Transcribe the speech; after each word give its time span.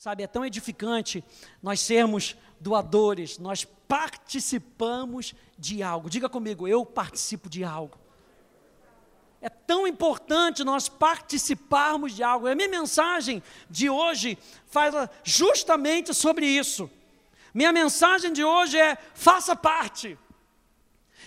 Sabe, 0.00 0.22
é 0.22 0.26
tão 0.26 0.46
edificante 0.46 1.22
nós 1.62 1.78
sermos 1.78 2.34
doadores, 2.58 3.36
nós 3.36 3.66
participamos 3.86 5.34
de 5.58 5.82
algo. 5.82 6.08
Diga 6.08 6.26
comigo, 6.26 6.66
eu 6.66 6.86
participo 6.86 7.50
de 7.50 7.62
algo. 7.62 7.98
É 9.42 9.50
tão 9.50 9.86
importante 9.86 10.64
nós 10.64 10.88
participarmos 10.88 12.16
de 12.16 12.22
algo. 12.22 12.46
A 12.46 12.54
minha 12.54 12.66
mensagem 12.66 13.42
de 13.68 13.90
hoje 13.90 14.38
fala 14.64 15.10
justamente 15.22 16.14
sobre 16.14 16.46
isso. 16.46 16.90
Minha 17.52 17.70
mensagem 17.70 18.32
de 18.32 18.42
hoje 18.42 18.78
é: 18.78 18.96
faça 19.12 19.54
parte. 19.54 20.18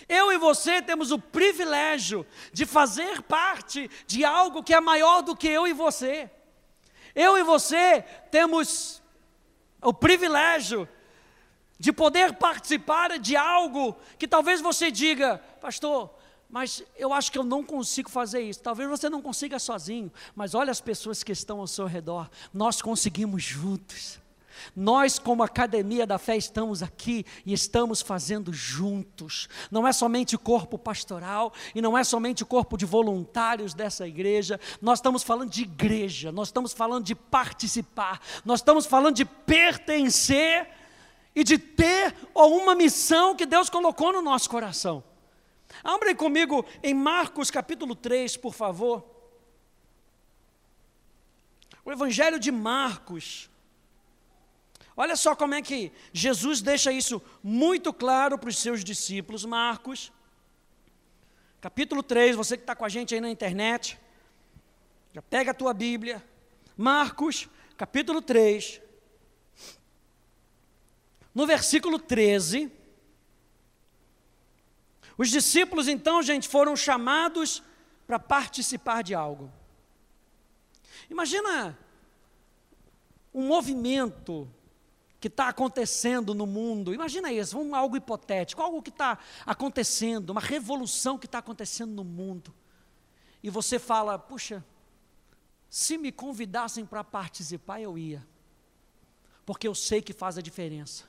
Eu 0.08 0.32
e 0.32 0.36
você 0.36 0.82
temos 0.82 1.12
o 1.12 1.18
privilégio 1.20 2.26
de 2.52 2.66
fazer 2.66 3.22
parte 3.22 3.88
de 4.04 4.24
algo 4.24 4.64
que 4.64 4.74
é 4.74 4.80
maior 4.80 5.22
do 5.22 5.36
que 5.36 5.46
eu 5.46 5.64
e 5.64 5.72
você. 5.72 6.28
Eu 7.14 7.38
e 7.38 7.42
você 7.42 8.02
temos 8.30 9.02
o 9.80 9.92
privilégio 9.92 10.88
de 11.78 11.92
poder 11.92 12.34
participar 12.34 13.18
de 13.18 13.36
algo 13.36 13.96
que 14.18 14.26
talvez 14.26 14.60
você 14.60 14.90
diga, 14.90 15.38
pastor, 15.60 16.10
mas 16.48 16.82
eu 16.96 17.12
acho 17.12 17.32
que 17.32 17.38
eu 17.38 17.44
não 17.44 17.64
consigo 17.64 18.08
fazer 18.10 18.40
isso. 18.40 18.62
Talvez 18.62 18.88
você 18.88 19.10
não 19.10 19.20
consiga 19.20 19.58
sozinho, 19.58 20.12
mas 20.34 20.54
olha 20.54 20.70
as 20.70 20.80
pessoas 20.80 21.22
que 21.22 21.32
estão 21.32 21.60
ao 21.60 21.66
seu 21.66 21.86
redor, 21.86 22.30
nós 22.52 22.80
conseguimos 22.80 23.42
juntos. 23.42 24.20
Nós, 24.74 25.18
como 25.18 25.42
Academia 25.42 26.06
da 26.06 26.18
Fé, 26.18 26.36
estamos 26.36 26.82
aqui 26.82 27.24
e 27.44 27.52
estamos 27.52 28.02
fazendo 28.02 28.52
juntos. 28.52 29.48
Não 29.70 29.86
é 29.86 29.92
somente 29.92 30.34
o 30.34 30.38
corpo 30.38 30.78
pastoral 30.78 31.52
e 31.74 31.80
não 31.80 31.96
é 31.96 32.04
somente 32.04 32.42
o 32.42 32.46
corpo 32.46 32.76
de 32.76 32.84
voluntários 32.84 33.74
dessa 33.74 34.06
igreja. 34.06 34.60
Nós 34.80 34.98
estamos 34.98 35.22
falando 35.22 35.50
de 35.50 35.62
igreja, 35.62 36.32
nós 36.32 36.48
estamos 36.48 36.72
falando 36.72 37.04
de 37.04 37.14
participar, 37.14 38.20
nós 38.44 38.60
estamos 38.60 38.86
falando 38.86 39.16
de 39.16 39.24
pertencer 39.24 40.68
e 41.34 41.42
de 41.42 41.58
ter 41.58 42.14
uma 42.34 42.74
missão 42.74 43.34
que 43.34 43.46
Deus 43.46 43.68
colocou 43.68 44.12
no 44.12 44.22
nosso 44.22 44.48
coração. 44.48 45.02
Abrem 45.82 46.14
comigo 46.14 46.64
em 46.82 46.94
Marcos 46.94 47.50
capítulo 47.50 47.94
3, 47.94 48.36
por 48.36 48.54
favor. 48.54 49.04
O 51.84 51.92
Evangelho 51.92 52.38
de 52.38 52.50
Marcos. 52.50 53.50
Olha 54.96 55.16
só 55.16 55.34
como 55.34 55.54
é 55.54 55.62
que 55.62 55.90
Jesus 56.12 56.60
deixa 56.60 56.92
isso 56.92 57.20
muito 57.42 57.92
claro 57.92 58.38
para 58.38 58.48
os 58.48 58.58
seus 58.58 58.84
discípulos. 58.84 59.44
Marcos, 59.44 60.12
capítulo 61.60 62.02
3, 62.02 62.36
você 62.36 62.56
que 62.56 62.62
está 62.62 62.76
com 62.76 62.84
a 62.84 62.88
gente 62.88 63.14
aí 63.14 63.20
na 63.20 63.30
internet, 63.30 63.98
já 65.12 65.20
pega 65.22 65.50
a 65.50 65.54
tua 65.54 65.74
Bíblia. 65.74 66.24
Marcos, 66.76 67.48
capítulo 67.76 68.22
3, 68.22 68.80
no 71.34 71.46
versículo 71.46 71.98
13. 71.98 72.70
Os 75.16 75.28
discípulos, 75.28 75.88
então, 75.88 76.22
gente, 76.22 76.48
foram 76.48 76.76
chamados 76.76 77.62
para 78.06 78.18
participar 78.18 79.02
de 79.02 79.14
algo. 79.14 79.52
Imagina 81.08 81.78
um 83.32 83.46
movimento 83.46 84.48
que 85.24 85.28
está 85.28 85.48
acontecendo 85.48 86.34
no 86.34 86.46
mundo. 86.46 86.92
Imagina 86.92 87.32
isso, 87.32 87.56
vamos 87.56 87.72
algo 87.72 87.96
hipotético, 87.96 88.60
algo 88.60 88.82
que 88.82 88.90
está 88.90 89.18
acontecendo, 89.46 90.28
uma 90.28 90.40
revolução 90.40 91.16
que 91.16 91.24
está 91.24 91.38
acontecendo 91.38 91.94
no 91.94 92.04
mundo. 92.04 92.54
E 93.42 93.48
você 93.48 93.78
fala, 93.78 94.18
puxa, 94.18 94.62
se 95.66 95.96
me 95.96 96.12
convidassem 96.12 96.84
para 96.84 97.02
participar, 97.02 97.80
eu 97.80 97.96
ia. 97.96 98.22
Porque 99.46 99.66
eu 99.66 99.74
sei 99.74 100.02
que 100.02 100.12
faz 100.12 100.36
a 100.36 100.42
diferença. 100.42 101.04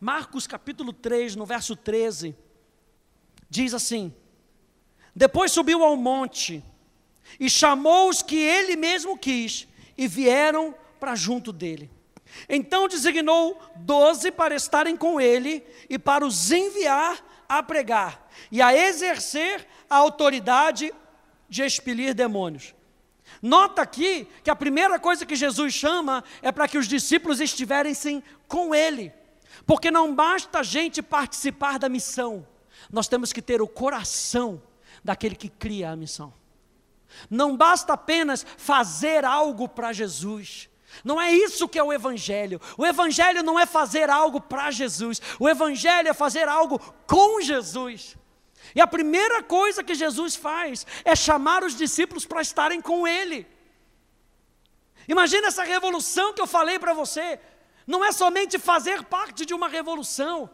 Marcos 0.00 0.46
capítulo 0.46 0.94
3, 0.94 1.36
no 1.36 1.44
verso 1.44 1.76
13, 1.76 2.34
diz 3.50 3.74
assim: 3.74 4.14
Depois 5.14 5.52
subiu 5.52 5.84
ao 5.84 5.94
monte 5.94 6.64
e 7.38 7.50
chamou 7.50 8.08
os 8.08 8.22
que 8.22 8.36
ele 8.36 8.76
mesmo 8.76 9.18
quis 9.18 9.68
e 9.94 10.08
vieram 10.08 10.74
para 10.98 11.14
junto 11.14 11.52
dele. 11.52 11.99
Então 12.48 12.88
designou 12.88 13.60
doze 13.76 14.30
para 14.30 14.54
estarem 14.54 14.96
com 14.96 15.20
ele 15.20 15.64
e 15.88 15.98
para 15.98 16.24
os 16.24 16.50
enviar 16.50 17.24
a 17.48 17.62
pregar 17.62 18.28
e 18.50 18.62
a 18.62 18.74
exercer 18.74 19.66
a 19.88 19.96
autoridade 19.96 20.92
de 21.48 21.62
expelir 21.62 22.14
demônios. 22.14 22.74
Nota 23.42 23.82
aqui 23.82 24.28
que 24.42 24.50
a 24.50 24.56
primeira 24.56 24.98
coisa 24.98 25.26
que 25.26 25.36
Jesus 25.36 25.74
chama 25.74 26.22
é 26.42 26.52
para 26.52 26.68
que 26.68 26.78
os 26.78 26.86
discípulos 26.86 27.40
estivessem 27.40 28.22
com 28.46 28.74
ele, 28.74 29.12
porque 29.66 29.90
não 29.90 30.14
basta 30.14 30.60
a 30.60 30.62
gente 30.62 31.02
participar 31.02 31.78
da 31.78 31.88
missão, 31.88 32.46
nós 32.90 33.08
temos 33.08 33.32
que 33.32 33.42
ter 33.42 33.60
o 33.60 33.68
coração 33.68 34.62
daquele 35.02 35.34
que 35.34 35.48
cria 35.48 35.90
a 35.90 35.96
missão. 35.96 36.32
Não 37.28 37.56
basta 37.56 37.92
apenas 37.92 38.46
fazer 38.56 39.24
algo 39.24 39.68
para 39.68 39.92
Jesus, 39.92 40.69
não 41.04 41.20
é 41.20 41.32
isso 41.32 41.68
que 41.68 41.78
é 41.78 41.82
o 41.82 41.92
Evangelho. 41.92 42.60
O 42.76 42.84
Evangelho 42.84 43.42
não 43.42 43.58
é 43.58 43.66
fazer 43.66 44.10
algo 44.10 44.40
para 44.40 44.70
Jesus. 44.70 45.20
O 45.38 45.48
Evangelho 45.48 46.08
é 46.08 46.14
fazer 46.14 46.48
algo 46.48 46.78
com 47.06 47.40
Jesus. 47.40 48.16
E 48.74 48.80
a 48.80 48.86
primeira 48.86 49.42
coisa 49.42 49.82
que 49.82 49.94
Jesus 49.94 50.36
faz 50.36 50.86
é 51.04 51.16
chamar 51.16 51.64
os 51.64 51.74
discípulos 51.74 52.26
para 52.26 52.42
estarem 52.42 52.80
com 52.80 53.06
Ele. 53.06 53.46
Imagina 55.08 55.48
essa 55.48 55.64
revolução 55.64 56.32
que 56.32 56.40
eu 56.40 56.46
falei 56.46 56.78
para 56.78 56.92
você. 56.92 57.40
Não 57.86 58.04
é 58.04 58.12
somente 58.12 58.58
fazer 58.58 59.04
parte 59.04 59.44
de 59.44 59.54
uma 59.54 59.68
revolução, 59.68 60.48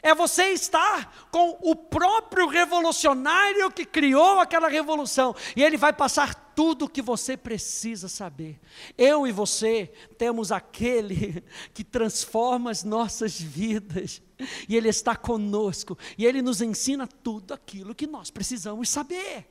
é 0.00 0.14
você 0.14 0.50
estar 0.50 1.28
com 1.30 1.58
o 1.60 1.74
próprio 1.74 2.46
revolucionário 2.48 3.70
que 3.70 3.84
criou 3.84 4.40
aquela 4.40 4.68
revolução, 4.68 5.34
e 5.56 5.62
ele 5.62 5.76
vai 5.76 5.92
passar 5.92 6.34
tudo 6.54 6.84
o 6.84 6.88
que 6.88 7.02
você 7.02 7.36
precisa 7.36 8.08
saber. 8.08 8.60
Eu 8.96 9.26
e 9.26 9.32
você 9.32 9.92
temos 10.16 10.52
aquele 10.52 11.44
que 11.74 11.84
transforma 11.84 12.70
as 12.70 12.84
nossas 12.84 13.40
vidas, 13.40 14.22
e 14.68 14.76
ele 14.76 14.88
está 14.88 15.16
conosco, 15.16 15.98
e 16.16 16.24
ele 16.24 16.40
nos 16.40 16.62
ensina 16.62 17.06
tudo 17.06 17.52
aquilo 17.52 17.94
que 17.94 18.06
nós 18.06 18.30
precisamos 18.30 18.88
saber. 18.88 19.48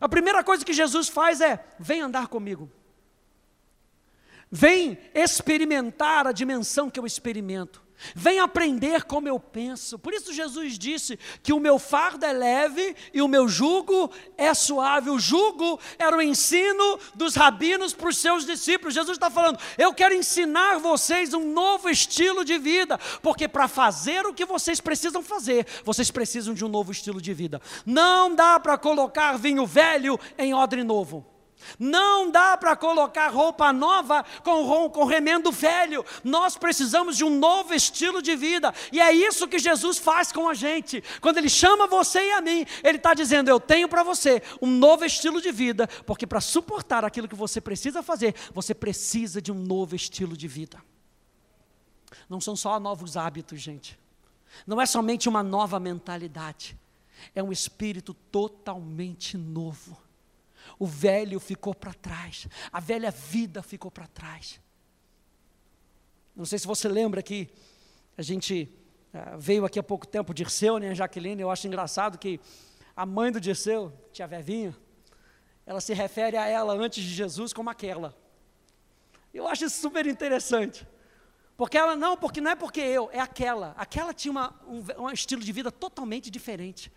A 0.00 0.08
primeira 0.08 0.42
coisa 0.42 0.64
que 0.64 0.72
Jesus 0.72 1.08
faz 1.08 1.40
é: 1.40 1.64
vem 1.78 2.00
andar 2.00 2.28
comigo. 2.28 2.70
Vem 4.50 4.98
experimentar 5.14 6.26
a 6.26 6.32
dimensão 6.32 6.90
que 6.90 7.00
eu 7.00 7.06
experimento. 7.06 7.81
Vem 8.14 8.40
aprender 8.40 9.04
como 9.04 9.28
eu 9.28 9.38
penso. 9.38 9.98
Por 9.98 10.12
isso 10.12 10.32
Jesus 10.32 10.78
disse 10.78 11.18
que 11.42 11.52
o 11.52 11.60
meu 11.60 11.78
fardo 11.78 12.24
é 12.24 12.32
leve 12.32 12.94
e 13.12 13.22
o 13.22 13.28
meu 13.28 13.48
jugo 13.48 14.10
é 14.36 14.52
suave. 14.54 15.10
O 15.10 15.18
jugo 15.18 15.78
era 15.98 16.16
o 16.16 16.22
ensino 16.22 16.98
dos 17.14 17.34
rabinos 17.34 17.92
para 17.92 18.08
os 18.08 18.16
seus 18.16 18.44
discípulos. 18.44 18.94
Jesus 18.94 19.16
está 19.16 19.30
falando: 19.30 19.58
eu 19.78 19.92
quero 19.94 20.14
ensinar 20.14 20.78
vocês 20.78 21.34
um 21.34 21.52
novo 21.52 21.88
estilo 21.88 22.44
de 22.44 22.58
vida, 22.58 22.98
porque 23.22 23.48
para 23.48 23.68
fazer 23.68 24.26
o 24.26 24.34
que 24.34 24.44
vocês 24.44 24.80
precisam 24.80 25.22
fazer, 25.22 25.66
vocês 25.84 26.10
precisam 26.10 26.54
de 26.54 26.64
um 26.64 26.68
novo 26.68 26.92
estilo 26.92 27.20
de 27.20 27.32
vida. 27.32 27.60
Não 27.86 28.34
dá 28.34 28.58
para 28.60 28.78
colocar 28.78 29.38
vinho 29.38 29.66
velho 29.66 30.18
em 30.36 30.54
odre 30.54 30.84
novo. 30.84 31.31
Não 31.78 32.30
dá 32.30 32.56
para 32.56 32.76
colocar 32.76 33.28
roupa 33.28 33.72
nova 33.72 34.24
com, 34.42 34.90
com 34.90 35.04
remendo 35.04 35.50
velho. 35.50 36.04
Nós 36.22 36.56
precisamos 36.56 37.16
de 37.16 37.24
um 37.24 37.38
novo 37.38 37.74
estilo 37.74 38.22
de 38.22 38.36
vida. 38.36 38.72
E 38.90 39.00
é 39.00 39.12
isso 39.12 39.48
que 39.48 39.58
Jesus 39.58 39.98
faz 39.98 40.32
com 40.32 40.48
a 40.48 40.54
gente. 40.54 41.02
Quando 41.20 41.38
Ele 41.38 41.48
chama 41.48 41.86
você 41.86 42.20
e 42.20 42.32
a 42.32 42.40
mim, 42.40 42.64
Ele 42.82 42.98
está 42.98 43.14
dizendo: 43.14 43.48
Eu 43.48 43.60
tenho 43.60 43.88
para 43.88 44.02
você 44.02 44.42
um 44.60 44.66
novo 44.66 45.04
estilo 45.04 45.40
de 45.40 45.50
vida. 45.50 45.86
Porque 46.06 46.26
para 46.26 46.40
suportar 46.40 47.04
aquilo 47.04 47.28
que 47.28 47.34
você 47.34 47.60
precisa 47.60 48.02
fazer, 48.02 48.34
você 48.52 48.74
precisa 48.74 49.40
de 49.40 49.50
um 49.50 49.56
novo 49.56 49.94
estilo 49.94 50.36
de 50.36 50.48
vida. 50.48 50.82
Não 52.28 52.40
são 52.40 52.54
só 52.56 52.78
novos 52.78 53.16
hábitos, 53.16 53.60
gente. 53.60 53.98
Não 54.66 54.80
é 54.80 54.86
somente 54.86 55.28
uma 55.28 55.42
nova 55.42 55.80
mentalidade. 55.80 56.76
É 57.34 57.42
um 57.42 57.52
espírito 57.52 58.12
totalmente 58.14 59.38
novo 59.38 59.96
o 60.82 60.86
velho 60.86 61.38
ficou 61.38 61.72
para 61.72 61.94
trás, 61.94 62.48
a 62.72 62.80
velha 62.80 63.12
vida 63.12 63.62
ficou 63.62 63.88
para 63.88 64.08
trás. 64.08 64.60
Não 66.34 66.44
sei 66.44 66.58
se 66.58 66.66
você 66.66 66.88
lembra 66.88 67.22
que 67.22 67.48
a 68.18 68.22
gente 68.22 68.68
uh, 69.14 69.38
veio 69.38 69.64
aqui 69.64 69.78
há 69.78 69.82
pouco 69.82 70.08
tempo, 70.08 70.34
Dirceu, 70.34 70.78
né, 70.78 70.92
Jaqueline, 70.92 71.40
eu 71.40 71.52
acho 71.52 71.68
engraçado 71.68 72.18
que 72.18 72.40
a 72.96 73.06
mãe 73.06 73.30
do 73.30 73.40
Dirceu, 73.40 73.92
tia 74.12 74.26
Vevinha, 74.26 74.76
ela 75.64 75.80
se 75.80 75.94
refere 75.94 76.36
a 76.36 76.48
ela 76.48 76.74
antes 76.74 77.04
de 77.04 77.10
Jesus 77.10 77.52
como 77.52 77.70
aquela. 77.70 78.12
Eu 79.32 79.46
acho 79.46 79.64
isso 79.66 79.80
super 79.80 80.04
interessante. 80.04 80.84
Porque 81.56 81.78
ela, 81.78 81.94
não, 81.94 82.16
porque 82.16 82.40
não 82.40 82.50
é 82.50 82.56
porque 82.56 82.80
eu, 82.80 83.08
é 83.12 83.20
aquela. 83.20 83.72
Aquela 83.78 84.12
tinha 84.12 84.32
uma, 84.32 84.52
um, 84.66 85.04
um 85.04 85.10
estilo 85.10 85.42
de 85.42 85.52
vida 85.52 85.70
totalmente 85.70 86.28
diferente. 86.28 86.90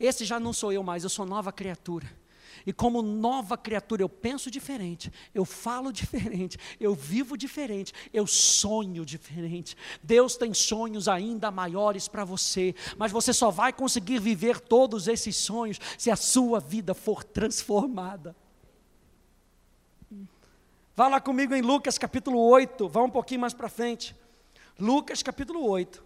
Esse 0.00 0.24
já 0.24 0.40
não 0.40 0.54
sou 0.54 0.72
eu 0.72 0.82
mais, 0.82 1.04
eu 1.04 1.10
sou 1.10 1.26
nova 1.26 1.52
criatura. 1.52 2.21
E 2.66 2.72
como 2.72 3.02
nova 3.02 3.56
criatura, 3.56 4.02
eu 4.02 4.08
penso 4.08 4.50
diferente, 4.50 5.12
eu 5.34 5.44
falo 5.44 5.90
diferente, 5.92 6.58
eu 6.78 6.94
vivo 6.94 7.36
diferente, 7.36 7.92
eu 8.12 8.26
sonho 8.26 9.04
diferente. 9.04 9.76
Deus 10.02 10.36
tem 10.36 10.52
sonhos 10.54 11.08
ainda 11.08 11.50
maiores 11.50 12.08
para 12.08 12.24
você, 12.24 12.74
mas 12.96 13.12
você 13.12 13.32
só 13.32 13.50
vai 13.50 13.72
conseguir 13.72 14.18
viver 14.18 14.60
todos 14.60 15.08
esses 15.08 15.36
sonhos 15.36 15.78
se 15.98 16.10
a 16.10 16.16
sua 16.16 16.60
vida 16.60 16.94
for 16.94 17.24
transformada. 17.24 18.36
Vá 20.94 21.08
lá 21.08 21.20
comigo 21.20 21.54
em 21.54 21.62
Lucas 21.62 21.96
capítulo 21.96 22.38
8, 22.38 22.88
vá 22.88 23.02
um 23.02 23.10
pouquinho 23.10 23.40
mais 23.40 23.54
para 23.54 23.68
frente. 23.68 24.14
Lucas 24.78 25.22
capítulo 25.22 25.66
8. 25.66 26.04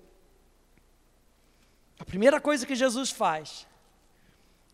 A 1.99 2.05
primeira 2.05 2.41
coisa 2.41 2.67
que 2.67 2.75
Jesus 2.75 3.11
faz 3.11 3.67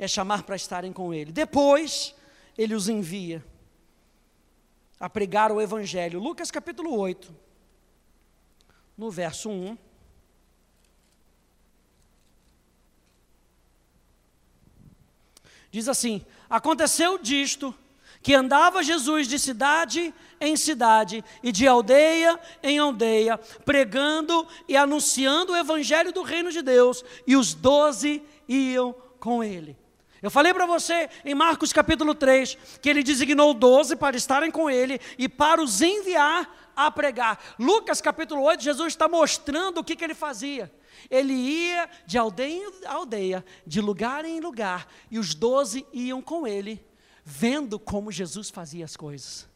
é 0.04 0.08
chamar 0.08 0.43
para 0.43 0.56
estarem 0.56 0.93
com 0.93 1.14
Ele. 1.14 1.31
Depois, 1.31 2.12
Ele 2.58 2.75
os 2.75 2.88
envia 2.88 3.44
a 4.99 5.08
pregar 5.08 5.52
o 5.52 5.60
Evangelho. 5.60 6.19
Lucas 6.19 6.50
capítulo 6.50 6.99
8, 6.99 7.32
no 8.99 9.10
verso 9.10 9.49
1. 9.49 9.78
Diz 15.70 15.88
assim: 15.88 16.25
Aconteceu 16.50 17.16
disto 17.16 17.72
que 18.22 18.34
andava 18.34 18.82
Jesus 18.82 19.28
de 19.28 19.38
cidade 19.38 20.12
em 20.40 20.56
cidade 20.56 21.25
e 21.43 21.52
de 21.52 21.66
aldeia 21.66 22.38
em 22.60 22.78
aldeia, 22.78 23.38
pregando 23.64 24.46
e 24.69 24.76
anunciando 24.76 25.52
o 25.52 25.56
evangelho 25.56 26.12
do 26.12 26.22
reino 26.22 26.50
de 26.50 26.60
Deus, 26.60 27.04
e 27.25 27.37
os 27.37 27.54
doze 27.54 28.20
iam 28.49 28.93
com 29.19 29.43
ele. 29.43 29.81
Eu 30.22 30.30
falei 30.30 30.54
para 30.54 30.66
você 30.66 31.10
em 31.24 31.34
Marcos 31.34 31.72
capítulo 31.72 32.14
3 32.14 32.56
que 32.80 32.88
ele 32.88 33.02
designou 33.02 33.52
doze 33.52 33.96
para 33.96 34.16
estarem 34.16 34.52
com 34.52 34.70
ele 34.70 35.00
e 35.19 35.28
para 35.28 35.60
os 35.60 35.82
enviar 35.82 36.72
a 36.76 36.90
pregar. 36.92 37.56
Lucas 37.58 38.00
capítulo 38.00 38.42
8, 38.42 38.62
Jesus 38.62 38.92
está 38.92 39.08
mostrando 39.08 39.78
o 39.78 39.84
que, 39.84 39.96
que 39.96 40.04
ele 40.04 40.14
fazia. 40.14 40.72
Ele 41.10 41.32
ia 41.32 41.90
de 42.06 42.16
aldeia 42.16 42.54
em 42.54 42.86
aldeia, 42.86 43.44
de 43.66 43.80
lugar 43.80 44.24
em 44.24 44.38
lugar, 44.40 44.86
e 45.10 45.19
os 45.19 45.34
doze 45.34 45.84
iam 45.92 46.22
com 46.22 46.46
ele 46.46 46.84
vendo 47.25 47.78
como 47.78 48.12
Jesus 48.12 48.48
fazia 48.48 48.84
as 48.84 48.96
coisas. 48.96 49.48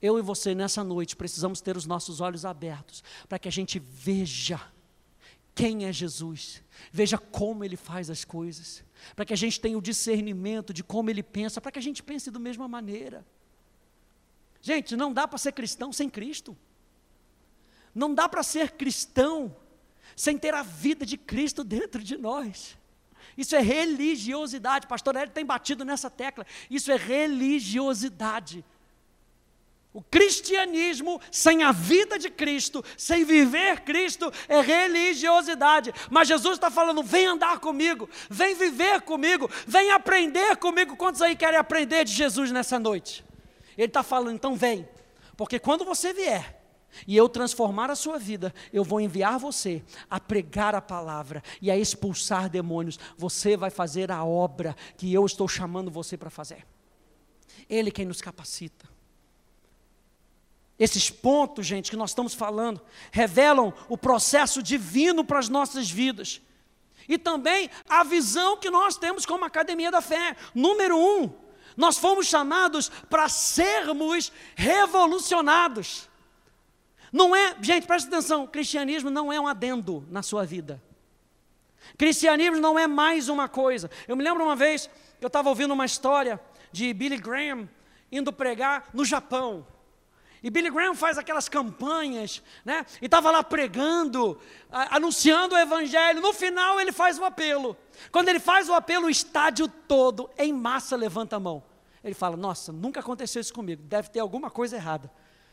Eu 0.00 0.18
e 0.18 0.22
você 0.22 0.54
nessa 0.54 0.84
noite 0.84 1.16
precisamos 1.16 1.60
ter 1.60 1.76
os 1.76 1.86
nossos 1.86 2.20
olhos 2.20 2.44
abertos 2.44 3.02
para 3.28 3.38
que 3.38 3.48
a 3.48 3.52
gente 3.52 3.78
veja 3.78 4.60
quem 5.54 5.86
é 5.86 5.92
Jesus, 5.92 6.62
veja 6.92 7.18
como 7.18 7.64
ele 7.64 7.76
faz 7.76 8.10
as 8.10 8.24
coisas, 8.24 8.84
para 9.14 9.24
que 9.24 9.32
a 9.32 9.36
gente 9.36 9.60
tenha 9.60 9.76
o 9.76 9.82
discernimento 9.82 10.72
de 10.72 10.82
como 10.82 11.10
ele 11.10 11.22
pensa, 11.22 11.60
para 11.60 11.72
que 11.72 11.78
a 11.78 11.82
gente 11.82 12.02
pense 12.02 12.30
da 12.30 12.38
mesma 12.38 12.66
maneira. 12.68 13.26
Gente, 14.60 14.96
não 14.96 15.12
dá 15.12 15.26
para 15.26 15.38
ser 15.38 15.52
cristão 15.52 15.92
sem 15.92 16.08
Cristo. 16.08 16.56
Não 17.94 18.14
dá 18.14 18.28
para 18.28 18.42
ser 18.42 18.72
cristão 18.72 19.56
sem 20.14 20.36
ter 20.36 20.54
a 20.54 20.62
vida 20.62 21.06
de 21.06 21.16
Cristo 21.16 21.62
dentro 21.62 22.02
de 22.02 22.16
nós. 22.16 22.76
Isso 23.36 23.54
é 23.54 23.60
religiosidade. 23.60 24.86
Pastor 24.86 25.14
Hélio 25.14 25.32
tem 25.32 25.44
batido 25.44 25.84
nessa 25.84 26.10
tecla. 26.10 26.44
Isso 26.68 26.90
é 26.90 26.96
religiosidade. 26.96 28.64
O 29.98 30.02
cristianismo 30.08 31.20
sem 31.28 31.64
a 31.64 31.72
vida 31.72 32.20
de 32.20 32.30
Cristo, 32.30 32.84
sem 32.96 33.24
viver 33.24 33.80
Cristo, 33.80 34.32
é 34.48 34.60
religiosidade. 34.60 35.92
Mas 36.08 36.28
Jesus 36.28 36.54
está 36.54 36.70
falando: 36.70 37.02
vem 37.02 37.26
andar 37.26 37.58
comigo, 37.58 38.08
vem 38.30 38.54
viver 38.54 39.00
comigo, 39.00 39.50
vem 39.66 39.90
aprender 39.90 40.56
comigo. 40.58 40.96
Quantos 40.96 41.20
aí 41.20 41.34
querem 41.34 41.58
aprender 41.58 42.04
de 42.04 42.12
Jesus 42.12 42.52
nessa 42.52 42.78
noite? 42.78 43.24
Ele 43.76 43.88
está 43.88 44.04
falando: 44.04 44.36
então 44.36 44.54
vem, 44.54 44.88
porque 45.36 45.58
quando 45.58 45.84
você 45.84 46.12
vier, 46.12 46.62
e 47.04 47.16
eu 47.16 47.28
transformar 47.28 47.90
a 47.90 47.96
sua 47.96 48.20
vida, 48.20 48.54
eu 48.72 48.84
vou 48.84 49.00
enviar 49.00 49.36
você 49.36 49.82
a 50.08 50.20
pregar 50.20 50.76
a 50.76 50.80
palavra 50.80 51.42
e 51.60 51.72
a 51.72 51.76
expulsar 51.76 52.48
demônios. 52.48 53.00
Você 53.16 53.56
vai 53.56 53.68
fazer 53.68 54.12
a 54.12 54.24
obra 54.24 54.76
que 54.96 55.12
eu 55.12 55.26
estou 55.26 55.48
chamando 55.48 55.90
você 55.90 56.16
para 56.16 56.30
fazer. 56.30 56.64
Ele 57.68 57.90
quem 57.90 58.06
nos 58.06 58.20
capacita. 58.20 58.96
Esses 60.78 61.10
pontos, 61.10 61.66
gente, 61.66 61.90
que 61.90 61.96
nós 61.96 62.10
estamos 62.10 62.34
falando, 62.34 62.80
revelam 63.10 63.72
o 63.88 63.98
processo 63.98 64.62
divino 64.62 65.24
para 65.24 65.38
as 65.38 65.48
nossas 65.48 65.90
vidas. 65.90 66.40
E 67.08 67.18
também 67.18 67.70
a 67.88 68.04
visão 68.04 68.56
que 68.56 68.70
nós 68.70 68.96
temos 68.96 69.26
como 69.26 69.44
Academia 69.44 69.90
da 69.90 70.00
Fé. 70.00 70.36
Número 70.54 70.96
um, 70.96 71.32
nós 71.76 71.98
fomos 71.98 72.26
chamados 72.26 72.90
para 73.08 73.28
sermos 73.28 74.30
revolucionados. 74.54 76.08
Não 77.12 77.34
é, 77.34 77.56
gente, 77.60 77.86
presta 77.86 78.08
atenção, 78.08 78.46
cristianismo 78.46 79.10
não 79.10 79.32
é 79.32 79.40
um 79.40 79.46
adendo 79.46 80.06
na 80.10 80.22
sua 80.22 80.44
vida. 80.44 80.82
Cristianismo 81.96 82.60
não 82.60 82.78
é 82.78 82.86
mais 82.86 83.28
uma 83.28 83.48
coisa. 83.48 83.90
Eu 84.06 84.14
me 84.14 84.22
lembro 84.22 84.44
uma 84.44 84.54
vez, 84.54 84.90
eu 85.20 85.28
estava 85.28 85.48
ouvindo 85.48 85.72
uma 85.72 85.86
história 85.86 86.38
de 86.70 86.92
Billy 86.92 87.16
Graham 87.16 87.68
indo 88.12 88.32
pregar 88.32 88.90
no 88.92 89.04
Japão. 89.04 89.66
E 90.42 90.50
Billy 90.50 90.70
Graham 90.70 90.94
faz 90.94 91.18
aquelas 91.18 91.48
campanhas, 91.48 92.42
né? 92.64 92.86
E 93.02 93.06
estava 93.06 93.30
lá 93.30 93.42
pregando, 93.42 94.38
anunciando 94.70 95.54
o 95.54 95.58
evangelho. 95.58 96.20
No 96.20 96.32
final 96.32 96.80
ele 96.80 96.92
faz 96.92 97.18
o 97.18 97.24
apelo. 97.24 97.76
Quando 98.12 98.28
ele 98.28 98.38
faz 98.38 98.68
o 98.68 98.74
apelo, 98.74 99.06
o 99.06 99.10
estádio 99.10 99.66
todo, 99.66 100.30
em 100.38 100.52
massa, 100.52 100.96
levanta 100.96 101.36
a 101.36 101.40
mão. 101.40 101.62
Ele 102.04 102.14
fala: 102.14 102.36
Nossa, 102.36 102.72
nunca 102.72 103.00
aconteceu 103.00 103.40
isso 103.40 103.52
comigo, 103.52 103.82
deve 103.82 104.10
ter 104.10 104.20
alguma 104.20 104.50
coisa 104.50 104.76
errada. 104.76 105.10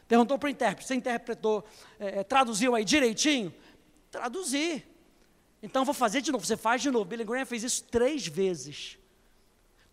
Perguntou 0.07 0.37
para 0.37 0.47
o 0.47 0.49
intérprete, 0.49 0.87
você 0.87 0.95
interpretou, 0.95 1.65
é, 1.99 2.23
traduziu 2.23 2.75
aí 2.75 2.85
direitinho? 2.85 3.53
Traduzi. 4.11 4.85
Então 5.63 5.83
vou 5.83 5.95
fazer 5.95 6.21
de 6.21 6.31
novo. 6.31 6.45
Você 6.45 6.55
faz 6.55 6.81
de 6.81 6.91
novo. 6.91 7.05
Billy 7.05 7.23
Graham 7.23 7.45
fez 7.45 7.63
isso 7.63 7.83
três 7.85 8.27
vezes. 8.27 8.99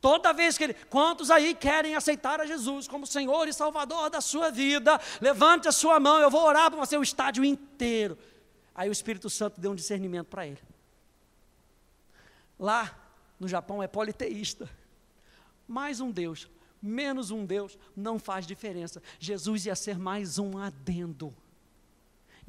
Toda 0.02 0.34
vez 0.34 0.58
que 0.58 0.64
ele, 0.64 0.74
quantos 0.90 1.30
aí 1.30 1.54
querem 1.54 1.94
aceitar 1.94 2.40
a 2.40 2.44
Jesus 2.44 2.86
como 2.86 3.06
Senhor 3.06 3.48
e 3.48 3.54
Salvador 3.54 4.10
da 4.10 4.20
sua 4.20 4.50
vida, 4.50 5.00
levante 5.20 5.66
a 5.66 5.72
sua 5.72 5.98
mão, 5.98 6.20
eu 6.20 6.28
vou 6.28 6.44
orar 6.44 6.70
para 6.70 6.78
você 6.78 6.98
o 6.98 7.02
estádio 7.02 7.42
inteiro. 7.42 8.18
Aí 8.74 8.90
o 8.90 8.92
Espírito 8.92 9.30
Santo 9.30 9.58
deu 9.58 9.70
um 9.70 9.74
discernimento 9.74 10.26
para 10.26 10.46
ele. 10.46 10.60
Lá 12.58 12.94
no 13.40 13.48
Japão 13.48 13.82
é 13.82 13.86
politeísta. 13.86 14.68
Mais 15.66 16.00
um 16.00 16.10
Deus 16.10 16.50
menos 16.82 17.30
um 17.30 17.46
Deus, 17.46 17.78
não 17.94 18.18
faz 18.18 18.44
diferença. 18.44 19.00
Jesus 19.20 19.66
ia 19.66 19.76
ser 19.76 19.96
mais 19.96 20.38
um 20.38 20.58
adendo. 20.58 21.32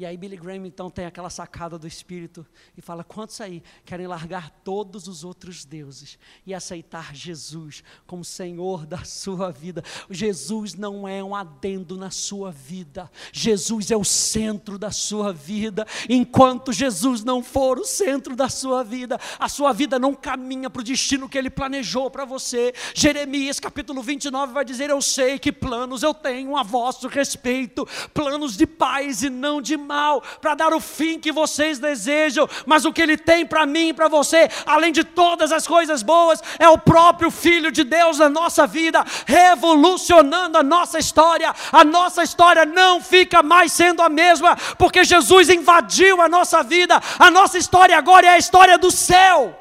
E 0.04 0.06
aí 0.06 0.18
Billy 0.18 0.36
Graham 0.36 0.68
então 0.68 0.90
tem 0.90 1.06
aquela 1.06 1.30
sacada 1.30 1.80
do 1.80 1.88
Espírito 1.88 2.46
e 2.78 2.82
fala: 2.82 3.06
quantos 3.06 3.40
aí 3.40 3.64
querem 3.86 4.06
largar 4.06 4.50
todos 4.50 5.08
os 5.08 5.24
outros 5.24 5.64
deuses 5.64 6.20
e 6.46 6.54
aceitar 6.54 7.16
Jesus 7.16 7.82
como 8.06 8.22
Senhor 8.26 8.86
da 8.86 9.06
sua 9.06 9.50
vida? 9.50 9.82
Jesus 10.10 10.74
não 10.74 11.08
é 11.08 11.24
um 11.24 11.34
adendo 11.34 11.96
na 11.96 12.12
sua 12.12 12.52
vida, 12.52 13.10
Jesus 13.32 13.92
é 13.92 13.96
o 13.96 14.04
centro 14.04 14.78
da 14.78 14.92
sua 14.92 15.32
vida. 15.32 15.88
Enquanto 16.10 16.74
Jesus 16.74 17.24
não 17.24 17.42
for 17.42 17.80
o 17.80 17.86
centro 17.86 18.36
da 18.36 18.50
sua 18.50 18.84
vida, 18.84 19.18
a 19.40 19.48
sua 19.48 19.72
vida 19.72 19.98
não 19.98 20.14
caminha 20.14 20.70
para 20.70 20.82
o 20.82 20.84
destino 20.84 21.30
que 21.30 21.38
Ele 21.38 21.50
planejou 21.50 22.12
para 22.12 22.26
você. 22.26 22.74
Jeremias 22.94 23.58
capítulo 23.58 24.04
29 24.04 24.52
vai 24.52 24.66
dizer: 24.66 24.90
Eu 24.90 25.02
sei 25.02 25.40
que 25.40 25.54
planos 25.54 26.04
eu 26.04 26.14
tenho 26.14 26.58
a 26.58 26.64
vosso 26.64 27.08
respeito, 27.08 27.88
planos 28.14 28.58
de 28.58 28.68
paz 28.68 29.24
e 29.24 29.30
não 29.30 29.62
de 29.62 29.78
mal, 29.78 29.93
para 30.42 30.56
dar 30.56 30.74
o 30.74 30.80
fim 30.80 31.20
que 31.20 31.32
vocês 31.32 31.80
desejam, 31.80 32.48
mas 32.66 32.86
o 32.86 32.94
que 32.94 33.02
Ele 33.02 33.18
tem 33.18 33.46
para 33.46 33.66
mim 33.66 33.90
e 33.90 33.94
para 33.94 34.08
você, 34.08 34.50
além 34.66 34.92
de 34.92 35.04
todas 35.04 35.52
as 35.52 35.68
coisas 35.68 36.02
boas, 36.02 36.42
é 36.60 36.68
o 36.68 36.78
próprio 36.78 37.30
Filho 37.30 37.72
de 37.72 37.84
Deus 37.84 38.20
na 38.20 38.30
nossa 38.30 38.66
vida, 38.68 39.04
revolucionando 39.26 40.58
a 40.58 40.64
nossa 40.64 41.00
história. 41.00 41.54
A 41.72 41.84
nossa 41.84 42.24
história 42.24 42.66
não 42.66 43.02
fica 43.02 43.44
mais 43.44 43.72
sendo 43.72 44.02
a 44.02 44.10
mesma, 44.10 44.56
porque 44.78 45.04
Jesus 45.04 45.50
invadiu 45.50 46.22
a 46.22 46.30
nossa 46.30 46.64
vida. 46.64 47.00
A 47.20 47.30
nossa 47.30 47.58
história 47.58 47.98
agora 47.98 48.28
é 48.28 48.30
a 48.32 48.38
história 48.38 48.78
do 48.78 48.92
céu. 48.92 49.60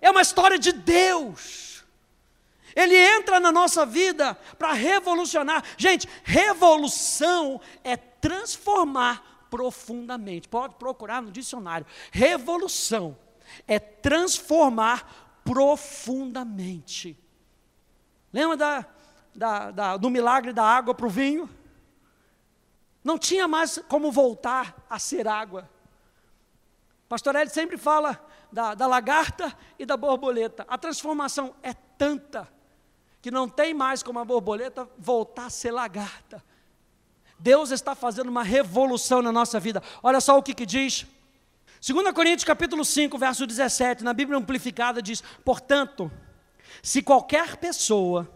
É 0.00 0.10
uma 0.10 0.22
história 0.22 0.58
de 0.58 0.72
Deus. 0.72 1.84
Ele 2.74 2.96
entra 2.96 3.38
na 3.38 3.52
nossa 3.52 3.84
vida 3.84 4.36
para 4.58 4.72
revolucionar. 4.72 5.62
Gente, 5.76 6.08
revolução 6.24 7.60
é 7.84 7.96
transformar 8.22 9.46
profundamente. 9.50 10.48
Pode 10.48 10.76
procurar 10.76 11.20
no 11.20 11.30
dicionário. 11.30 11.86
Revolução 12.10 13.18
é 13.66 13.78
transformar 13.78 15.40
profundamente. 15.44 17.18
Lembra 18.32 18.56
da, 18.56 18.86
da, 19.34 19.70
da, 19.70 19.96
do 19.98 20.08
milagre 20.08 20.52
da 20.52 20.64
água 20.64 20.94
para 20.94 21.04
o 21.04 21.10
vinho? 21.10 21.50
Não 23.04 23.18
tinha 23.18 23.48
mais 23.48 23.78
como 23.88 24.12
voltar 24.12 24.74
a 24.88 24.98
ser 24.98 25.26
água. 25.26 25.68
Pastor 27.08 27.34
Ed 27.34 27.52
sempre 27.52 27.76
fala 27.76 28.24
da, 28.50 28.74
da 28.74 28.86
lagarta 28.86 29.54
e 29.78 29.84
da 29.84 29.96
borboleta. 29.96 30.64
A 30.68 30.78
transformação 30.78 31.54
é 31.62 31.74
tanta 31.74 32.48
que 33.20 33.30
não 33.30 33.48
tem 33.48 33.74
mais 33.74 34.02
como 34.02 34.18
a 34.18 34.24
borboleta 34.24 34.88
voltar 34.96 35.46
a 35.46 35.50
ser 35.50 35.72
lagarta. 35.72 36.42
Deus 37.42 37.72
está 37.72 37.96
fazendo 37.96 38.28
uma 38.28 38.44
revolução 38.44 39.20
na 39.20 39.32
nossa 39.32 39.58
vida. 39.58 39.82
Olha 40.00 40.20
só 40.20 40.38
o 40.38 40.42
que, 40.42 40.54
que 40.54 40.64
diz. 40.64 41.04
2 41.84 42.12
Coríntios 42.12 42.44
capítulo 42.44 42.84
5, 42.84 43.18
verso 43.18 43.44
17, 43.44 44.04
na 44.04 44.12
Bíblia 44.12 44.38
Amplificada 44.38 45.02
diz: 45.02 45.24
Portanto, 45.44 46.08
se 46.80 47.02
qualquer 47.02 47.56
pessoa 47.56 48.30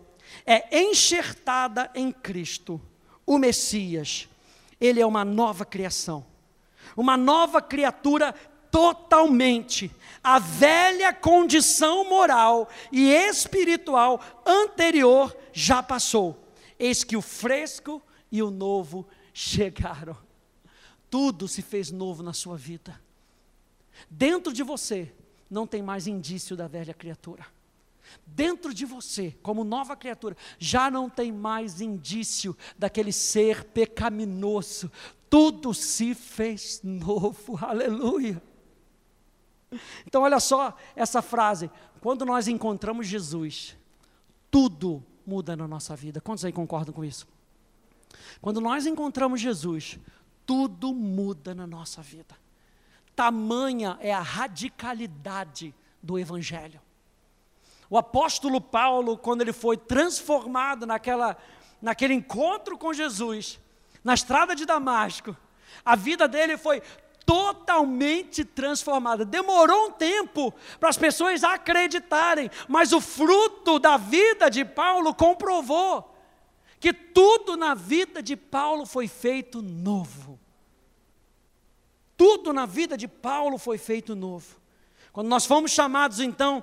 é 0.44 0.80
enxertada 0.80 1.88
em 1.94 2.10
Cristo, 2.10 2.80
o 3.24 3.38
Messias, 3.38 4.28
ele 4.80 5.00
é 5.00 5.06
uma 5.06 5.24
nova 5.24 5.64
criação, 5.64 6.26
uma 6.96 7.16
nova 7.16 7.62
criatura 7.62 8.34
totalmente. 8.72 9.88
A 10.20 10.40
velha 10.40 11.12
condição 11.12 12.10
moral 12.10 12.68
e 12.90 13.12
espiritual 13.12 14.20
anterior 14.44 15.34
já 15.52 15.80
passou. 15.80 16.36
Eis 16.76 17.04
que 17.04 17.16
o 17.16 17.22
fresco 17.22 18.02
e 18.36 18.42
o 18.42 18.50
novo 18.50 19.06
chegaram. 19.32 20.16
Tudo 21.10 21.48
se 21.48 21.62
fez 21.62 21.90
novo 21.90 22.22
na 22.22 22.34
sua 22.34 22.56
vida. 22.56 23.00
Dentro 24.10 24.52
de 24.52 24.62
você 24.62 25.10
não 25.50 25.66
tem 25.66 25.82
mais 25.82 26.06
indício 26.06 26.54
da 26.54 26.68
velha 26.68 26.92
criatura. 26.92 27.46
Dentro 28.26 28.74
de 28.74 28.84
você, 28.84 29.34
como 29.42 29.64
nova 29.64 29.96
criatura, 29.96 30.36
já 30.58 30.90
não 30.90 31.08
tem 31.08 31.32
mais 31.32 31.80
indício 31.80 32.56
daquele 32.78 33.10
ser 33.10 33.64
pecaminoso. 33.64 34.92
Tudo 35.30 35.72
se 35.72 36.14
fez 36.14 36.80
novo. 36.84 37.58
Aleluia. 37.64 38.40
Então, 40.06 40.22
olha 40.22 40.38
só 40.38 40.76
essa 40.94 41.22
frase. 41.22 41.70
Quando 42.00 42.26
nós 42.26 42.48
encontramos 42.48 43.06
Jesus, 43.06 43.76
tudo 44.50 45.02
muda 45.26 45.56
na 45.56 45.66
nossa 45.66 45.96
vida. 45.96 46.20
Quantos 46.20 46.44
aí 46.44 46.52
concordam 46.52 46.94
com 46.94 47.04
isso? 47.04 47.26
Quando 48.40 48.60
nós 48.60 48.86
encontramos 48.86 49.40
Jesus, 49.40 49.98
tudo 50.44 50.94
muda 50.94 51.54
na 51.54 51.66
nossa 51.66 52.02
vida. 52.02 52.36
Tamanha 53.14 53.98
é 54.00 54.12
a 54.12 54.20
radicalidade 54.20 55.74
do 56.02 56.18
Evangelho. 56.18 56.80
O 57.88 57.96
apóstolo 57.96 58.60
Paulo, 58.60 59.16
quando 59.16 59.40
ele 59.40 59.52
foi 59.52 59.76
transformado 59.76 60.86
naquela, 60.86 61.36
naquele 61.80 62.14
encontro 62.14 62.76
com 62.76 62.92
Jesus, 62.92 63.58
na 64.04 64.14
estrada 64.14 64.54
de 64.54 64.66
Damasco, 64.66 65.36
a 65.84 65.96
vida 65.96 66.28
dele 66.28 66.56
foi 66.56 66.82
totalmente 67.24 68.44
transformada. 68.44 69.24
Demorou 69.24 69.88
um 69.88 69.92
tempo 69.92 70.54
para 70.78 70.88
as 70.88 70.96
pessoas 70.96 71.42
acreditarem, 71.42 72.48
mas 72.68 72.92
o 72.92 73.00
fruto 73.00 73.78
da 73.78 73.96
vida 73.96 74.48
de 74.48 74.64
Paulo 74.64 75.12
comprovou 75.12 76.15
que 76.86 76.92
tudo 76.92 77.56
na 77.56 77.74
vida 77.74 78.22
de 78.22 78.36
Paulo 78.36 78.86
foi 78.86 79.08
feito 79.08 79.60
novo. 79.60 80.38
Tudo 82.16 82.52
na 82.52 82.64
vida 82.64 82.96
de 82.96 83.08
Paulo 83.08 83.58
foi 83.58 83.76
feito 83.76 84.14
novo. 84.14 84.56
Quando 85.12 85.26
nós 85.26 85.44
fomos 85.44 85.72
chamados 85.72 86.20
então 86.20 86.62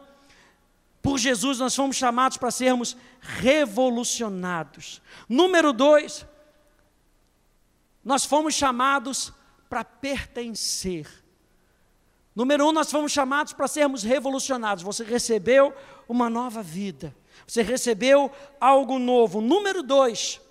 por 1.02 1.18
Jesus, 1.18 1.60
nós 1.60 1.76
fomos 1.76 1.98
chamados 1.98 2.38
para 2.38 2.52
sermos 2.52 2.96
revolucionados. 3.20 5.02
Número 5.28 5.74
dois, 5.74 6.26
nós 8.02 8.24
fomos 8.24 8.54
chamados 8.54 9.34
para 9.68 9.84
pertencer. 9.84 11.06
Número 12.34 12.70
um, 12.70 12.72
nós 12.72 12.90
fomos 12.90 13.12
chamados 13.12 13.52
para 13.52 13.68
sermos 13.68 14.04
revolucionados. 14.04 14.86
Você 14.86 15.04
recebeu 15.04 15.76
uma 16.08 16.30
nova 16.30 16.64
vida. 16.64 17.14
Você 17.48 17.62
recebeu 17.62 18.32
algo 18.60 19.00
novo. 19.00 19.42
Número 19.42 19.84
dois, 19.84 20.42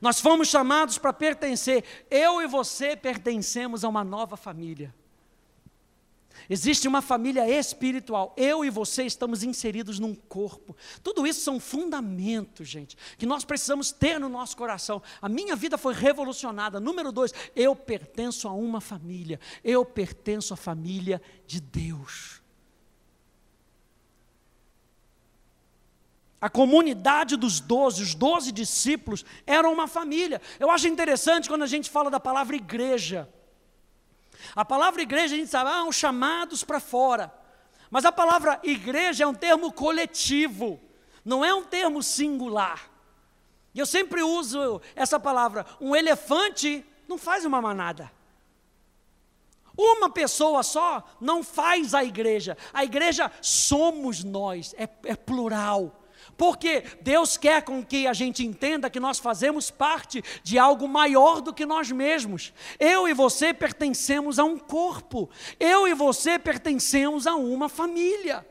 nós 0.00 0.20
fomos 0.20 0.48
chamados 0.48 0.98
para 0.98 1.12
pertencer. 1.12 1.84
Eu 2.10 2.42
e 2.42 2.46
você 2.46 2.96
pertencemos 2.96 3.84
a 3.84 3.88
uma 3.88 4.04
nova 4.04 4.36
família. 4.36 4.94
Existe 6.48 6.88
uma 6.88 7.00
família 7.00 7.48
espiritual. 7.48 8.34
Eu 8.36 8.64
e 8.64 8.70
você 8.70 9.04
estamos 9.04 9.42
inseridos 9.42 9.98
num 9.98 10.14
corpo. 10.14 10.76
Tudo 11.02 11.26
isso 11.26 11.40
são 11.40 11.60
fundamentos, 11.60 12.68
gente, 12.68 12.96
que 13.16 13.26
nós 13.26 13.44
precisamos 13.44 13.92
ter 13.92 14.18
no 14.18 14.28
nosso 14.28 14.56
coração. 14.56 15.02
A 15.20 15.28
minha 15.28 15.54
vida 15.54 15.78
foi 15.78 15.94
revolucionada. 15.94 16.80
Número 16.80 17.12
dois, 17.12 17.32
eu 17.54 17.76
pertenço 17.76 18.48
a 18.48 18.52
uma 18.52 18.80
família. 18.80 19.38
Eu 19.62 19.84
pertenço 19.84 20.52
à 20.52 20.56
família 20.56 21.22
de 21.46 21.60
Deus. 21.60 22.41
A 26.42 26.50
comunidade 26.50 27.36
dos 27.36 27.60
doze, 27.60 28.02
os 28.02 28.16
doze 28.16 28.50
discípulos, 28.50 29.24
eram 29.46 29.72
uma 29.72 29.86
família. 29.86 30.42
Eu 30.58 30.72
acho 30.72 30.88
interessante 30.88 31.48
quando 31.48 31.62
a 31.62 31.68
gente 31.68 31.88
fala 31.88 32.10
da 32.10 32.18
palavra 32.18 32.56
igreja. 32.56 33.32
A 34.56 34.64
palavra 34.64 35.02
igreja, 35.02 35.36
a 35.36 35.38
gente 35.38 35.48
sabe, 35.48 35.70
ah, 35.70 35.84
os 35.84 35.94
chamados 35.94 36.64
para 36.64 36.80
fora. 36.80 37.32
Mas 37.88 38.04
a 38.04 38.10
palavra 38.10 38.58
igreja 38.64 39.22
é 39.22 39.26
um 39.26 39.34
termo 39.34 39.72
coletivo, 39.72 40.80
não 41.24 41.44
é 41.44 41.54
um 41.54 41.62
termo 41.62 42.02
singular. 42.02 42.90
E 43.72 43.78
eu 43.78 43.86
sempre 43.86 44.20
uso 44.20 44.82
essa 44.96 45.20
palavra. 45.20 45.64
Um 45.80 45.94
elefante 45.94 46.84
não 47.06 47.18
faz 47.18 47.44
uma 47.44 47.62
manada. 47.62 48.10
Uma 49.78 50.10
pessoa 50.10 50.64
só 50.64 51.04
não 51.20 51.44
faz 51.44 51.94
a 51.94 52.02
igreja. 52.02 52.58
A 52.74 52.82
igreja 52.82 53.30
somos 53.40 54.24
nós, 54.24 54.74
é, 54.76 54.88
é 55.04 55.14
plural. 55.14 56.01
Porque 56.36 56.82
Deus 57.00 57.36
quer 57.36 57.62
com 57.62 57.84
que 57.84 58.06
a 58.06 58.12
gente 58.12 58.44
entenda 58.44 58.90
que 58.90 58.98
nós 58.98 59.18
fazemos 59.18 59.70
parte 59.70 60.22
de 60.42 60.58
algo 60.58 60.88
maior 60.88 61.40
do 61.40 61.52
que 61.52 61.66
nós 61.66 61.90
mesmos. 61.90 62.52
Eu 62.78 63.08
e 63.08 63.14
você 63.14 63.52
pertencemos 63.52 64.38
a 64.38 64.44
um 64.44 64.58
corpo. 64.58 65.30
Eu 65.60 65.86
e 65.86 65.94
você 65.94 66.38
pertencemos 66.38 67.26
a 67.26 67.34
uma 67.36 67.68
família. 67.68 68.46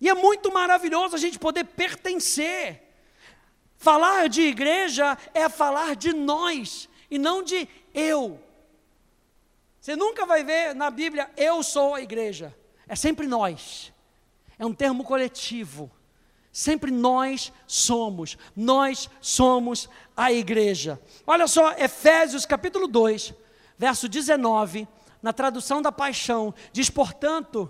E 0.00 0.08
é 0.08 0.14
muito 0.14 0.52
maravilhoso 0.52 1.14
a 1.16 1.18
gente 1.18 1.38
poder 1.38 1.64
pertencer. 1.64 2.82
Falar 3.76 4.28
de 4.28 4.42
igreja 4.42 5.18
é 5.32 5.48
falar 5.48 5.96
de 5.96 6.12
nós 6.12 6.88
e 7.10 7.18
não 7.18 7.42
de 7.42 7.68
eu. 7.92 8.40
Você 9.80 9.94
nunca 9.94 10.24
vai 10.24 10.42
ver 10.42 10.74
na 10.74 10.90
Bíblia 10.90 11.30
eu 11.36 11.62
sou 11.62 11.94
a 11.94 12.00
igreja. 12.00 12.56
É 12.88 12.96
sempre 12.96 13.26
nós. 13.26 13.92
É 14.58 14.64
um 14.64 14.72
termo 14.72 15.04
coletivo. 15.04 15.90
Sempre 16.54 16.92
nós 16.92 17.52
somos, 17.66 18.38
nós 18.54 19.10
somos 19.20 19.88
a 20.16 20.32
igreja. 20.32 21.00
Olha 21.26 21.48
só, 21.48 21.72
Efésios 21.72 22.46
capítulo 22.46 22.86
2, 22.86 23.34
verso 23.76 24.08
19, 24.08 24.86
na 25.20 25.32
tradução 25.32 25.82
da 25.82 25.90
paixão, 25.90 26.54
diz: 26.72 26.88
portanto, 26.88 27.68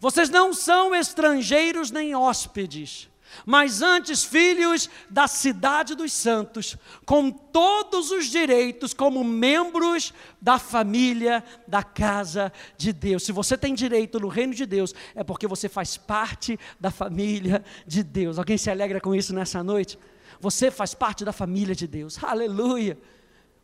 vocês 0.00 0.28
não 0.28 0.52
são 0.52 0.92
estrangeiros 0.92 1.92
nem 1.92 2.16
hóspedes 2.16 3.08
mas 3.44 3.82
antes 3.82 4.24
filhos 4.24 4.88
da 5.10 5.26
cidade 5.26 5.94
dos 5.94 6.12
santos, 6.12 6.76
com 7.04 7.30
todos 7.30 8.10
os 8.10 8.26
direitos 8.26 8.94
como 8.94 9.22
membros 9.22 10.12
da 10.40 10.58
família 10.58 11.44
da 11.66 11.82
casa 11.82 12.52
de 12.76 12.92
Deus. 12.92 13.24
Se 13.24 13.32
você 13.32 13.56
tem 13.56 13.74
direito 13.74 14.18
no 14.20 14.28
reino 14.28 14.54
de 14.54 14.66
Deus, 14.66 14.94
é 15.14 15.22
porque 15.22 15.46
você 15.46 15.68
faz 15.68 15.96
parte 15.96 16.58
da 16.80 16.90
família 16.90 17.64
de 17.86 18.02
Deus. 18.02 18.38
Alguém 18.38 18.58
se 18.58 18.70
alegra 18.70 19.00
com 19.00 19.14
isso 19.14 19.34
nessa 19.34 19.62
noite? 19.62 19.98
Você 20.40 20.70
faz 20.70 20.94
parte 20.94 21.24
da 21.24 21.32
família 21.32 21.74
de 21.74 21.86
Deus. 21.86 22.22
Aleluia. 22.22 22.98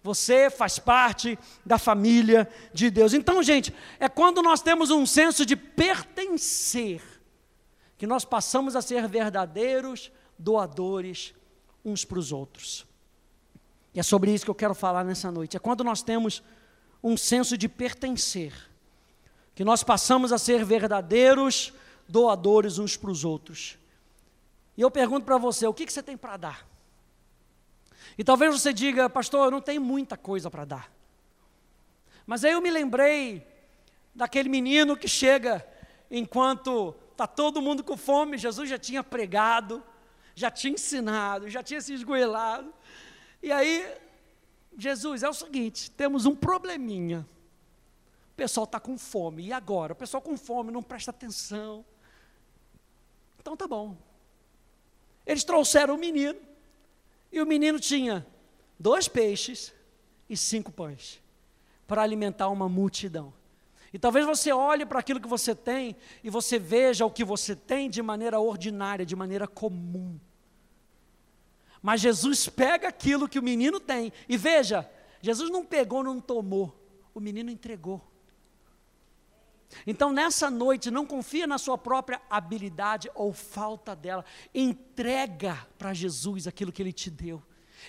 Você 0.02 0.50
faz 0.50 0.78
parte 0.78 1.38
da 1.64 1.78
família 1.78 2.48
de 2.74 2.90
Deus. 2.90 3.14
Então, 3.14 3.42
gente, 3.42 3.72
é 4.00 4.08
quando 4.08 4.42
nós 4.42 4.60
temos 4.60 4.90
um 4.90 5.06
senso 5.06 5.46
de 5.46 5.54
pertencer 5.54 7.00
que 8.02 8.06
nós 8.08 8.24
passamos 8.24 8.74
a 8.74 8.82
ser 8.82 9.06
verdadeiros 9.06 10.10
doadores 10.36 11.32
uns 11.84 12.04
para 12.04 12.18
os 12.18 12.32
outros. 12.32 12.84
E 13.94 14.00
é 14.00 14.02
sobre 14.02 14.34
isso 14.34 14.44
que 14.44 14.50
eu 14.50 14.56
quero 14.56 14.74
falar 14.74 15.04
nessa 15.04 15.30
noite. 15.30 15.56
É 15.56 15.60
quando 15.60 15.84
nós 15.84 16.02
temos 16.02 16.42
um 17.00 17.16
senso 17.16 17.56
de 17.56 17.68
pertencer, 17.68 18.52
que 19.54 19.64
nós 19.64 19.84
passamos 19.84 20.32
a 20.32 20.38
ser 20.38 20.64
verdadeiros 20.64 21.72
doadores 22.08 22.76
uns 22.76 22.96
para 22.96 23.08
os 23.08 23.24
outros. 23.24 23.78
E 24.76 24.80
eu 24.80 24.90
pergunto 24.90 25.24
para 25.24 25.38
você: 25.38 25.64
o 25.68 25.72
que, 25.72 25.86
que 25.86 25.92
você 25.92 26.02
tem 26.02 26.16
para 26.16 26.36
dar? 26.36 26.68
E 28.18 28.24
talvez 28.24 28.60
você 28.60 28.72
diga, 28.72 29.08
pastor, 29.08 29.44
eu 29.44 29.50
não 29.52 29.60
tenho 29.60 29.80
muita 29.80 30.16
coisa 30.16 30.50
para 30.50 30.64
dar. 30.64 30.92
Mas 32.26 32.44
aí 32.44 32.50
eu 32.50 32.60
me 32.60 32.68
lembrei 32.68 33.46
daquele 34.12 34.48
menino 34.48 34.96
que 34.96 35.06
chega 35.06 35.64
enquanto 36.10 36.96
está 37.24 37.26
todo 37.26 37.62
mundo 37.62 37.84
com 37.84 37.96
fome. 37.96 38.36
Jesus 38.36 38.68
já 38.68 38.78
tinha 38.78 39.04
pregado, 39.04 39.82
já 40.34 40.50
tinha 40.50 40.74
ensinado, 40.74 41.48
já 41.48 41.62
tinha 41.62 41.80
se 41.80 41.94
esgoelado. 41.94 42.72
E 43.42 43.52
aí, 43.52 43.86
Jesus, 44.76 45.22
é 45.22 45.28
o 45.28 45.32
seguinte: 45.32 45.90
temos 45.90 46.26
um 46.26 46.34
probleminha. 46.34 47.26
O 48.32 48.34
pessoal 48.34 48.64
está 48.64 48.80
com 48.80 48.98
fome. 48.98 49.44
E 49.44 49.52
agora? 49.52 49.92
O 49.92 49.96
pessoal 49.96 50.20
com 50.20 50.36
fome 50.36 50.72
não 50.72 50.82
presta 50.82 51.10
atenção. 51.10 51.84
Então 53.38 53.56
tá 53.56 53.68
bom. 53.68 53.96
Eles 55.24 55.44
trouxeram 55.44 55.94
o 55.94 55.98
menino. 55.98 56.38
E 57.30 57.40
o 57.40 57.46
menino 57.46 57.78
tinha 57.78 58.26
dois 58.78 59.08
peixes 59.08 59.72
e 60.28 60.36
cinco 60.36 60.72
pães 60.72 61.22
para 61.86 62.02
alimentar 62.02 62.48
uma 62.48 62.68
multidão. 62.68 63.32
E 63.92 63.98
talvez 63.98 64.24
você 64.24 64.50
olhe 64.52 64.86
para 64.86 65.00
aquilo 65.00 65.20
que 65.20 65.28
você 65.28 65.54
tem 65.54 65.94
e 66.24 66.30
você 66.30 66.58
veja 66.58 67.04
o 67.04 67.10
que 67.10 67.24
você 67.24 67.54
tem 67.54 67.90
de 67.90 68.00
maneira 68.00 68.40
ordinária, 68.40 69.04
de 69.04 69.14
maneira 69.14 69.46
comum. 69.46 70.18
Mas 71.82 72.00
Jesus 72.00 72.48
pega 72.48 72.88
aquilo 72.88 73.28
que 73.28 73.38
o 73.38 73.42
menino 73.42 73.78
tem 73.78 74.12
e 74.28 74.36
veja, 74.36 74.88
Jesus 75.20 75.50
não 75.50 75.64
pegou, 75.64 76.02
não 76.02 76.20
tomou, 76.20 76.74
o 77.12 77.20
menino 77.20 77.50
entregou. 77.50 78.00
Então, 79.86 80.12
nessa 80.12 80.50
noite, 80.50 80.90
não 80.90 81.06
confia 81.06 81.46
na 81.46 81.58
sua 81.58 81.78
própria 81.78 82.20
habilidade 82.28 83.10
ou 83.14 83.32
falta 83.32 83.96
dela. 83.96 84.24
Entrega 84.54 85.66
para 85.78 85.94
Jesus 85.94 86.46
aquilo 86.46 86.70
que 86.70 86.82
ele 86.82 86.92
te 86.92 87.10
deu. 87.10 87.42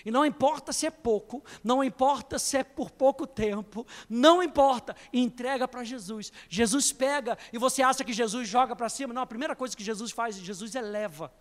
E 0.04 0.10
não 0.10 0.24
importa 0.24 0.72
se 0.72 0.86
é 0.86 0.90
pouco, 0.90 1.44
não 1.62 1.84
importa 1.84 2.38
se 2.38 2.56
é 2.56 2.64
por 2.64 2.90
pouco 2.90 3.26
tempo, 3.26 3.86
não 4.08 4.42
importa, 4.42 4.96
entrega 5.12 5.68
para 5.68 5.84
Jesus. 5.84 6.32
Jesus 6.48 6.92
pega 6.92 7.36
e 7.52 7.58
você 7.58 7.82
acha 7.82 8.04
que 8.04 8.12
Jesus 8.12 8.48
joga 8.48 8.74
para 8.74 8.88
cima. 8.88 9.12
Não, 9.12 9.22
a 9.22 9.26
primeira 9.26 9.54
coisa 9.54 9.76
que 9.76 9.84
Jesus 9.84 10.10
faz, 10.10 10.36
Jesus 10.36 10.74
eleva. 10.74 11.32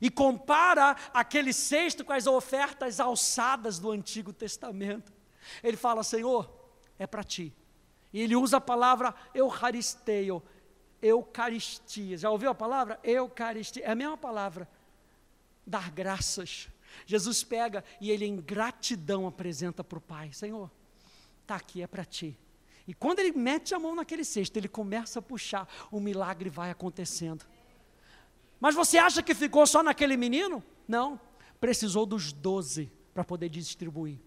E 0.00 0.10
compara 0.10 0.96
aquele 1.12 1.52
cesto 1.52 2.04
com 2.04 2.12
as 2.12 2.26
ofertas 2.26 3.00
alçadas 3.00 3.78
do 3.78 3.90
Antigo 3.90 4.32
Testamento. 4.32 5.12
Ele 5.62 5.76
fala: 5.76 6.02
Senhor, 6.02 6.50
é 6.98 7.06
para 7.06 7.24
ti. 7.24 7.54
E 8.12 8.20
ele 8.20 8.34
usa 8.34 8.56
a 8.56 8.60
palavra 8.60 9.14
eucaristeio, 9.34 10.42
eucaristia. 11.00 12.16
Já 12.16 12.30
ouviu 12.30 12.50
a 12.50 12.54
palavra? 12.54 12.98
Eucaristia. 13.02 13.84
É 13.84 13.90
a 13.90 13.94
mesma 13.94 14.16
palavra. 14.16 14.68
Dar 15.66 15.90
graças. 15.90 16.68
Jesus 17.06 17.42
pega 17.42 17.84
e 18.00 18.10
ele, 18.10 18.24
em 18.24 18.36
gratidão, 18.36 19.26
apresenta 19.26 19.82
para 19.82 19.98
o 19.98 20.00
Pai: 20.00 20.32
Senhor, 20.32 20.70
está 21.42 21.56
aqui, 21.56 21.82
é 21.82 21.86
para 21.86 22.04
ti. 22.04 22.38
E 22.86 22.94
quando 22.94 23.20
ele 23.20 23.32
mete 23.32 23.74
a 23.74 23.78
mão 23.78 23.94
naquele 23.94 24.24
cesto, 24.24 24.58
ele 24.58 24.68
começa 24.68 25.18
a 25.18 25.22
puxar, 25.22 25.68
o 25.90 26.00
milagre 26.00 26.50
vai 26.50 26.70
acontecendo. 26.70 27.44
Mas 28.58 28.74
você 28.74 28.98
acha 28.98 29.22
que 29.22 29.34
ficou 29.34 29.66
só 29.66 29.82
naquele 29.82 30.16
menino? 30.16 30.62
Não. 30.86 31.20
Precisou 31.60 32.04
dos 32.04 32.32
doze 32.32 32.90
para 33.14 33.24
poder 33.24 33.48
distribuir. 33.48 34.18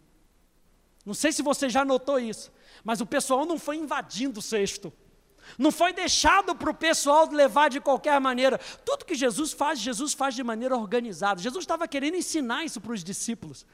Não 1.06 1.14
sei 1.14 1.32
se 1.32 1.42
você 1.42 1.70
já 1.70 1.84
notou 1.84 2.20
isso, 2.20 2.52
mas 2.84 3.02
o 3.02 3.06
pessoal 3.06 3.46
não 3.46 3.60
foi 3.60 3.76
invadindo 3.76 4.40
o 4.40 4.44
cesto. 4.44 4.94
Não 5.58 5.72
foi 5.72 5.94
deixado 5.94 6.56
para 6.56 6.70
o 6.70 6.74
pessoal 6.74 7.30
levar 7.30 7.70
de 7.70 7.80
qualquer 7.80 8.20
maneira. 8.20 8.58
Tudo 8.86 9.06
que 9.06 9.16
Jesus 9.16 9.54
faz, 9.54 9.80
Jesus 9.80 10.14
faz 10.14 10.36
de 10.36 10.44
maneira 10.44 10.76
organizada. 10.76 11.42
Jesus 11.42 11.64
estava 11.64 11.88
querendo 11.88 12.16
ensinar 12.16 12.64
isso 12.64 12.82
para 12.82 12.94
os 12.94 13.04
discípulos. 13.04 13.66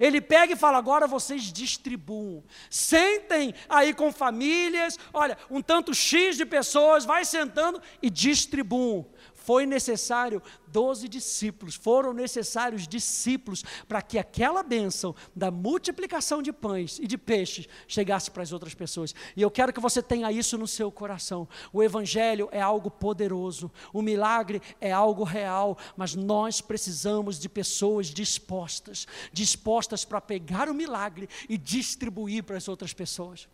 Ele 0.00 0.20
pega 0.20 0.52
e 0.52 0.56
fala: 0.56 0.78
agora 0.78 1.06
vocês 1.06 1.44
distribuam. 1.44 2.42
Sentem 2.68 3.54
aí 3.68 3.94
com 3.94 4.12
famílias, 4.12 4.98
olha, 5.12 5.38
um 5.50 5.60
tanto 5.62 5.94
X 5.94 6.36
de 6.36 6.44
pessoas, 6.44 7.04
vai 7.04 7.24
sentando 7.24 7.80
e 8.02 8.10
distribuam 8.10 9.06
foi 9.46 9.64
necessário 9.64 10.42
doze 10.66 11.08
discípulos, 11.08 11.76
foram 11.76 12.12
necessários 12.12 12.86
discípulos 12.88 13.64
para 13.86 14.02
que 14.02 14.18
aquela 14.18 14.62
bênção 14.62 15.14
da 15.34 15.50
multiplicação 15.52 16.42
de 16.42 16.52
pães 16.52 16.98
e 16.98 17.06
de 17.06 17.16
peixes 17.16 17.68
chegasse 17.86 18.28
para 18.28 18.42
as 18.42 18.52
outras 18.52 18.74
pessoas. 18.74 19.14
E 19.36 19.40
eu 19.40 19.50
quero 19.50 19.72
que 19.72 19.80
você 19.80 20.02
tenha 20.02 20.32
isso 20.32 20.58
no 20.58 20.66
seu 20.66 20.90
coração. 20.90 21.48
O 21.72 21.80
Evangelho 21.80 22.48
é 22.50 22.60
algo 22.60 22.90
poderoso, 22.90 23.70
o 23.92 24.02
milagre 24.02 24.60
é 24.80 24.90
algo 24.90 25.22
real, 25.22 25.78
mas 25.96 26.16
nós 26.16 26.60
precisamos 26.60 27.38
de 27.38 27.48
pessoas 27.48 28.08
dispostas 28.08 29.06
dispostas 29.32 30.04
para 30.04 30.20
pegar 30.20 30.68
o 30.68 30.74
milagre 30.74 31.28
e 31.48 31.56
distribuir 31.56 32.42
para 32.42 32.56
as 32.56 32.68
outras 32.68 32.92
pessoas. 32.92 33.48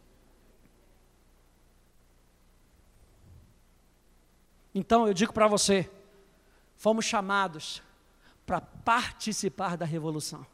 Então 4.75 5.07
eu 5.07 5.15
digo 5.15 5.33
para 5.33 5.47
você, 5.47 5.91
fomos 6.77 7.05
chamados 7.05 7.83
para 8.47 8.61
participar 8.61 9.77
da 9.77 9.85
revolução. 9.85 10.47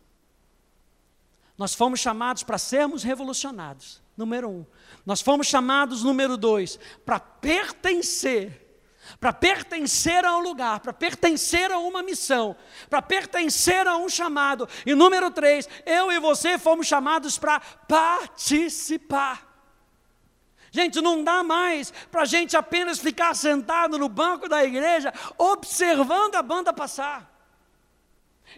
Nós 1.57 1.75
fomos 1.75 2.01
chamados 2.01 2.43
para 2.43 2.59
sermos 2.59 3.03
revolucionados, 3.03 4.01
número 4.17 4.49
um. 4.49 4.67
Nós 5.05 5.21
fomos 5.21 5.47
chamados, 5.47 6.05
número 6.05 6.37
dois, 6.37 6.79
para 7.05 7.19
pertencer 7.19 8.69
para 9.19 9.33
pertencer 9.33 10.25
a 10.25 10.37
um 10.37 10.41
lugar, 10.41 10.81
para 10.81 10.93
pertencer 10.93 11.71
a 11.73 11.79
uma 11.79 12.03
missão, 12.03 12.57
para 12.91 13.01
pertencer 13.01 13.87
a 13.87 13.97
um 13.97 14.09
chamado. 14.09 14.69
E 14.85 14.95
número 14.95 15.31
três, 15.31 15.69
eu 15.87 16.13
e 16.13 16.21
você 16.21 16.59
fomos 16.59 16.87
chamados 16.87 17.39
para 17.39 17.61
participar. 17.61 19.48
Gente, 20.71 21.01
não 21.01 21.25
dá 21.25 21.43
mais 21.43 21.93
para 22.11 22.23
a 22.23 22.27
gente 22.27 22.57
apenas 22.57 22.99
ficar 22.99 23.35
sentado 23.35 23.99
no 23.99 24.09
banco 24.09 24.49
da 24.49 24.65
igreja 24.65 25.13
observando 25.37 26.35
a 26.35 26.43
banda 26.43 26.73
passar. 26.73 27.33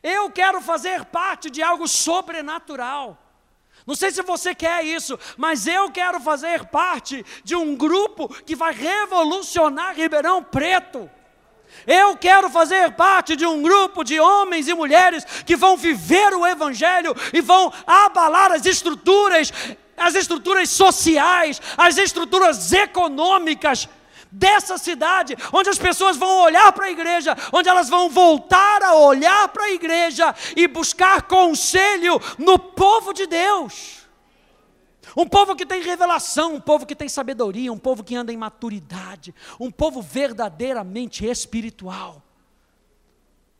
Eu 0.02 0.30
quero 0.30 0.60
fazer 0.60 1.04
parte 1.06 1.50
de 1.50 1.62
algo 1.62 1.86
sobrenatural. 1.86 3.18
Não 3.86 3.94
sei 3.94 4.10
se 4.10 4.22
você 4.22 4.54
quer 4.54 4.84
isso, 4.84 5.18
mas 5.36 5.66
eu 5.66 5.90
quero 5.90 6.20
fazer 6.20 6.66
parte 6.66 7.24
de 7.42 7.56
um 7.56 7.74
grupo 7.74 8.28
que 8.44 8.54
vai 8.54 8.72
revolucionar 8.72 9.96
Ribeirão 9.96 10.42
Preto. 10.42 11.10
Eu 11.86 12.16
quero 12.16 12.50
fazer 12.50 12.92
parte 12.92 13.36
de 13.36 13.46
um 13.46 13.62
grupo 13.62 14.04
de 14.04 14.20
homens 14.20 14.68
e 14.68 14.74
mulheres 14.74 15.24
que 15.44 15.56
vão 15.56 15.76
viver 15.76 16.34
o 16.34 16.46
Evangelho 16.46 17.14
e 17.32 17.40
vão 17.40 17.72
abalar 17.86 18.52
as 18.52 18.66
estruturas 18.66 19.52
as 20.00 20.14
estruturas 20.14 20.70
sociais, 20.70 21.60
as 21.76 21.98
estruturas 21.98 22.72
econômicas 22.72 23.86
dessa 24.32 24.78
cidade, 24.78 25.36
onde 25.52 25.68
as 25.68 25.78
pessoas 25.78 26.16
vão 26.16 26.42
olhar 26.42 26.72
para 26.72 26.86
a 26.86 26.90
igreja, 26.90 27.36
onde 27.52 27.68
elas 27.68 27.88
vão 27.88 28.08
voltar 28.08 28.82
a 28.82 28.94
olhar 28.94 29.48
para 29.48 29.64
a 29.64 29.70
igreja 29.70 30.34
e 30.56 30.66
buscar 30.66 31.22
conselho 31.22 32.20
no 32.38 32.58
povo 32.58 33.12
de 33.12 33.26
Deus. 33.26 33.99
Um 35.16 35.26
povo 35.26 35.56
que 35.56 35.66
tem 35.66 35.82
revelação, 35.82 36.54
um 36.54 36.60
povo 36.60 36.86
que 36.86 36.94
tem 36.94 37.08
sabedoria, 37.08 37.72
um 37.72 37.78
povo 37.78 38.04
que 38.04 38.14
anda 38.14 38.32
em 38.32 38.36
maturidade, 38.36 39.34
um 39.58 39.70
povo 39.70 40.00
verdadeiramente 40.00 41.24
espiritual. 41.26 42.22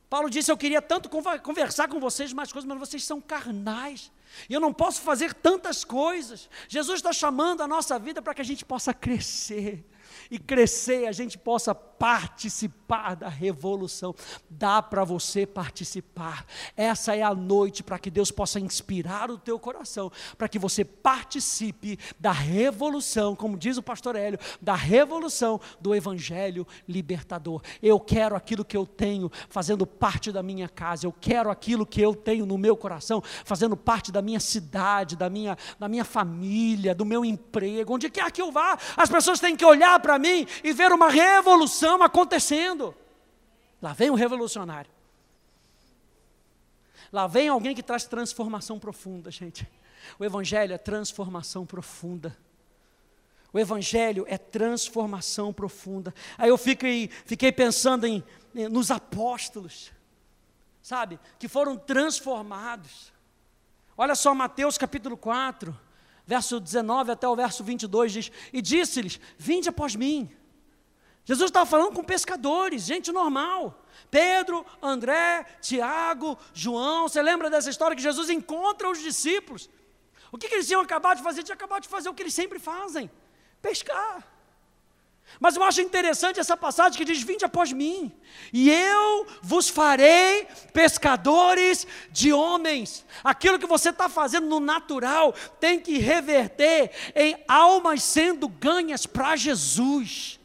Paulo 0.09 0.29
disse: 0.29 0.51
Eu 0.51 0.57
queria 0.57 0.83
tanto 0.83 1.09
conversar 1.09 1.89
com 1.89 2.01
vocês 2.01 2.33
mais 2.33 2.53
coisas, 2.53 2.69
mas 2.69 2.79
vocês 2.79 3.05
são 3.05 3.21
carnais. 3.21 4.11
E 4.49 4.55
eu 4.55 4.61
não 4.61 4.73
posso 4.73 5.01
fazer 5.01 5.35
tantas 5.35 5.85
coisas. 5.85 6.49
Jesus 6.69 6.99
está 6.99 7.13
chamando 7.13 7.63
a 7.63 7.69
nossa 7.69 7.99
vida 7.99 8.21
para 8.21 8.35
que 8.35 8.41
a 8.41 8.45
gente 8.45 8.65
possa 8.65 8.93
crescer 8.93 9.85
e 10.31 10.39
crescer, 10.39 11.07
a 11.07 11.13
gente 11.13 11.39
possa 11.39 11.75
participar 12.01 13.15
da 13.15 13.29
revolução. 13.29 14.15
Dá 14.49 14.81
para 14.81 15.05
você 15.05 15.45
participar. 15.45 16.47
Essa 16.75 17.15
é 17.15 17.21
a 17.21 17.35
noite 17.35 17.83
para 17.83 17.99
que 17.99 18.11
Deus 18.11 18.31
possa 18.31 18.59
inspirar 18.59 19.31
o 19.31 19.37
teu 19.37 19.59
coração, 19.59 20.11
para 20.39 20.49
que 20.49 20.59
você 20.59 20.83
participe 20.83 21.99
da 22.19 22.33
revolução, 22.33 23.37
como 23.37 23.59
diz 23.59 23.77
o 23.77 23.83
pastor 23.83 24.17
Hélio, 24.17 24.39
da 24.63 24.75
revolução 24.75 25.61
do 25.79 25.95
evangelho 25.95 26.67
libertador. 26.89 27.61
Eu 27.83 28.01
quero 28.01 28.35
aquilo 28.35 28.65
que 28.65 28.79
eu 28.79 28.87
tenho 28.87 29.31
fazendo 29.51 29.87
parte 29.87 30.33
da 30.33 30.43
minha 30.43 30.71
casa, 30.71 31.07
eu 31.07 31.13
quero 31.13 31.51
aquilo 31.51 31.85
que 31.85 32.01
eu 32.01 32.15
tenho 32.15 32.47
no 32.47 32.57
meu 32.57 32.79
coração 32.79 33.23
fazendo 33.45 33.77
parte 33.77 34.11
da 34.11 34.23
minha 34.23 34.41
cidade, 34.41 35.17
da 35.17 35.29
minha, 35.29 35.55
da 35.79 35.87
minha 35.87 36.05
família, 36.05 36.95
do 36.95 37.05
meu 37.05 37.27
emprego, 37.27 37.95
onde 37.95 38.09
quer 38.09 38.33
que 38.33 38.41
eu 38.41 38.51
vá, 38.51 38.79
as 38.97 39.11
pessoas 39.11 39.39
têm 39.39 39.55
que 39.55 39.67
olhar 39.67 40.01
para 40.01 40.19
mim 40.19 40.47
e 40.65 40.73
ver 40.73 40.93
uma 40.93 41.11
revolução 41.11 41.90
acontecendo. 41.95 42.95
Lá 43.81 43.93
vem 43.93 44.11
um 44.11 44.15
revolucionário. 44.15 44.91
Lá 47.13 47.27
vem 47.27 47.49
alguém 47.49 47.75
que 47.75 47.83
traz 47.83 48.05
transformação 48.05 48.79
profunda, 48.79 49.31
gente. 49.31 49.67
O 50.19 50.25
Evangelho 50.25 50.75
é 50.75 50.79
transformação 50.79 51.67
profunda. 51.67 52.37
O 53.53 53.59
Evangelho 53.59 54.25
é 54.29 54.39
transformação 54.39 55.53
profunda. 55.53 56.15
Aí 56.39 56.49
eu 56.49 56.57
fiquei, 56.57 57.09
fiquei 57.09 57.51
pensando 57.51 58.07
em, 58.07 58.23
nos 58.55 58.91
apóstolos, 58.91 59.91
sabe, 60.83 61.19
que 61.39 61.49
foram 61.49 61.77
transformados. 61.77 63.13
Olha 63.97 64.15
só 64.15 64.35
Mateus 64.35 64.79
capítulo 64.79 65.17
4, 65.17 65.77
verso 66.25 66.61
19 66.61 67.11
até 67.11 67.29
o 67.29 67.35
verso 67.35 67.65
22 67.65 68.13
diz: 68.13 68.33
E 68.53 68.63
disse-lhes: 68.63 69.19
Vinde 69.37 69.69
após 69.69 69.97
mim. 69.97 70.31
Jesus 71.31 71.49
estava 71.49 71.65
falando 71.65 71.95
com 71.95 72.03
pescadores, 72.03 72.83
gente 72.83 73.13
normal. 73.13 73.85
Pedro, 74.11 74.67
André, 74.83 75.47
Tiago, 75.61 76.37
João. 76.53 77.07
Você 77.07 77.23
lembra 77.23 77.49
dessa 77.49 77.71
história 77.71 77.95
que 77.95 78.03
Jesus 78.03 78.29
encontra 78.31 78.91
os 78.91 79.01
discípulos? 79.01 79.71
O 80.33 80.37
que, 80.37 80.49
que 80.49 80.57
eles 80.57 80.67
tinham 80.67 80.81
acabado 80.81 81.19
de 81.19 81.23
fazer? 81.23 81.45
Tinham 81.45 81.55
acabado 81.55 81.83
de 81.83 81.89
fazer 81.89 82.09
o 82.09 82.15
que 82.15 82.25
eles 82.25 82.35
sempre 82.35 82.59
fazem: 82.59 83.09
pescar. 83.63 84.27
Mas 85.39 85.55
eu 85.55 85.63
acho 85.63 85.81
interessante 85.81 86.41
essa 86.41 86.57
passagem 86.57 86.99
que 86.99 87.05
diz: 87.05 87.23
Vinde 87.23 87.45
após 87.45 87.73
mim, 87.73 88.13
e 88.53 88.69
eu 88.69 89.25
vos 89.41 89.69
farei 89.69 90.49
pescadores 90.73 91.87
de 92.11 92.33
homens. 92.33 93.07
Aquilo 93.23 93.57
que 93.57 93.69
você 93.69 93.91
está 93.91 94.09
fazendo 94.09 94.49
no 94.49 94.59
natural 94.59 95.33
tem 95.61 95.79
que 95.79 95.97
reverter 95.97 96.91
em 97.15 97.41
almas 97.47 98.03
sendo 98.03 98.49
ganhas 98.49 99.07
para 99.07 99.37
Jesus. 99.37 100.40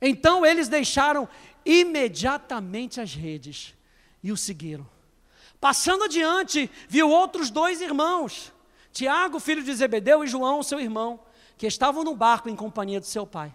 Então 0.00 0.44
eles 0.46 0.68
deixaram 0.68 1.28
imediatamente 1.64 3.00
as 3.00 3.14
redes 3.14 3.74
e 4.22 4.32
o 4.32 4.36
seguiram. 4.36 4.86
Passando 5.60 6.04
adiante, 6.04 6.70
viu 6.88 7.10
outros 7.10 7.50
dois 7.50 7.80
irmãos, 7.80 8.52
Tiago, 8.92 9.38
filho 9.38 9.62
de 9.62 9.74
Zebedeu, 9.74 10.24
e 10.24 10.26
João, 10.26 10.62
seu 10.62 10.80
irmão, 10.80 11.20
que 11.58 11.66
estavam 11.66 12.02
no 12.02 12.16
barco 12.16 12.48
em 12.48 12.56
companhia 12.56 12.98
de 12.98 13.06
seu 13.06 13.26
pai, 13.26 13.52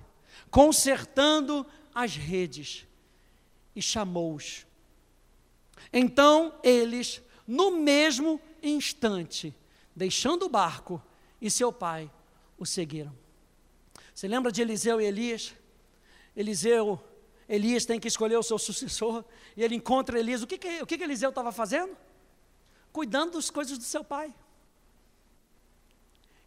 consertando 0.51 1.65
as 1.93 2.15
redes, 2.15 2.85
e 3.75 3.81
chamou-os. 3.81 4.65
Então 5.91 6.53
eles, 6.63 7.21
no 7.47 7.71
mesmo 7.71 8.39
instante, 8.61 9.53
deixando 9.95 10.45
o 10.45 10.49
barco 10.49 11.01
e 11.41 11.49
seu 11.49 11.73
pai, 11.73 12.09
o 12.57 12.65
seguiram. 12.65 13.13
Você 14.13 14.27
lembra 14.27 14.51
de 14.51 14.61
Eliseu 14.61 15.01
e 15.01 15.05
Elias? 15.05 15.53
Eliseu, 16.35 17.01
Elias 17.47 17.85
tem 17.85 17.99
que 17.99 18.07
escolher 18.07 18.37
o 18.37 18.43
seu 18.43 18.57
sucessor, 18.57 19.23
e 19.55 19.63
ele 19.63 19.75
encontra 19.75 20.19
Elias. 20.19 20.41
O 20.41 20.47
que, 20.47 20.57
que, 20.57 20.81
o 20.81 20.85
que, 20.85 20.97
que 20.97 21.03
Eliseu 21.03 21.29
estava 21.29 21.51
fazendo? 21.51 21.95
Cuidando 22.91 23.33
das 23.33 23.49
coisas 23.49 23.77
do 23.77 23.83
seu 23.83 24.03
pai. 24.03 24.33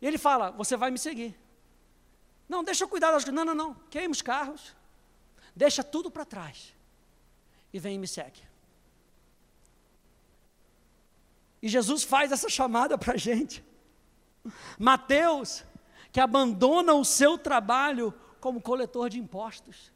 E 0.01 0.07
ele 0.07 0.19
fala: 0.19 0.51
Você 0.53 0.77
vai 0.77 0.91
me 0.91 0.99
seguir. 0.99 1.39
Não, 2.49 2.65
deixa 2.65 2.85
eu 2.85 2.89
cuidar 2.89 3.13
das 3.13 3.25
coisas. 3.25 3.35
Não, 3.35 3.45
não, 3.45 3.55
não. 3.55 3.75
Queima 3.91 4.13
os 4.13 4.23
carros. 4.23 4.75
Deixa 5.55 5.83
tudo 5.85 6.11
para 6.11 6.25
trás. 6.25 6.75
E 7.73 7.79
vem 7.79 7.97
e 7.97 7.99
me 7.99 8.09
segue. 8.09 8.41
E 11.61 11.69
Jesus 11.69 12.05
faz 12.05 12.33
essa 12.33 12.49
chamada 12.49 12.97
para 12.97 13.15
a 13.15 13.17
gente. 13.17 13.65
Mateus, 14.79 15.65
que 16.13 16.21
abandona 16.21 16.95
o 16.95 17.05
seu 17.05 17.37
trabalho 17.37 18.15
como 18.41 18.61
coletor 18.61 19.09
de 19.09 19.19
impostos. 19.19 19.93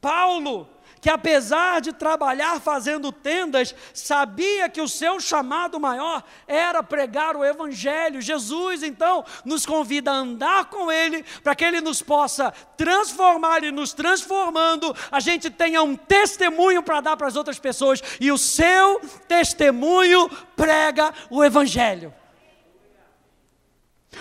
Paulo, 0.00 0.68
que 1.00 1.10
apesar 1.10 1.80
de 1.80 1.92
trabalhar 1.92 2.60
fazendo 2.60 3.12
tendas, 3.12 3.74
sabia 3.92 4.68
que 4.68 4.80
o 4.80 4.88
seu 4.88 5.20
chamado 5.20 5.78
maior 5.78 6.22
era 6.46 6.82
pregar 6.82 7.36
o 7.36 7.44
Evangelho. 7.44 8.20
Jesus, 8.20 8.82
então, 8.82 9.24
nos 9.44 9.66
convida 9.66 10.10
a 10.10 10.14
andar 10.14 10.66
com 10.66 10.90
Ele, 10.90 11.24
para 11.42 11.54
que 11.54 11.64
Ele 11.64 11.80
nos 11.80 12.02
possa 12.02 12.52
transformar 12.76 13.64
e 13.64 13.70
nos 13.70 13.92
transformando, 13.92 14.94
a 15.10 15.20
gente 15.20 15.50
tenha 15.50 15.82
um 15.82 15.96
testemunho 15.96 16.82
para 16.82 17.00
dar 17.00 17.16
para 17.16 17.28
as 17.28 17.36
outras 17.36 17.58
pessoas, 17.58 18.02
e 18.20 18.30
o 18.30 18.38
seu 18.38 19.00
testemunho 19.28 20.28
prega 20.56 21.12
o 21.30 21.44
Evangelho. 21.44 22.14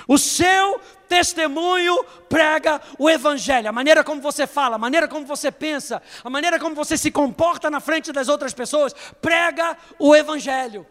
O 0.08 0.18
seu 0.18 0.80
testemunho 1.08 2.04
prega 2.30 2.82
o 2.98 3.10
Evangelho. 3.10 3.70
A 3.70 3.72
maneira 3.72 4.04
como 4.04 4.22
você 4.22 4.48
fala, 4.48 4.76
a 4.76 4.80
maneira 4.80 5.08
como 5.08 5.26
você 5.26 5.52
pensa, 5.52 6.02
a 6.24 6.30
maneira 6.30 6.60
como 6.60 6.76
você 6.76 6.98
se 6.98 7.12
comporta 7.12 7.70
na 7.70 7.80
frente 7.80 8.12
das 8.12 8.30
outras 8.30 8.54
pessoas, 8.54 8.94
prega 9.22 9.78
o 10.00 10.16
Evangelho. 10.16 10.88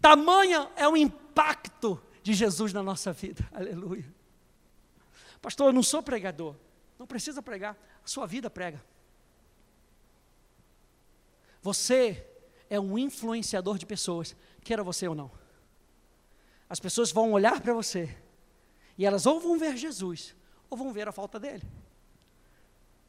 Tamanha 0.00 0.70
é 0.76 0.88
o 0.88 0.96
impacto 0.96 2.00
de 2.22 2.32
Jesus 2.32 2.72
na 2.72 2.82
nossa 2.82 3.12
vida. 3.12 3.46
Aleluia. 3.52 4.06
Pastor, 5.42 5.68
eu 5.68 5.72
não 5.72 5.82
sou 5.82 6.02
pregador. 6.02 6.54
Não 6.98 7.06
precisa 7.06 7.42
pregar. 7.42 7.76
A 8.04 8.08
sua 8.08 8.26
vida 8.26 8.48
prega. 8.48 8.82
Você 11.62 12.26
é 12.70 12.78
um 12.78 12.96
influenciador 12.96 13.76
de 13.76 13.84
pessoas, 13.84 14.34
queira 14.62 14.82
você 14.82 15.06
ou 15.08 15.14
não 15.14 15.39
as 16.70 16.78
pessoas 16.78 17.10
vão 17.10 17.32
olhar 17.32 17.60
para 17.60 17.74
você 17.74 18.16
e 18.96 19.04
elas 19.04 19.26
ou 19.26 19.40
vão 19.40 19.58
ver 19.58 19.76
Jesus 19.76 20.36
ou 20.70 20.78
vão 20.78 20.92
ver 20.92 21.08
a 21.08 21.12
falta 21.12 21.38
dele. 21.38 21.64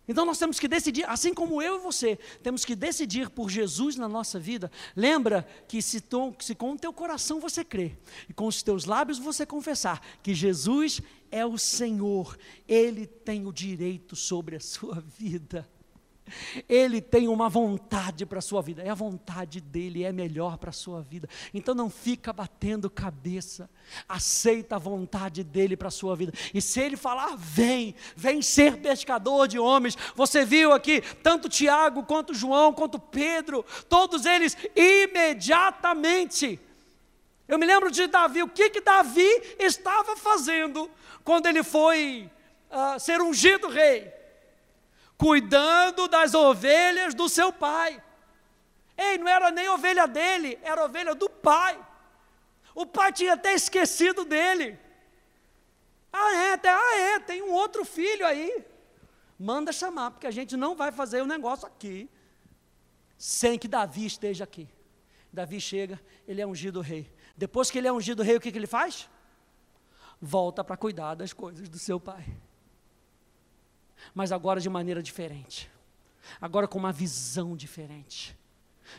Então 0.07 0.25
nós 0.25 0.39
temos 0.39 0.59
que 0.59 0.67
decidir, 0.67 1.07
assim 1.07 1.31
como 1.31 1.61
eu 1.61 1.77
e 1.77 1.79
você, 1.79 2.17
temos 2.41 2.65
que 2.65 2.75
decidir 2.75 3.29
por 3.29 3.49
Jesus 3.49 3.95
na 3.95 4.09
nossa 4.09 4.39
vida. 4.39 4.71
Lembra 4.95 5.47
que 5.67 5.79
se, 5.81 6.03
se 6.39 6.55
com 6.55 6.73
o 6.73 6.77
teu 6.77 6.91
coração 6.91 7.39
você 7.39 7.63
crer 7.63 7.97
e 8.27 8.33
com 8.33 8.47
os 8.47 8.63
teus 8.63 8.85
lábios 8.85 9.19
você 9.19 9.45
confessar 9.45 10.01
que 10.23 10.33
Jesus 10.33 11.01
é 11.29 11.45
o 11.45 11.57
Senhor, 11.57 12.35
Ele 12.67 13.05
tem 13.05 13.45
o 13.45 13.53
direito 13.53 14.15
sobre 14.15 14.55
a 14.55 14.59
sua 14.59 14.99
vida. 15.17 15.69
Ele 16.67 17.01
tem 17.01 17.27
uma 17.27 17.49
vontade 17.49 18.25
para 18.25 18.39
a 18.39 18.41
sua 18.41 18.61
vida, 18.61 18.81
é 18.81 18.89
a 18.89 18.95
vontade 18.95 19.59
dele, 19.59 20.03
é 20.03 20.11
melhor 20.11 20.57
para 20.57 20.69
a 20.69 20.73
sua 20.73 21.01
vida. 21.01 21.27
Então 21.53 21.75
não 21.75 21.89
fica 21.89 22.31
batendo 22.31 22.89
cabeça, 22.89 23.69
aceita 24.07 24.75
a 24.75 24.79
vontade 24.79 25.43
dele 25.43 25.75
para 25.75 25.89
a 25.89 25.91
sua 25.91 26.15
vida. 26.15 26.31
E 26.53 26.61
se 26.61 26.79
ele 26.79 26.95
falar, 26.95 27.35
vem, 27.35 27.95
vem 28.15 28.41
ser 28.41 28.77
pescador 28.77 29.47
de 29.47 29.59
homens. 29.59 29.97
Você 30.15 30.45
viu 30.45 30.71
aqui, 30.71 31.01
tanto 31.21 31.49
Tiago, 31.49 32.03
quanto 32.03 32.33
João, 32.33 32.73
quanto 32.73 32.99
Pedro, 32.99 33.65
todos 33.89 34.25
eles 34.25 34.55
imediatamente. 34.75 36.59
Eu 37.47 37.59
me 37.59 37.65
lembro 37.65 37.91
de 37.91 38.07
Davi, 38.07 38.43
o 38.43 38.47
que 38.47 38.69
que 38.69 38.81
Davi 38.81 39.29
estava 39.59 40.15
fazendo 40.15 40.89
quando 41.23 41.47
ele 41.47 41.63
foi 41.63 42.29
uh, 42.69 42.99
ser 42.99 43.21
ungido 43.21 43.67
rei? 43.67 44.20
Cuidando 45.21 46.07
das 46.07 46.33
ovelhas 46.33 47.13
do 47.13 47.29
seu 47.29 47.53
pai. 47.53 48.03
Ei, 48.97 49.19
não 49.19 49.27
era 49.27 49.51
nem 49.51 49.69
ovelha 49.69 50.07
dele, 50.07 50.57
era 50.63 50.83
ovelha 50.83 51.13
do 51.13 51.29
pai. 51.29 51.79
O 52.73 52.87
pai 52.87 53.13
tinha 53.13 53.33
até 53.33 53.53
esquecido 53.53 54.25
dele. 54.25 54.79
Ah, 56.11 56.33
é, 56.33 56.53
até, 56.53 56.69
ah, 56.71 56.97
é, 56.97 57.19
tem 57.19 57.43
um 57.43 57.51
outro 57.51 57.85
filho 57.85 58.25
aí. 58.25 58.65
Manda 59.37 59.71
chamar, 59.71 60.09
porque 60.09 60.25
a 60.25 60.31
gente 60.31 60.57
não 60.57 60.75
vai 60.75 60.91
fazer 60.91 61.21
o 61.21 61.27
negócio 61.27 61.67
aqui 61.67 62.09
sem 63.15 63.59
que 63.59 63.67
Davi 63.67 64.07
esteja 64.07 64.43
aqui. 64.43 64.67
Davi 65.31 65.61
chega, 65.61 66.01
ele 66.27 66.41
é 66.41 66.47
ungido 66.47 66.81
rei. 66.81 67.13
Depois 67.37 67.69
que 67.69 67.77
ele 67.77 67.87
é 67.87 67.93
ungido 67.93 68.23
rei, 68.23 68.37
o 68.37 68.41
que, 68.41 68.51
que 68.51 68.57
ele 68.57 68.65
faz? 68.65 69.07
Volta 70.19 70.63
para 70.63 70.75
cuidar 70.75 71.13
das 71.13 71.31
coisas 71.31 71.69
do 71.69 71.77
seu 71.77 71.99
pai 71.99 72.25
mas 74.13 74.31
agora 74.31 74.59
de 74.59 74.69
maneira 74.69 75.01
diferente, 75.01 75.69
agora 76.39 76.67
com 76.67 76.79
uma 76.79 76.91
visão 76.91 77.55
diferente. 77.55 78.37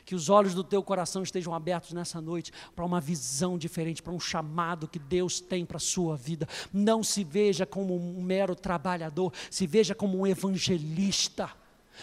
Que 0.07 0.15
os 0.15 0.31
olhos 0.31 0.55
do 0.55 0.65
teu 0.65 0.83
coração 0.83 1.23
estejam 1.23 1.53
abertos 1.53 1.93
nessa 1.93 2.19
noite 2.19 2.51
para 2.75 2.85
uma 2.85 2.99
visão 2.99 3.59
diferente, 3.59 4.03
para 4.03 4.12
um 4.12 4.21
chamado 4.21 4.88
que 4.88 4.99
Deus 4.99 5.38
tem 5.38 5.67
para 5.67 5.77
a 5.77 5.81
sua 5.81 6.17
vida. 6.17 6.49
Não 6.73 7.03
se 7.03 7.23
veja 7.23 7.67
como 7.67 7.95
um 7.95 8.23
mero 8.23 8.55
trabalhador, 8.55 9.35
se 9.51 9.67
veja 9.67 9.95
como 9.95 10.19
um 10.19 10.27
evangelista 10.27 11.53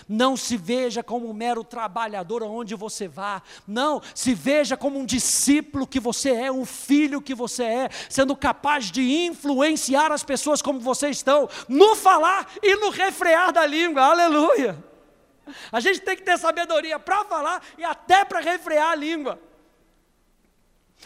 não 0.08 0.36
se 0.38 0.58
veja 0.58 1.04
como 1.04 1.30
um 1.30 1.34
mero 1.34 1.64
trabalhador 1.64 2.44
aonde 2.44 2.76
você 2.76 3.08
vá. 3.08 3.42
Não, 3.68 4.02
se 4.14 4.34
veja 4.34 4.78
como 4.78 5.00
um 5.00 5.06
discípulo 5.06 5.88
que 5.88 6.00
você 6.00 6.32
é, 6.32 6.52
um 6.52 6.66
filho 6.66 7.22
que 7.22 7.36
você 7.36 7.64
é, 7.64 7.90
sendo 8.10 8.36
capaz 8.36 8.92
de 8.92 9.02
influenciar 9.02 10.12
as 10.12 10.24
pessoas 10.24 10.62
como 10.62 10.80
vocês 10.80 11.18
estão, 11.18 11.50
no 11.68 11.96
falar 11.96 12.48
e 12.62 12.76
no 12.78 12.90
refrear 12.90 13.52
da 13.52 13.66
língua. 13.66 14.04
Aleluia! 14.04 14.84
A 15.72 15.80
gente 15.80 16.02
tem 16.02 16.16
que 16.16 16.24
ter 16.24 16.38
sabedoria 16.38 17.00
para 17.00 17.26
falar 17.26 17.62
e 17.78 17.84
até 17.84 18.24
para 18.24 18.40
refrear 18.40 18.92
a 18.92 18.96
língua. 18.96 19.40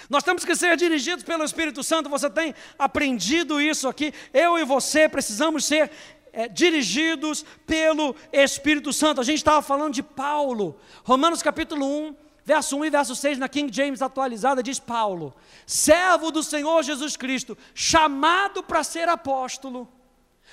Nós 0.09 0.23
temos 0.23 0.43
que 0.43 0.55
ser 0.55 0.75
dirigidos 0.75 1.23
pelo 1.23 1.43
Espírito 1.43 1.83
Santo. 1.83 2.09
Você 2.09 2.29
tem 2.29 2.53
aprendido 2.77 3.61
isso 3.61 3.87
aqui. 3.87 4.13
Eu 4.33 4.57
e 4.57 4.65
você 4.65 5.07
precisamos 5.07 5.65
ser 5.65 5.91
é, 6.33 6.47
dirigidos 6.47 7.45
pelo 7.65 8.15
Espírito 8.33 8.91
Santo. 8.91 9.21
A 9.21 9.23
gente 9.23 9.37
estava 9.37 9.61
falando 9.61 9.93
de 9.93 10.01
Paulo, 10.01 10.75
Romanos 11.03 11.43
capítulo 11.43 11.85
1, 11.85 12.15
verso 12.43 12.75
1 12.75 12.85
e 12.85 12.89
verso 12.89 13.15
6, 13.15 13.37
na 13.37 13.47
King 13.47 13.73
James 13.73 14.01
atualizada, 14.01 14.63
diz 14.63 14.79
Paulo: 14.79 15.33
servo 15.65 16.31
do 16.31 16.41
Senhor 16.41 16.81
Jesus 16.83 17.15
Cristo, 17.15 17.55
chamado 17.75 18.63
para 18.63 18.83
ser 18.83 19.07
apóstolo, 19.07 19.87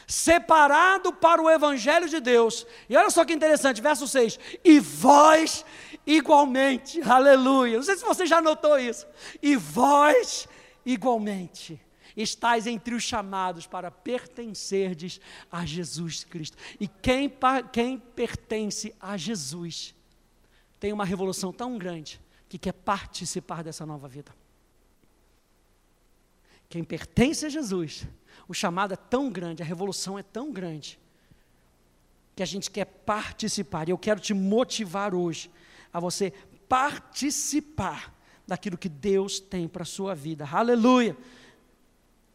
separado 0.07 1.13
para 1.13 1.43
o 1.43 1.51
Evangelho 1.51 2.09
de 2.09 2.21
Deus. 2.21 2.67
E 2.89 2.97
olha 2.97 3.11
só 3.11 3.25
que 3.25 3.33
interessante, 3.33 3.81
verso 3.81 4.07
6: 4.07 4.39
e 4.63 4.79
vós 4.79 5.65
igualmente, 6.07 7.01
aleluia. 7.03 7.79
Não 7.79 7.85
sei 7.85 7.97
se 7.97 8.05
você 8.05 8.27
já 8.27 8.43
notou 8.43 8.79
isso, 8.79 9.07
e 9.43 9.57
vós 9.57 10.47
igualmente 10.85 11.81
estais 12.23 12.67
entre 12.67 12.95
os 12.95 13.03
chamados 13.03 13.67
para 13.67 13.91
pertencerdes 13.91 15.21
a 15.51 15.65
Jesus 15.65 16.25
Cristo. 16.25 16.57
E 16.79 16.89
quem, 16.89 17.33
quem 17.73 17.99
pertence 17.99 18.95
a 19.01 19.17
Jesus 19.17 19.95
tem 20.79 20.93
uma 20.93 21.05
revolução 21.05 21.53
tão 21.53 21.77
grande 21.77 22.21
que 22.49 22.59
quer 22.59 22.73
participar 22.73 23.63
dessa 23.63 23.87
nova 23.87 24.09
vida. 24.09 24.35
Quem 26.69 26.83
pertence 26.83 27.45
a 27.47 27.49
Jesus, 27.49 28.07
o 28.49 28.55
chamado 28.55 28.95
é 28.95 28.97
tão 28.97 29.31
grande, 29.31 29.63
a 29.63 29.67
revolução 29.67 30.19
é 30.19 30.23
tão 30.23 30.53
grande, 30.53 30.99
que 32.35 32.43
a 32.43 32.47
gente 32.47 32.71
quer 32.71 32.87
participar. 32.87 33.89
E 33.89 33.93
eu 33.93 33.99
quero 33.99 34.21
te 34.21 34.33
motivar 34.33 35.15
hoje 35.15 35.51
a 35.93 36.01
você 36.01 36.33
participar 36.69 38.15
daquilo 38.47 38.79
que 38.79 38.89
Deus 38.89 39.39
tem 39.39 39.69
para 39.69 39.83
a 39.83 39.87
sua 39.87 40.15
vida. 40.15 40.49
Aleluia! 40.51 41.17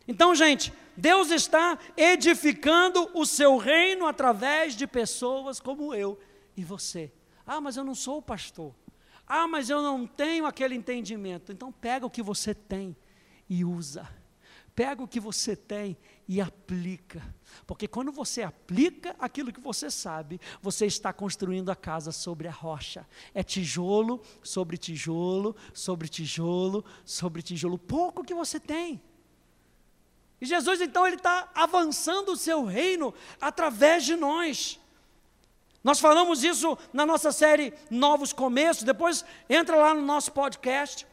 Então, 0.08 0.36
gente, 0.36 0.72
Deus 0.96 1.32
está 1.32 1.78
edificando 1.98 3.10
o 3.14 3.26
seu 3.26 3.58
reino 3.58 4.06
através 4.06 4.76
de 4.76 4.86
pessoas 4.86 5.60
como 5.60 5.94
eu 5.94 6.20
e 6.56 6.64
você. 6.64 7.12
Ah, 7.46 7.60
mas 7.60 7.78
eu 7.78 7.84
não 7.84 7.96
sou 7.96 8.22
pastor. 8.22 8.74
Ah, 9.28 9.48
mas 9.48 9.70
eu 9.70 9.82
não 9.82 10.06
tenho 10.06 10.46
aquele 10.46 10.76
entendimento. 10.76 11.52
Então, 11.52 11.72
pega 11.72 12.06
o 12.06 12.10
que 12.10 12.22
você 12.22 12.54
tem 12.54 12.96
e 13.50 13.66
usa. 13.66 14.08
Pega 14.76 15.02
o 15.02 15.08
que 15.08 15.20
você 15.20 15.56
tem 15.56 15.98
e 16.28 16.42
aplica. 16.42 17.24
Porque 17.66 17.88
quando 17.88 18.12
você 18.12 18.44
aplica 18.44 19.16
aquilo 19.18 19.54
que 19.54 19.62
você 19.62 19.90
sabe, 19.90 20.40
você 20.62 20.86
está 20.86 21.14
construindo 21.14 21.70
a 21.70 21.76
casa 21.76 22.12
sobre 22.12 22.48
a 22.48 22.52
rocha. 22.52 23.08
É 23.34 23.42
tijolo 23.42 24.22
sobre 24.44 24.78
tijolo, 24.78 25.56
sobre 25.74 26.10
tijolo, 26.10 26.84
sobre 27.06 27.42
tijolo. 27.42 27.78
Pouco 27.78 28.24
que 28.24 28.34
você 28.34 28.60
tem. 28.60 29.02
E 30.46 30.48
Jesus 30.48 30.80
então 30.80 31.08
ele 31.08 31.16
está 31.16 31.50
avançando 31.56 32.34
o 32.34 32.38
seu 32.38 32.66
reino 32.66 33.12
através 33.42 34.06
de 34.06 34.16
nós. 34.16 34.80
Nós 35.84 36.00
falamos 36.00 36.44
isso 36.44 36.78
na 36.94 37.04
nossa 37.04 37.32
série 37.32 37.74
Novos 37.90 38.32
Começos. 38.32 38.84
Depois 38.84 39.26
entra 39.50 39.76
lá 39.76 39.96
no 39.96 40.04
nosso 40.04 40.32
podcast. 40.32 41.08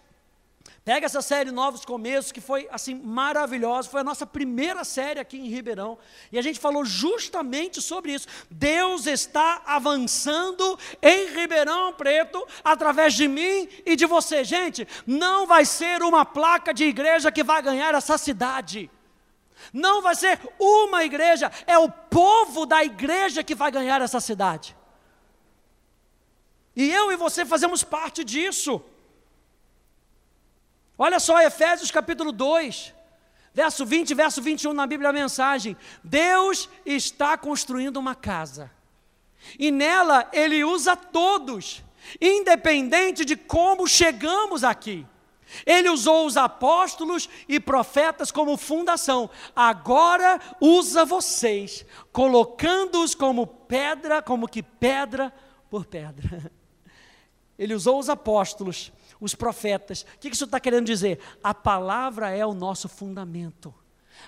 Pega 0.85 1.07
essa 1.07 1.23
série 1.23 1.51
Novos 1.51 1.83
Começos, 1.83 2.31
que 2.31 2.43
foi 2.43 2.69
assim 2.71 2.95
maravilhosa, 2.95 3.89
foi 3.89 4.03
a 4.03 4.05
nossa 4.05 4.27
primeira 4.27 4.85
série 4.85 5.19
aqui 5.19 5.39
em 5.39 5.49
Ribeirão, 5.49 5.97
e 6.31 6.39
a 6.39 6.43
gente 6.43 6.59
falou 6.59 6.85
justamente 6.85 7.81
sobre 7.81 8.13
isso. 8.13 8.27
Deus 8.51 9.07
está 9.07 9.63
avançando 9.65 10.79
em 11.01 11.33
Ribeirão 11.33 11.95
Preto 11.95 12.47
através 12.63 13.15
de 13.15 13.29
mim 13.29 13.67
e 13.87 13.97
de 13.97 14.05
você. 14.05 14.45
Gente, 14.45 14.87
não 15.07 15.47
vai 15.47 15.65
ser 15.65 16.03
uma 16.03 16.25
placa 16.27 16.75
de 16.75 16.85
igreja 16.85 17.33
que 17.33 17.43
vai 17.43 17.63
ganhar 17.63 17.95
essa 17.95 18.19
cidade. 18.19 18.91
Não 19.73 20.03
vai 20.03 20.15
ser 20.15 20.41
uma 20.59 21.05
igreja, 21.05 21.51
é 21.67 21.79
o 21.79 21.91
povo 21.91 22.65
da 22.65 22.83
igreja 22.83 23.45
que 23.45 23.55
vai 23.55 23.71
ganhar 23.71 24.01
essa 24.01 24.21
cidade. 24.21 24.77
E 26.75 26.91
eu 26.91 27.13
e 27.13 27.17
você 27.17 27.45
fazemos 27.45 27.85
parte 27.85 28.25
disso. 28.25 28.83
Olha 30.97 31.21
só, 31.21 31.41
Efésios 31.41 31.91
capítulo 31.91 32.33
2, 32.33 32.95
verso 33.53 33.85
20, 33.85 34.15
verso 34.15 34.41
21 34.41 34.73
na 34.73 34.87
Bíblia 34.87 35.11
a 35.11 35.13
mensagem. 35.13 35.77
Deus 36.03 36.69
está 36.87 37.37
construindo 37.37 37.97
uma 37.99 38.15
casa. 38.15 38.71
E 39.59 39.71
nela 39.71 40.29
ele 40.33 40.65
usa 40.65 40.97
todos, 40.97 41.83
independente 42.21 43.25
de 43.25 43.37
como 43.37 43.87
chegamos 43.87 44.65
aqui. 44.65 45.07
Ele 45.67 45.89
usou 45.89 46.27
os 46.27 46.37
apóstolos 46.37 47.29
e 47.49 47.61
profetas 47.61 48.31
como 48.31 48.57
fundação. 48.57 49.31
Agora 49.55 50.41
usa 50.61 51.05
vocês, 51.05 51.85
colocando-os 52.13 53.15
como 53.15 53.47
pedra, 53.47 54.23
como 54.23 54.49
que 54.49 54.63
pedra 54.63 55.33
por 55.71 55.87
pedra. 55.87 56.51
Ele 57.59 57.75
usou 57.75 57.99
os 57.99 58.09
apóstolos, 58.09 58.93
os 59.21 59.35
profetas. 59.35 60.03
O 60.03 60.19
que 60.19 60.29
isso 60.29 60.45
está 60.45 60.59
querendo 60.59 60.87
dizer? 60.87 61.21
A 61.43 61.55
palavra 61.55 62.31
é 62.31 62.45
o 62.45 62.55
nosso 62.55 62.89
fundamento. 62.89 63.73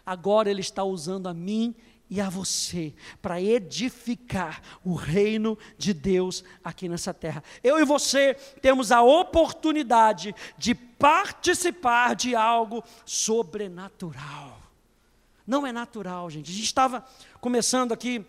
Agora 0.04 0.50
Ele 0.50 0.60
está 0.60 0.84
usando 0.84 1.28
a 1.28 1.34
mim 1.34 1.74
e 2.14 2.20
a 2.20 2.30
você 2.30 2.94
para 3.20 3.42
edificar 3.42 4.62
o 4.84 4.94
reino 4.94 5.58
de 5.76 5.92
Deus 5.92 6.44
aqui 6.62 6.88
nessa 6.88 7.12
terra. 7.12 7.42
Eu 7.60 7.80
e 7.80 7.84
você 7.84 8.34
temos 8.62 8.92
a 8.92 9.02
oportunidade 9.02 10.32
de 10.56 10.76
participar 10.76 12.14
de 12.14 12.36
algo 12.36 12.84
sobrenatural. 13.04 14.60
Não 15.44 15.66
é 15.66 15.72
natural, 15.72 16.30
gente. 16.30 16.52
A 16.52 16.54
gente 16.54 16.66
estava 16.66 17.04
começando 17.40 17.90
aqui, 17.90 18.24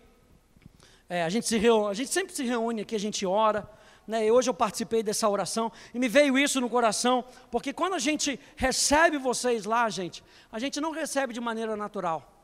é, 1.08 1.22
a, 1.22 1.28
gente 1.28 1.46
se 1.46 1.56
reúne, 1.56 1.88
a 1.88 1.94
gente 1.94 2.12
sempre 2.12 2.34
se 2.34 2.42
reúne 2.42 2.82
aqui, 2.82 2.96
a 2.96 3.00
gente 3.00 3.24
ora. 3.24 3.70
Né, 4.04 4.30
hoje 4.32 4.50
eu 4.50 4.54
participei 4.54 5.00
dessa 5.00 5.28
oração 5.28 5.70
e 5.94 5.98
me 5.98 6.08
veio 6.08 6.36
isso 6.36 6.60
no 6.60 6.68
coração, 6.68 7.24
porque 7.52 7.72
quando 7.72 7.94
a 7.94 7.98
gente 8.00 8.38
recebe 8.56 9.16
vocês 9.16 9.64
lá, 9.64 9.88
gente, 9.88 10.24
a 10.50 10.58
gente 10.58 10.80
não 10.80 10.90
recebe 10.90 11.32
de 11.32 11.40
maneira 11.40 11.76
natural 11.76 12.35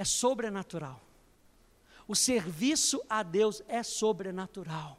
é 0.00 0.04
sobrenatural. 0.04 0.98
O 2.08 2.16
serviço 2.16 3.02
a 3.08 3.22
Deus 3.22 3.62
é 3.68 3.82
sobrenatural. 3.82 4.98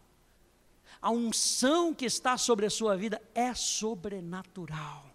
A 1.01 1.09
unção 1.09 1.91
que 1.91 2.05
está 2.05 2.37
sobre 2.37 2.67
a 2.67 2.69
sua 2.69 2.95
vida 2.95 3.19
é 3.33 3.51
sobrenatural. 3.55 5.09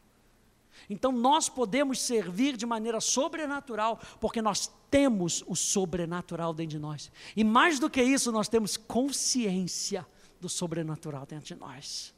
Então 0.91 1.13
nós 1.13 1.49
podemos 1.49 2.01
servir 2.01 2.57
de 2.57 2.67
maneira 2.67 3.01
sobrenatural, 3.01 4.01
porque 4.21 4.43
nós 4.43 4.71
temos 4.91 5.45
o 5.47 5.55
sobrenatural 5.55 6.53
dentro 6.53 6.73
de 6.73 6.79
nós. 6.81 7.11
E 7.37 7.45
mais 7.45 7.79
do 7.79 7.89
que 7.89 8.03
isso, 8.03 8.33
nós 8.33 8.49
temos 8.49 8.77
consciência 8.77 10.05
do 10.41 10.49
sobrenatural 10.49 11.25
dentro 11.27 11.47
de 11.47 11.55
nós. 11.55 12.13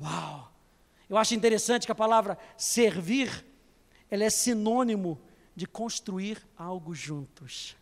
Uau! 0.00 0.52
Eu 1.10 1.16
acho 1.16 1.34
interessante 1.34 1.84
que 1.84 1.92
a 1.92 1.96
palavra 1.96 2.38
servir, 2.56 3.44
ela 4.08 4.22
é 4.22 4.30
sinônimo 4.30 5.20
de 5.54 5.66
construir 5.66 6.46
algo 6.56 6.94
juntos. 6.94 7.76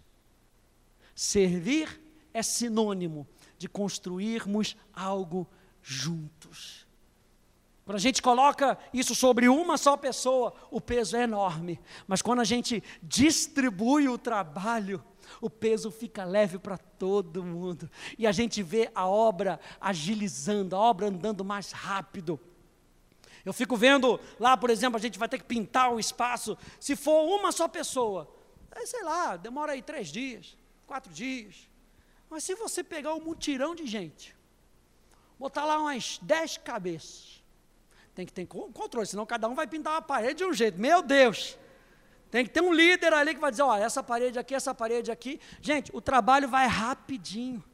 Servir 1.15 2.01
é 2.33 2.43
sinônimo 2.43 3.27
de 3.59 3.69
construirmos 3.69 4.77
algo 4.93 5.47
juntos. 5.83 6.87
Quando 7.85 7.97
a 7.97 8.01
gente 8.01 8.23
coloca 8.23 8.79
isso 8.95 9.15
sobre 9.15 9.49
uma 9.49 9.77
só 9.77 9.97
pessoa, 9.97 10.55
o 10.71 10.81
peso 10.81 11.17
é 11.17 11.25
enorme. 11.25 11.81
Mas 12.07 12.23
quando 12.23 12.41
a 12.41 12.45
gente 12.45 12.83
distribui 13.03 14.09
o 14.09 14.17
trabalho, 14.17 15.03
o 15.41 15.51
peso 15.51 15.91
fica 15.91 16.25
leve 16.25 16.59
para 16.59 16.79
todo 16.79 17.45
mundo. 17.45 17.91
E 18.17 18.27
a 18.27 18.33
gente 18.33 18.63
vê 18.63 18.91
a 18.95 19.07
obra 19.07 19.59
agilizando, 19.81 20.77
a 20.77 20.79
obra 20.79 21.09
andando 21.09 21.45
mais 21.45 21.73
rápido. 21.73 22.41
Eu 23.44 23.53
fico 23.53 23.76
vendo 23.76 24.20
lá, 24.38 24.57
por 24.57 24.70
exemplo, 24.70 24.96
a 24.96 25.00
gente 25.00 25.18
vai 25.18 25.29
ter 25.29 25.38
que 25.38 25.44
pintar 25.44 25.92
o 25.92 26.00
espaço. 26.00 26.57
Se 26.79 26.94
for 26.94 27.22
uma 27.24 27.53
só 27.53 27.66
pessoa, 27.68 28.33
aí, 28.70 28.87
sei 28.87 29.03
lá, 29.03 29.37
demora 29.37 29.72
aí 29.72 29.83
três 29.83 30.09
dias, 30.09 30.57
quatro 30.87 31.12
dias. 31.12 31.68
Mas 32.29 32.44
se 32.44 32.55
você 32.55 32.85
pegar 32.85 33.14
um 33.14 33.20
mutirão 33.20 33.74
de 33.74 33.87
gente, 33.87 34.37
botar 35.38 35.64
lá 35.64 35.79
umas 35.79 36.18
dez 36.22 36.57
cabeças, 36.57 37.42
tem 38.14 38.26
que 38.26 38.33
ter 38.33 38.46
controle, 38.46 39.07
senão 39.07 39.24
cada 39.24 39.48
um 39.48 39.55
vai 39.55 39.66
pintar 39.66 39.94
uma 39.94 40.03
parede 40.03 40.38
de 40.38 40.44
um 40.44 40.53
jeito. 40.53 40.79
Meu 40.79 41.03
Deus! 41.03 41.57
Tem 42.31 42.44
que 42.44 42.50
ter 42.50 42.61
um 42.61 42.72
líder 42.72 43.12
ali 43.12 43.35
que 43.35 43.40
vai 43.40 43.50
dizer, 43.50 43.62
ó, 43.62 43.76
essa 43.76 44.03
parede 44.03 44.38
aqui, 44.38 44.55
essa 44.55 44.72
parede 44.72 45.11
aqui. 45.11 45.40
Gente, 45.61 45.90
o 45.92 46.00
trabalho 46.00 46.48
vai 46.48 46.66
rapidinho. 46.66 47.64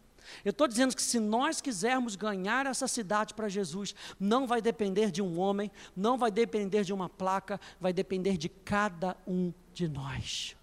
Eu 0.45 0.51
estou 0.51 0.67
dizendo 0.67 0.95
que 0.95 1.03
se 1.03 1.19
nós 1.19 1.61
quisermos 1.61 2.17
ganhar 2.17 2.67
essa 2.67 2.89
cidade 2.89 3.35
para 3.35 3.49
Jesus, 3.49 3.95
não 4.19 4.47
vai 4.47 4.61
depender 4.61 5.11
de 5.11 5.23
um 5.23 5.39
homem, 5.39 5.71
não 5.95 6.17
vai 6.17 6.31
depender 6.31 6.85
de 6.85 6.93
uma 6.93 7.09
placa, 7.09 7.61
vai 7.81 7.93
depender 7.93 8.37
de 8.37 8.49
cada 8.49 9.17
um 9.27 9.53
de 9.73 9.89
nós. 9.89 10.57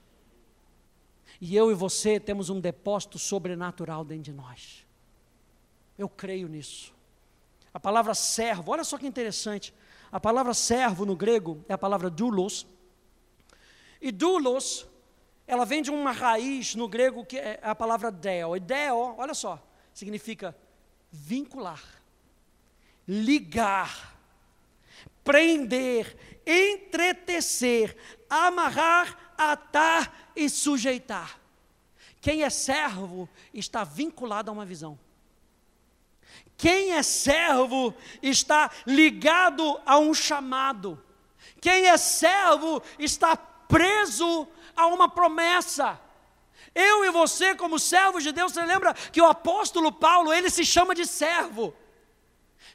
E 1.39 1.55
eu 1.55 1.71
e 1.71 1.73
você 1.73 2.19
temos 2.19 2.49
um 2.49 2.59
depósito 2.59 3.19
sobrenatural 3.19 4.05
dentro 4.05 4.23
de 4.23 4.33
nós. 4.33 4.85
Eu 5.97 6.07
creio 6.07 6.47
nisso. 6.47 6.93
A 7.73 7.79
palavra 7.79 8.13
servo, 8.13 8.71
olha 8.71 8.83
só 8.83 8.97
que 8.97 9.07
interessante. 9.07 9.73
A 10.11 10.19
palavra 10.19 10.53
servo 10.53 11.05
no 11.05 11.15
grego 11.15 11.63
é 11.67 11.73
a 11.73 11.77
palavra 11.77 12.09
doulos. 12.09 12.67
E 14.01 14.11
doulos 14.11 14.87
ela 15.45 15.65
vem 15.65 15.81
de 15.81 15.91
uma 15.91 16.11
raiz 16.11 16.75
no 16.75 16.87
grego 16.87 17.25
que 17.25 17.37
é 17.37 17.59
a 17.61 17.75
palavra 17.75 18.11
deo. 18.11 18.55
E 18.55 18.59
deo, 18.59 19.15
olha 19.17 19.33
só, 19.33 19.61
significa 19.93 20.55
vincular, 21.11 21.83
ligar, 23.07 24.17
prender, 25.23 26.17
entretecer, 26.45 27.95
amarrar, 28.29 29.33
atar 29.37 30.31
e 30.35 30.49
sujeitar. 30.49 31.39
Quem 32.21 32.43
é 32.43 32.49
servo 32.49 33.29
está 33.53 33.83
vinculado 33.83 34.49
a 34.49 34.53
uma 34.53 34.65
visão. 34.65 34.97
Quem 36.55 36.93
é 36.93 37.03
servo 37.03 37.93
está 38.21 38.71
ligado 38.87 39.79
a 39.85 39.99
um 39.99 40.13
chamado. 40.13 41.03
Quem 41.59 41.87
é 41.87 41.97
servo 41.97 42.81
está 42.97 43.35
preso 43.35 44.47
a 44.75 44.87
uma 44.87 45.07
promessa. 45.09 45.99
Eu 46.75 47.05
e 47.05 47.11
você, 47.11 47.55
como 47.55 47.77
servos 47.77 48.23
de 48.23 48.31
Deus, 48.31 48.53
você 48.53 48.65
lembra 48.65 48.93
que 48.93 49.21
o 49.21 49.25
apóstolo 49.25 49.91
Paulo, 49.91 50.33
ele 50.33 50.49
se 50.49 50.65
chama 50.65 50.95
de 50.95 51.05
servo. 51.05 51.75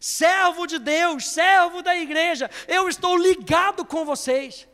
Servo 0.00 0.66
de 0.66 0.78
Deus, 0.78 1.26
servo 1.28 1.82
da 1.82 1.96
igreja. 1.96 2.50
Eu 2.66 2.88
estou 2.88 3.16
ligado 3.16 3.84
com 3.84 4.04
vocês. 4.04 4.68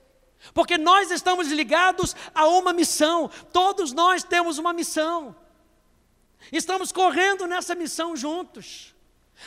Porque 0.53 0.77
nós 0.77 1.11
estamos 1.11 1.49
ligados 1.49 2.15
a 2.35 2.47
uma 2.47 2.73
missão, 2.73 3.31
todos 3.53 3.93
nós 3.93 4.23
temos 4.23 4.59
uma 4.59 4.75
missão. 4.75 5.35
Estamos 6.53 6.93
correndo 6.93 7.47
nessa 7.47 7.75
missão 7.75 8.15
juntos. 8.15 8.94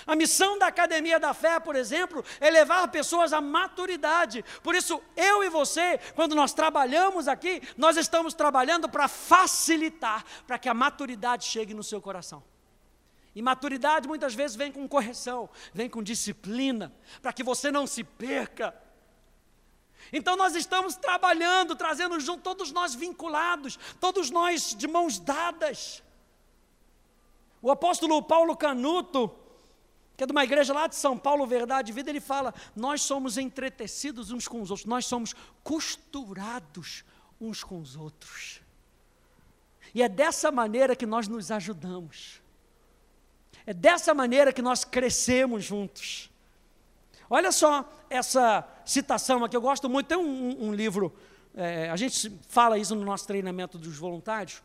A 0.05 0.15
missão 0.15 0.57
da 0.59 0.67
Academia 0.67 1.19
da 1.19 1.33
Fé, 1.33 1.59
por 1.59 1.75
exemplo, 1.75 2.23
é 2.39 2.49
levar 2.49 2.87
pessoas 2.89 3.33
à 3.33 3.41
maturidade. 3.41 4.43
Por 4.61 4.75
isso, 4.75 5.01
eu 5.15 5.43
e 5.43 5.49
você, 5.49 5.97
quando 6.15 6.35
nós 6.35 6.53
trabalhamos 6.53 7.27
aqui, 7.27 7.61
nós 7.77 7.97
estamos 7.97 8.33
trabalhando 8.33 8.89
para 8.89 9.07
facilitar, 9.07 10.23
para 10.45 10.59
que 10.59 10.69
a 10.69 10.73
maturidade 10.73 11.45
chegue 11.45 11.73
no 11.73 11.83
seu 11.83 12.01
coração. 12.01 12.43
E 13.33 13.41
maturidade 13.41 14.07
muitas 14.07 14.33
vezes 14.33 14.57
vem 14.57 14.71
com 14.71 14.87
correção, 14.87 15.49
vem 15.73 15.89
com 15.89 16.01
disciplina, 16.01 16.93
para 17.21 17.31
que 17.31 17.43
você 17.43 17.71
não 17.71 17.85
se 17.85 18.03
perca. 18.03 18.75
Então 20.11 20.35
nós 20.35 20.55
estamos 20.55 20.95
trabalhando, 20.95 21.75
trazendo 21.75 22.19
junto, 22.19 22.41
todos 22.41 22.71
nós 22.71 22.95
vinculados, 22.95 23.77
todos 23.99 24.31
nós 24.31 24.75
de 24.75 24.87
mãos 24.87 25.19
dadas. 25.19 26.03
O 27.61 27.69
apóstolo 27.71 28.21
Paulo 28.23 28.55
Canuto, 28.55 29.29
que 30.17 30.23
é 30.23 30.27
de 30.27 30.31
uma 30.31 30.43
igreja 30.43 30.73
lá 30.73 30.87
de 30.87 30.95
São 30.95 31.15
Paulo, 31.15 31.45
Verdade 31.45 31.91
e 31.91 31.93
Vida, 31.93 32.09
ele 32.09 32.19
fala: 32.19 32.51
Nós 32.75 33.03
somos 33.03 33.37
entretecidos 33.37 34.31
uns 34.31 34.47
com 34.47 34.59
os 34.59 34.71
outros, 34.71 34.87
nós 34.87 35.05
somos 35.05 35.35
costurados 35.63 37.05
uns 37.39 37.63
com 37.63 37.79
os 37.79 37.95
outros. 37.95 38.59
E 39.93 40.01
é 40.01 40.09
dessa 40.09 40.51
maneira 40.51 40.95
que 40.95 41.05
nós 41.05 41.27
nos 41.27 41.51
ajudamos. 41.51 42.41
É 43.63 43.73
dessa 43.73 44.11
maneira 44.13 44.51
que 44.51 44.61
nós 44.61 44.83
crescemos 44.83 45.63
juntos. 45.63 46.31
Olha 47.29 47.51
só 47.51 47.87
essa 48.09 48.67
citação 48.85 49.43
aqui, 49.43 49.55
eu 49.55 49.61
gosto 49.61 49.87
muito. 49.87 50.07
Tem 50.07 50.17
um, 50.17 50.67
um 50.67 50.73
livro, 50.73 51.13
é, 51.53 51.89
a 51.91 51.95
gente 51.95 52.31
fala 52.47 52.79
isso 52.79 52.95
no 52.95 53.05
nosso 53.05 53.27
treinamento 53.27 53.77
dos 53.77 53.97
voluntários, 53.97 54.63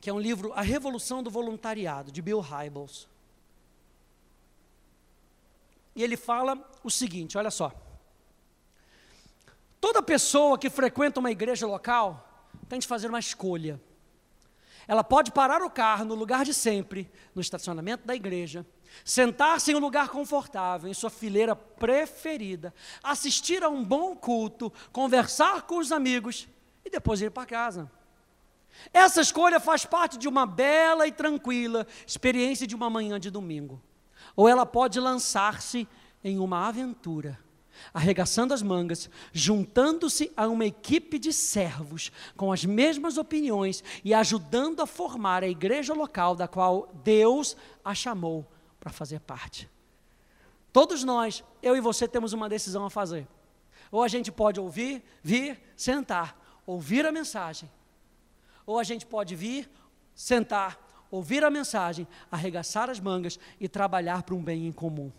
que 0.00 0.10
é 0.10 0.12
um 0.12 0.18
livro 0.18 0.52
A 0.54 0.62
Revolução 0.62 1.22
do 1.22 1.30
Voluntariado, 1.30 2.10
de 2.10 2.20
Bill 2.20 2.40
Hybels. 2.40 3.13
E 5.94 6.02
ele 6.02 6.16
fala 6.16 6.58
o 6.82 6.90
seguinte: 6.90 7.38
olha 7.38 7.50
só. 7.50 7.72
Toda 9.80 10.02
pessoa 10.02 10.58
que 10.58 10.70
frequenta 10.70 11.20
uma 11.20 11.30
igreja 11.30 11.66
local 11.66 12.50
tem 12.68 12.78
de 12.78 12.86
fazer 12.86 13.08
uma 13.08 13.18
escolha. 13.18 13.80
Ela 14.86 15.04
pode 15.04 15.32
parar 15.32 15.62
o 15.62 15.70
carro 15.70 16.04
no 16.04 16.14
lugar 16.14 16.44
de 16.44 16.52
sempre, 16.52 17.10
no 17.34 17.40
estacionamento 17.40 18.06
da 18.06 18.14
igreja, 18.14 18.66
sentar-se 19.04 19.72
em 19.72 19.74
um 19.74 19.78
lugar 19.78 20.08
confortável, 20.08 20.90
em 20.90 20.94
sua 20.94 21.10
fileira 21.10 21.56
preferida, 21.56 22.72
assistir 23.02 23.62
a 23.62 23.68
um 23.68 23.82
bom 23.82 24.14
culto, 24.14 24.72
conversar 24.92 25.62
com 25.62 25.78
os 25.78 25.90
amigos 25.90 26.48
e 26.84 26.90
depois 26.90 27.20
ir 27.20 27.30
para 27.30 27.46
casa. 27.46 27.90
Essa 28.92 29.20
escolha 29.20 29.58
faz 29.60 29.84
parte 29.84 30.18
de 30.18 30.28
uma 30.28 30.46
bela 30.46 31.06
e 31.06 31.12
tranquila 31.12 31.86
experiência 32.06 32.66
de 32.66 32.74
uma 32.74 32.90
manhã 32.90 33.18
de 33.18 33.30
domingo. 33.30 33.82
Ou 34.36 34.48
ela 34.48 34.66
pode 34.66 34.98
lançar-se 34.98 35.86
em 36.22 36.38
uma 36.38 36.68
aventura, 36.68 37.38
arregaçando 37.92 38.54
as 38.54 38.62
mangas, 38.62 39.10
juntando-se 39.32 40.32
a 40.36 40.46
uma 40.48 40.64
equipe 40.64 41.18
de 41.18 41.32
servos 41.32 42.10
com 42.36 42.52
as 42.52 42.64
mesmas 42.64 43.18
opiniões 43.18 43.84
e 44.02 44.14
ajudando 44.14 44.80
a 44.80 44.86
formar 44.86 45.42
a 45.42 45.48
igreja 45.48 45.92
local 45.92 46.34
da 46.34 46.48
qual 46.48 46.90
Deus 47.04 47.56
a 47.84 47.94
chamou 47.94 48.46
para 48.80 48.92
fazer 48.92 49.20
parte. 49.20 49.70
Todos 50.72 51.04
nós, 51.04 51.44
eu 51.62 51.76
e 51.76 51.80
você, 51.80 52.08
temos 52.08 52.32
uma 52.32 52.48
decisão 52.48 52.84
a 52.84 52.90
fazer. 52.90 53.28
Ou 53.92 54.02
a 54.02 54.08
gente 54.08 54.32
pode 54.32 54.58
ouvir, 54.58 55.04
vir, 55.22 55.60
sentar, 55.76 56.36
ouvir 56.66 57.06
a 57.06 57.12
mensagem. 57.12 57.70
Ou 58.66 58.78
a 58.78 58.82
gente 58.82 59.06
pode 59.06 59.36
vir, 59.36 59.70
sentar, 60.14 60.83
ouvir 61.14 61.44
a 61.44 61.50
mensagem, 61.50 62.08
arregaçar 62.30 62.90
as 62.90 62.98
mangas 62.98 63.38
e 63.60 63.68
trabalhar 63.68 64.24
para 64.24 64.34
um 64.34 64.42
bem 64.42 64.66
em 64.66 64.72
comum. 64.72 65.12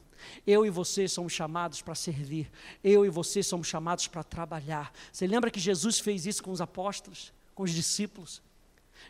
Eu 0.45 0.65
e 0.65 0.69
você 0.69 1.07
somos 1.07 1.31
chamados 1.31 1.81
para 1.81 1.95
servir. 1.95 2.51
Eu 2.83 3.05
e 3.05 3.09
você 3.09 3.41
somos 3.41 3.67
chamados 3.67 4.07
para 4.07 4.23
trabalhar. 4.23 4.91
Você 5.11 5.25
lembra 5.25 5.49
que 5.49 5.59
Jesus 5.59 5.99
fez 5.99 6.25
isso 6.25 6.43
com 6.43 6.51
os 6.51 6.59
apóstolos, 6.59 7.33
com 7.53 7.63
os 7.63 7.71
discípulos? 7.71 8.41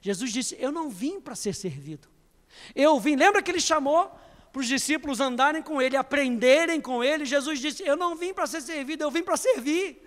Jesus 0.02 0.32
disse: 0.32 0.56
Eu 0.60 0.72
não 0.72 0.90
vim 0.90 1.20
para 1.20 1.36
ser 1.36 1.54
servido. 1.54 2.08
Eu 2.76 3.00
vim, 3.00 3.16
lembra 3.16 3.42
que 3.42 3.50
ele 3.50 3.60
chamou 3.60 4.12
para 4.52 4.60
os 4.60 4.68
discípulos 4.68 5.20
andarem 5.20 5.62
com 5.62 5.82
ele, 5.82 5.98
aprenderem 5.98 6.80
com 6.80 7.04
ele. 7.04 7.26
Jesus 7.26 7.60
disse: 7.60 7.84
Eu 7.84 7.98
não 7.98 8.16
vim 8.16 8.34
para 8.34 8.46
ser 8.46 8.62
servido, 8.62 9.04
eu 9.04 9.12
vim 9.12 9.24
para 9.24 9.38
servir. 9.38 10.02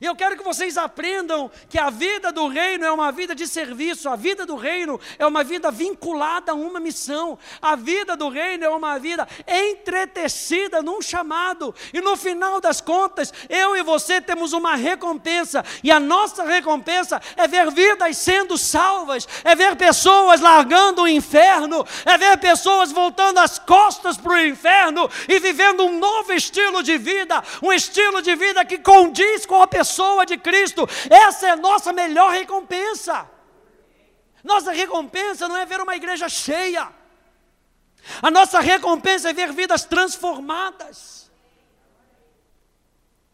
E 0.00 0.04
eu 0.04 0.14
quero 0.14 0.36
que 0.36 0.44
vocês 0.44 0.78
aprendam 0.78 1.50
que 1.68 1.76
a 1.76 1.90
vida 1.90 2.30
do 2.30 2.46
reino 2.46 2.84
é 2.84 2.92
uma 2.92 3.10
vida 3.10 3.34
de 3.34 3.48
serviço, 3.48 4.08
a 4.08 4.14
vida 4.14 4.46
do 4.46 4.54
reino 4.54 5.00
é 5.18 5.26
uma 5.26 5.42
vida 5.42 5.72
vinculada 5.72 6.52
a 6.52 6.54
uma 6.54 6.78
missão, 6.78 7.36
a 7.60 7.74
vida 7.74 8.16
do 8.16 8.28
reino 8.28 8.64
é 8.64 8.68
uma 8.68 8.96
vida 8.98 9.26
entretecida 9.46 10.80
num 10.82 11.02
chamado, 11.02 11.74
e 11.92 12.00
no 12.00 12.16
final 12.16 12.60
das 12.60 12.80
contas, 12.80 13.32
eu 13.48 13.76
e 13.76 13.82
você 13.82 14.20
temos 14.20 14.52
uma 14.52 14.76
recompensa, 14.76 15.64
e 15.82 15.90
a 15.90 15.98
nossa 15.98 16.44
recompensa 16.44 17.20
é 17.36 17.48
ver 17.48 17.68
vidas 17.72 18.16
sendo 18.18 18.56
salvas, 18.56 19.26
é 19.42 19.56
ver 19.56 19.74
pessoas 19.74 20.40
largando 20.40 21.02
o 21.02 21.08
inferno, 21.08 21.84
é 22.04 22.16
ver 22.16 22.38
pessoas 22.38 22.92
voltando 22.92 23.38
as 23.38 23.58
costas 23.58 24.16
para 24.16 24.32
o 24.32 24.40
inferno 24.40 25.10
e 25.28 25.40
vivendo 25.40 25.84
um 25.84 25.98
novo 25.98 26.32
estilo 26.32 26.84
de 26.84 26.96
vida, 26.96 27.42
um 27.60 27.72
estilo 27.72 28.22
de 28.22 28.36
vida 28.36 28.64
que 28.64 28.78
condiz 28.78 29.44
com 29.44 29.60
a 29.60 29.66
pessoa 29.66 29.87
pessoa 29.88 30.26
de 30.26 30.36
Cristo, 30.36 30.86
essa 31.10 31.48
é 31.48 31.50
a 31.50 31.56
nossa 31.56 31.92
melhor 31.92 32.32
recompensa. 32.32 33.28
Nossa 34.44 34.70
recompensa 34.70 35.48
não 35.48 35.56
é 35.56 35.64
ver 35.64 35.80
uma 35.80 35.96
igreja 35.96 36.28
cheia, 36.28 36.92
a 38.22 38.30
nossa 38.30 38.60
recompensa 38.60 39.30
é 39.30 39.32
ver 39.32 39.52
vidas 39.52 39.84
transformadas. 39.84 41.30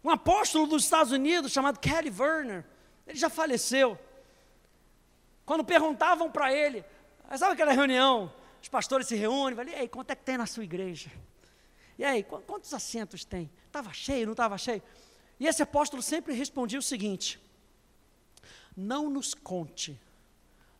Um 0.03 0.11
apóstolo 0.11 0.67
dos 0.67 0.85
Estados 0.85 1.13
Unidos 1.13 1.53
chamado 1.53 1.79
Kelly 1.79 2.13
Werner, 2.17 2.65
ele 3.07 3.19
já 3.19 3.31
faleceu. 3.31 3.99
Quando 5.45 5.65
perguntavam 5.65 6.31
para 6.31 6.53
ele, 6.53 6.85
sabe 7.37 7.53
aquela 7.53 7.73
reunião, 7.73 8.33
os 8.63 8.69
pastores 8.69 9.07
se 9.07 9.15
reúnem, 9.15 9.55
falam, 9.55 9.73
e 9.73 9.75
aí, 9.75 9.89
quanto 9.89 10.11
é 10.11 10.17
que 10.17 10.25
tem 10.25 10.39
na 10.39 10.47
sua 10.47 10.65
igreja? 10.65 11.11
E 11.99 12.05
aí, 12.05 12.23
quantos 12.23 12.73
assentos 12.75 13.25
tem? 13.25 13.51
Estava 13.67 13.93
cheio, 13.93 14.27
não 14.27 14.33
estava 14.33 14.59
cheio? 14.59 14.83
E 15.39 15.47
esse 15.47 15.63
apóstolo 15.63 16.03
sempre 16.03 16.35
respondia 16.35 16.79
o 16.79 16.83
seguinte: 16.83 17.41
não 18.77 19.11
nos 19.11 19.35
conte, 19.35 19.99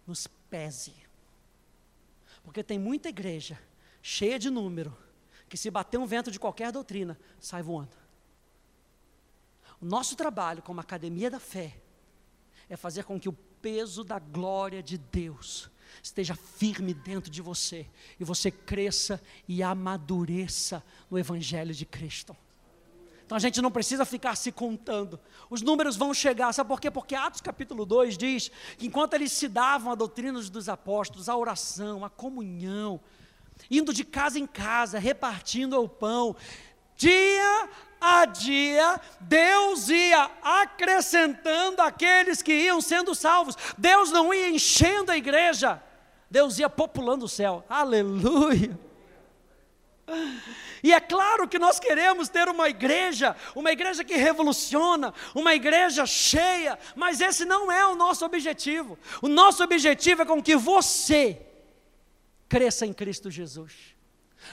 nos 0.07 0.27
pese. 0.27 0.95
Porque 2.43 2.63
tem 2.63 2.79
muita 2.79 3.09
igreja 3.09 3.59
cheia 4.03 4.39
de 4.39 4.51
número, 4.51 4.97
que 5.49 5.57
se 5.57 5.71
bater 5.71 5.99
um 5.99 6.07
vento 6.07 6.31
de 6.31 6.39
qualquer 6.39 6.71
doutrina, 6.71 7.19
sai 7.41 7.63
voando. 7.63 7.97
O 9.81 9.87
nosso 9.87 10.15
trabalho 10.15 10.63
como 10.63 10.81
Academia 10.81 11.31
da 11.31 11.41
Fé 11.41 11.77
é 12.69 12.77
fazer 12.77 13.05
com 13.05 13.19
que 13.19 13.29
o 13.29 13.33
peso 13.33 14.05
da 14.05 14.19
glória 14.19 14.83
de 14.83 14.99
Deus 14.99 15.71
esteja 16.03 16.35
firme 16.35 16.93
dentro 16.93 17.31
de 17.31 17.41
você 17.41 17.87
e 18.19 18.25
você 18.25 18.51
cresça 18.51 19.23
e 19.49 19.63
amadureça 19.63 20.83
no 21.11 21.19
Evangelho 21.19 21.73
de 21.73 21.87
Cristo. 21.87 22.37
Então 23.25 23.37
a 23.37 23.41
gente 23.41 23.63
não 23.63 23.71
precisa 23.71 24.05
ficar 24.05 24.37
se 24.37 24.53
contando. 24.53 25.19
Os 25.49 25.63
números 25.63 25.97
vão 25.97 26.13
chegar. 26.13 26.53
Sabe 26.53 26.69
por 26.69 26.81
quê? 26.81 26.91
Porque 26.91 27.15
Atos 27.15 27.41
capítulo 27.41 27.87
2 27.87 28.19
diz 28.19 28.51
que 28.77 28.87
enquanto 28.87 29.15
eles 29.15 29.33
se 29.33 29.49
davam 29.49 29.93
a 29.93 29.95
doutrina 29.95 30.41
dos 30.43 30.69
apóstolos, 30.69 31.29
a 31.29 31.37
oração, 31.37 32.05
a 32.05 32.11
comunhão, 32.11 33.01
indo 33.71 33.95
de 33.95 34.05
casa 34.05 34.39
em 34.39 34.47
casa, 34.47 34.99
repartindo 34.99 35.81
o 35.81 35.89
pão, 35.89 36.37
dia 36.97 37.69
a 37.99 38.27
dia, 38.27 39.01
Deus 39.21 39.89
ia 39.89 40.31
acrescentando 40.43 41.81
aqueles 41.81 42.43
que 42.43 42.53
iam 42.53 42.83
sendo 42.83 43.15
salvos. 43.15 43.57
Deus 43.79 44.11
não 44.11 44.35
ia 44.35 44.51
enchendo 44.51 45.11
a 45.11 45.17
igreja, 45.17 45.83
Deus 46.31 46.59
ia 46.59 46.69
populando 46.69 47.23
o 47.23 47.29
céu. 47.29 47.65
Aleluia! 47.71 48.79
E 50.83 50.93
é 50.93 51.01
claro 51.01 51.49
que 51.49 51.59
nós 51.59 51.81
queremos 51.81 52.29
ter 52.29 52.49
uma 52.49 52.69
igreja, 52.69 53.35
uma 53.55 53.73
igreja 53.73 54.05
que 54.05 54.17
revoluciona, 54.17 55.15
uma 55.35 55.55
igreja 55.55 56.05
cheia, 56.05 56.79
mas 56.95 57.21
esse 57.21 57.45
não 57.45 57.73
é 57.73 57.87
o 57.87 57.95
nosso 57.95 58.25
objetivo. 58.25 58.99
O 59.23 59.29
nosso 59.29 59.63
objetivo 59.63 60.23
é 60.23 60.27
com 60.27 60.43
que 60.43 60.57
você 60.57 61.41
cresça 62.49 62.85
em 62.85 62.93
Cristo 62.93 63.31
Jesus, 63.31 63.73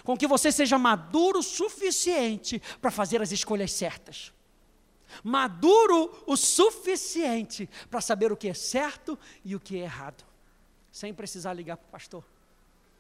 com 0.04 0.16
que 0.16 0.26
você 0.26 0.52
seja 0.52 0.78
maduro 0.78 1.39
o 1.39 1.43
suficiente 1.43 2.62
para 2.80 2.91
fazer 2.91 3.22
as 3.22 3.32
escolhas 3.32 3.74
certas. 3.74 4.32
Maduro 5.22 6.24
o 6.26 6.38
suficiente 6.38 7.70
para 7.89 7.99
saber 7.99 8.32
o 8.32 8.38
que 8.38 8.47
é 8.47 8.54
certo 8.54 9.20
e 9.43 9.54
o 9.54 9.60
que 9.60 9.78
é 9.78 9.82
errado, 9.82 10.24
sem 10.89 11.14
precisar 11.14 11.54
ligar 11.54 11.76
para 11.76 11.88
o 11.88 11.91
pastor. 11.91 12.24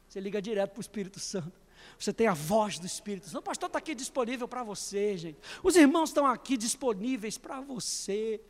Você 0.09 0.19
liga 0.19 0.41
direto 0.41 0.71
para 0.71 0.79
o 0.79 0.81
Espírito 0.81 1.21
Santo. 1.21 1.60
Você 1.97 2.11
tem 2.13 2.27
a 2.27 2.33
voz 2.33 2.79
do 2.79 2.85
Espírito 2.85 3.27
Santo. 3.27 3.39
O 3.39 3.43
pastor 3.43 3.67
está 3.67 3.79
aqui 3.79 3.93
disponível 3.93 4.47
para 4.47 4.63
você, 4.63 5.17
gente. 5.17 5.39
Os 5.63 5.75
irmãos 5.75 6.09
estão 6.09 6.25
aqui 6.25 6.57
disponíveis 6.57 7.37
para 7.37 7.59
você. 7.61 8.41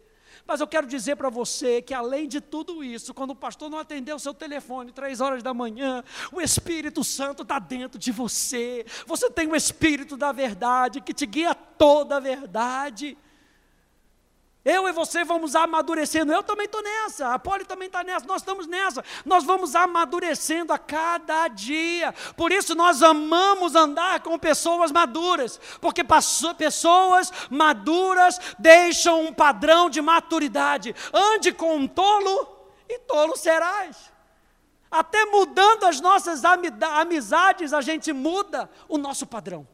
Mas 0.46 0.60
eu 0.60 0.68
quero 0.68 0.88
dizer 0.88 1.16
para 1.16 1.30
você 1.30 1.82
que, 1.82 1.94
além 1.94 2.28
de 2.28 2.42
tudo 2.42 2.84
isso, 2.84 3.14
quando 3.14 3.32
o 3.32 3.36
pastor 3.36 3.70
não 3.70 3.78
atendeu 3.78 4.16
o 4.16 4.20
seu 4.20 4.34
telefone 4.34 4.92
três 4.92 5.22
horas 5.22 5.44
da 5.44 5.54
manhã, 5.54 6.04
o 6.32 6.42
Espírito 6.42 7.04
Santo 7.04 7.44
está 7.44 7.60
dentro 7.60 8.00
de 8.00 8.12
você. 8.12 8.86
Você 9.06 9.30
tem 9.30 9.48
o 9.48 9.56
Espírito 9.56 10.16
da 10.18 10.32
verdade 10.32 11.02
que 11.02 11.14
te 11.14 11.26
guia 11.26 11.54
toda 11.54 12.18
a 12.18 12.20
verdade. 12.20 13.18
Eu 14.64 14.88
e 14.88 14.92
você 14.92 15.24
vamos 15.24 15.56
amadurecendo. 15.56 16.32
Eu 16.32 16.44
também 16.44 16.66
estou 16.66 16.84
nessa. 16.84 17.34
A 17.34 17.40
Poli 17.40 17.66
também 17.66 17.88
está 17.88 18.04
nessa. 18.04 18.28
Nós 18.28 18.42
estamos 18.42 18.68
nessa. 18.68 19.04
Nós 19.26 19.44
vamos 19.44 19.76
amadurecendo 19.76 20.72
a 20.72 20.78
cada 20.78 21.48
dia. 21.48 22.14
Por 22.38 22.52
isso 22.52 22.76
nós 22.76 23.02
amamos 23.02 23.74
andar 23.76 24.20
com 24.22 24.38
pessoas 24.38 24.92
maduras. 24.92 25.60
Porque 25.80 26.04
pessoas 26.58 27.32
maduras 27.50 28.40
deixam 28.60 29.26
um 29.26 29.34
padrão 29.34 29.90
de 29.90 30.00
maturidade. 30.00 30.96
Ande 31.12 31.52
com 31.52 31.76
um 31.76 31.88
tolo 31.88 32.48
e 32.88 33.00
tolo 33.00 33.36
serás. 33.36 34.12
Até 34.92 35.26
mudando 35.26 35.86
as 35.86 36.00
nossas 36.00 36.44
amizades, 36.46 37.74
a 37.74 37.82
gente 37.82 38.14
muda 38.14 38.70
o 38.88 38.98
nosso 38.98 39.26
padrão. 39.26 39.68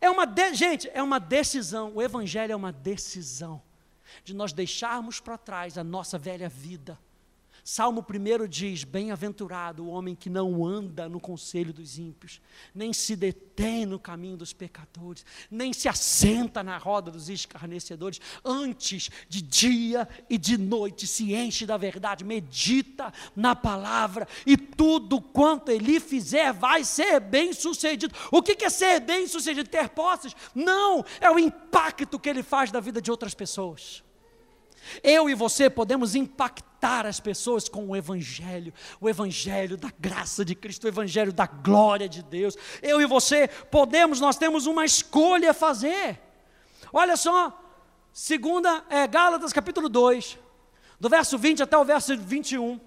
É 0.00 0.08
uma 0.08 0.24
de, 0.24 0.54
gente, 0.54 0.90
é 0.92 1.02
uma 1.02 1.20
decisão. 1.20 1.92
O 1.94 2.02
evangelho 2.02 2.52
é 2.52 2.56
uma 2.56 2.72
decisão 2.72 3.62
de 4.24 4.34
nós 4.34 4.52
deixarmos 4.52 5.20
para 5.20 5.36
trás 5.38 5.76
a 5.76 5.84
nossa 5.84 6.18
velha 6.18 6.48
vida 6.48 6.98
Salmo 7.72 8.04
1 8.04 8.48
diz: 8.48 8.82
Bem-aventurado 8.82 9.84
o 9.84 9.90
homem 9.90 10.16
que 10.16 10.28
não 10.28 10.66
anda 10.66 11.08
no 11.08 11.20
conselho 11.20 11.72
dos 11.72 12.00
ímpios, 12.00 12.40
nem 12.74 12.92
se 12.92 13.14
detém 13.14 13.86
no 13.86 13.96
caminho 13.96 14.36
dos 14.36 14.52
pecadores, 14.52 15.24
nem 15.48 15.72
se 15.72 15.88
assenta 15.88 16.64
na 16.64 16.76
roda 16.78 17.12
dos 17.12 17.28
escarnecedores, 17.28 18.20
antes 18.44 19.08
de 19.28 19.40
dia 19.40 20.08
e 20.28 20.36
de 20.36 20.58
noite 20.58 21.06
se 21.06 21.32
enche 21.32 21.64
da 21.64 21.76
verdade, 21.76 22.24
medita 22.24 23.12
na 23.36 23.54
palavra, 23.54 24.26
e 24.44 24.56
tudo 24.56 25.20
quanto 25.20 25.70
ele 25.70 26.00
fizer 26.00 26.52
vai 26.52 26.82
ser 26.82 27.20
bem 27.20 27.52
sucedido. 27.52 28.12
O 28.32 28.42
que 28.42 28.64
é 28.64 28.68
ser 28.68 28.98
bem 28.98 29.28
sucedido? 29.28 29.70
Ter 29.70 29.90
posses? 29.90 30.34
Não, 30.56 31.04
é 31.20 31.30
o 31.30 31.38
impacto 31.38 32.18
que 32.18 32.28
ele 32.28 32.42
faz 32.42 32.72
na 32.72 32.80
vida 32.80 33.00
de 33.00 33.12
outras 33.12 33.32
pessoas. 33.32 34.02
Eu 35.04 35.30
e 35.30 35.36
você 35.36 35.70
podemos 35.70 36.16
impactar 36.16 36.69
as 36.80 37.20
pessoas 37.20 37.68
com 37.68 37.86
o 37.86 37.96
Evangelho, 37.96 38.72
o 39.00 39.08
Evangelho 39.08 39.76
da 39.76 39.92
graça 39.98 40.44
de 40.44 40.54
Cristo, 40.54 40.84
o 40.84 40.88
Evangelho 40.88 41.32
da 41.32 41.46
glória 41.46 42.08
de 42.08 42.22
Deus. 42.22 42.56
Eu 42.82 43.00
e 43.00 43.06
você 43.06 43.48
podemos, 43.48 44.20
nós 44.20 44.36
temos 44.36 44.66
uma 44.66 44.84
escolha 44.84 45.50
a 45.50 45.54
fazer. 45.54 46.18
Olha 46.92 47.16
só, 47.16 47.56
segunda, 48.12 48.84
é, 48.88 49.06
Gálatas 49.06 49.52
capítulo 49.52 49.88
2, 49.88 50.38
do 50.98 51.08
verso 51.08 51.36
20 51.36 51.62
até 51.62 51.76
o 51.76 51.84
verso 51.84 52.16
21, 52.16 52.80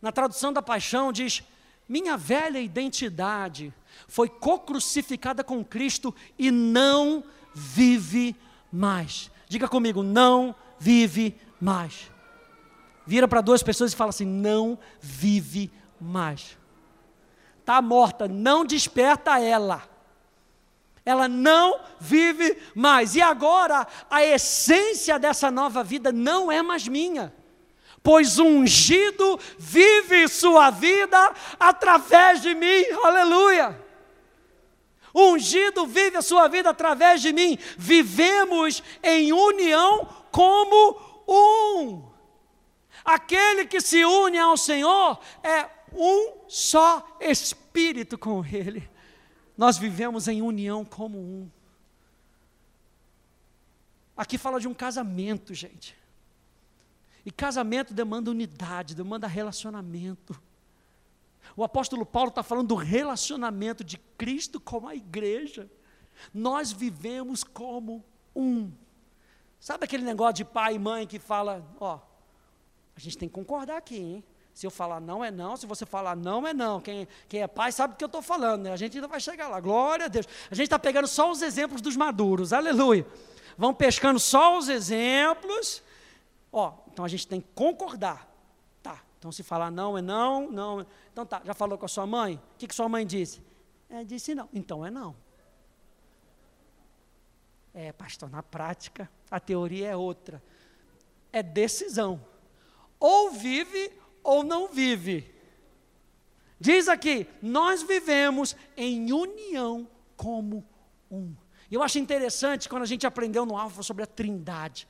na 0.00 0.12
tradução 0.12 0.52
da 0.52 0.62
paixão, 0.62 1.12
diz: 1.12 1.42
Minha 1.88 2.16
velha 2.16 2.60
identidade 2.60 3.72
foi 4.06 4.28
co-crucificada 4.28 5.42
com 5.42 5.64
Cristo 5.64 6.14
e 6.38 6.50
não 6.50 7.24
vive 7.54 8.36
mais. 8.72 9.30
Diga 9.48 9.66
comigo, 9.66 10.02
não 10.02 10.54
vive 10.78 11.36
mais. 11.60 12.10
Vira 13.08 13.26
para 13.26 13.40
duas 13.40 13.62
pessoas 13.62 13.90
e 13.90 13.96
fala 13.96 14.10
assim: 14.10 14.26
não 14.26 14.78
vive 15.00 15.72
mais. 15.98 16.58
Está 17.60 17.80
morta, 17.80 18.28
não 18.28 18.66
desperta 18.66 19.40
ela. 19.40 19.82
Ela 21.06 21.26
não 21.26 21.80
vive 21.98 22.58
mais. 22.74 23.16
E 23.16 23.22
agora, 23.22 23.86
a 24.10 24.22
essência 24.22 25.18
dessa 25.18 25.50
nova 25.50 25.82
vida 25.82 26.12
não 26.12 26.52
é 26.52 26.62
mais 26.62 26.86
minha 26.86 27.32
pois 28.00 28.38
o 28.38 28.44
ungido 28.44 29.38
vive 29.58 30.28
sua 30.28 30.70
vida 30.70 31.18
através 31.58 32.40
de 32.40 32.54
mim, 32.54 32.84
aleluia. 33.02 33.78
O 35.12 35.32
ungido 35.32 35.86
vive 35.86 36.16
a 36.16 36.22
sua 36.22 36.48
vida 36.48 36.70
através 36.70 37.20
de 37.20 37.32
mim, 37.32 37.58
vivemos 37.76 38.82
em 39.02 39.32
união 39.32 40.08
como 40.30 40.96
um. 41.26 42.08
Aquele 43.08 43.64
que 43.64 43.80
se 43.80 44.04
une 44.04 44.36
ao 44.36 44.54
Senhor 44.54 45.18
é 45.42 45.66
um 45.94 46.46
só 46.46 47.16
espírito 47.18 48.18
com 48.18 48.44
Ele. 48.44 48.86
Nós 49.56 49.78
vivemos 49.78 50.28
em 50.28 50.42
união 50.42 50.84
como 50.84 51.16
um. 51.16 51.50
Aqui 54.14 54.36
fala 54.36 54.60
de 54.60 54.68
um 54.68 54.74
casamento, 54.74 55.54
gente. 55.54 55.96
E 57.24 57.30
casamento 57.30 57.94
demanda 57.94 58.30
unidade, 58.30 58.94
demanda 58.94 59.26
relacionamento. 59.26 60.38
O 61.56 61.64
apóstolo 61.64 62.04
Paulo 62.04 62.28
está 62.28 62.42
falando 62.42 62.68
do 62.68 62.74
relacionamento 62.74 63.82
de 63.82 63.96
Cristo 64.18 64.60
com 64.60 64.86
a 64.86 64.94
igreja. 64.94 65.70
Nós 66.34 66.72
vivemos 66.72 67.42
como 67.42 68.04
um. 68.36 68.70
Sabe 69.58 69.84
aquele 69.84 70.02
negócio 70.02 70.34
de 70.34 70.44
pai 70.44 70.74
e 70.74 70.78
mãe 70.78 71.06
que 71.06 71.18
fala, 71.18 71.66
ó, 71.80 72.00
a 72.98 73.00
gente 73.00 73.16
tem 73.16 73.28
que 73.28 73.34
concordar 73.34 73.76
aqui, 73.76 73.96
hein? 73.96 74.24
Se 74.52 74.66
eu 74.66 74.72
falar 74.72 74.98
não 74.98 75.24
é 75.24 75.30
não, 75.30 75.56
se 75.56 75.66
você 75.66 75.86
falar 75.86 76.16
não 76.16 76.44
é 76.44 76.52
não. 76.52 76.80
Quem, 76.80 77.06
quem 77.28 77.42
é 77.42 77.46
pai 77.46 77.70
sabe 77.70 77.94
do 77.94 77.96
que 77.96 78.02
eu 78.02 78.06
estou 78.06 78.20
falando, 78.20 78.62
né? 78.62 78.72
A 78.72 78.76
gente 78.76 78.96
ainda 78.96 79.06
vai 79.06 79.20
chegar 79.20 79.46
lá. 79.46 79.60
Glória 79.60 80.06
a 80.06 80.08
Deus. 80.08 80.26
A 80.50 80.54
gente 80.56 80.64
está 80.64 80.80
pegando 80.80 81.06
só 81.06 81.30
os 81.30 81.40
exemplos 81.40 81.80
dos 81.80 81.96
maduros, 81.96 82.52
aleluia. 82.52 83.06
Vão 83.56 83.72
pescando 83.72 84.18
só 84.18 84.58
os 84.58 84.68
exemplos. 84.68 85.80
Ó, 86.52 86.74
então 86.92 87.04
a 87.04 87.08
gente 87.08 87.24
tem 87.28 87.40
que 87.40 87.46
concordar. 87.54 88.28
Tá. 88.82 89.00
Então 89.16 89.30
se 89.30 89.44
falar 89.44 89.70
não 89.70 89.96
é 89.96 90.02
não, 90.02 90.50
não. 90.50 90.80
É... 90.80 90.86
Então 91.12 91.24
tá, 91.24 91.40
já 91.44 91.54
falou 91.54 91.78
com 91.78 91.84
a 91.84 91.88
sua 91.88 92.04
mãe? 92.04 92.34
O 92.34 92.58
que, 92.58 92.66
que 92.66 92.74
sua 92.74 92.88
mãe 92.88 93.06
disse? 93.06 93.40
É, 93.88 94.02
disse 94.02 94.34
não. 94.34 94.48
Então 94.52 94.84
é 94.84 94.90
não. 94.90 95.14
É, 97.72 97.92
pastor, 97.92 98.28
na 98.28 98.42
prática, 98.42 99.08
a 99.30 99.38
teoria 99.38 99.86
é 99.86 99.96
outra. 99.96 100.42
É 101.32 101.44
decisão. 101.44 102.20
Ou 102.98 103.30
vive 103.30 103.92
ou 104.22 104.42
não 104.42 104.68
vive. 104.68 105.34
Diz 106.60 106.88
aqui, 106.88 107.26
nós 107.40 107.82
vivemos 107.82 108.56
em 108.76 109.12
união 109.12 109.88
como 110.16 110.66
um. 111.10 111.34
Eu 111.70 111.82
acho 111.82 111.98
interessante 111.98 112.68
quando 112.68 112.82
a 112.82 112.86
gente 112.86 113.06
aprendeu 113.06 113.46
no 113.46 113.56
Alfa 113.56 113.82
sobre 113.82 114.02
a 114.02 114.06
Trindade. 114.06 114.88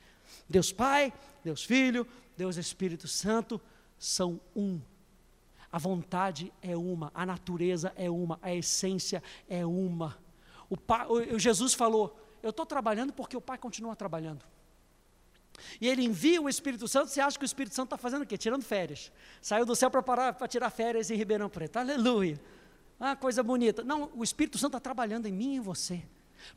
Deus 0.49 0.71
Pai, 0.71 1.13
Deus 1.43 1.63
Filho, 1.63 2.07
Deus 2.35 2.57
Espírito 2.57 3.07
Santo 3.07 3.61
são 3.97 4.39
um. 4.55 4.79
A 5.71 5.77
vontade 5.77 6.51
é 6.61 6.75
uma, 6.75 7.11
a 7.13 7.25
natureza 7.25 7.93
é 7.95 8.09
uma, 8.09 8.39
a 8.41 8.53
essência 8.53 9.21
é 9.47 9.63
uma. 9.65 10.17
O, 10.67 10.75
pai, 10.75 11.05
o 11.07 11.37
Jesus 11.37 11.73
falou: 11.73 12.17
eu 12.41 12.49
estou 12.49 12.65
trabalhando 12.65 13.13
porque 13.13 13.35
o 13.35 13.41
Pai 13.41 13.57
continua 13.57 13.95
trabalhando. 13.95 14.43
E 15.79 15.87
ele 15.87 16.03
envia 16.03 16.41
o 16.41 16.49
Espírito 16.49 16.87
Santo, 16.87 17.09
você 17.09 17.21
acha 17.21 17.37
que 17.37 17.43
o 17.43 17.45
Espírito 17.45 17.75
Santo 17.75 17.87
está 17.87 17.97
fazendo 17.97 18.23
o 18.23 18.25
quê? 18.25 18.37
Tirando 18.37 18.63
férias. 18.63 19.11
Saiu 19.41 19.65
do 19.65 19.75
céu 19.75 19.89
para 19.89 20.47
tirar 20.47 20.69
férias 20.69 21.09
em 21.09 21.15
Ribeirão 21.15 21.49
Preto. 21.49 21.77
Aleluia. 21.77 22.39
Ah, 22.99 23.15
coisa 23.15 23.41
bonita. 23.41 23.83
Não, 23.83 24.11
o 24.15 24.23
Espírito 24.23 24.57
Santo 24.57 24.77
está 24.77 24.79
trabalhando 24.79 25.25
em 25.25 25.31
mim 25.31 25.53
e 25.53 25.55
em 25.55 25.61
você, 25.61 26.03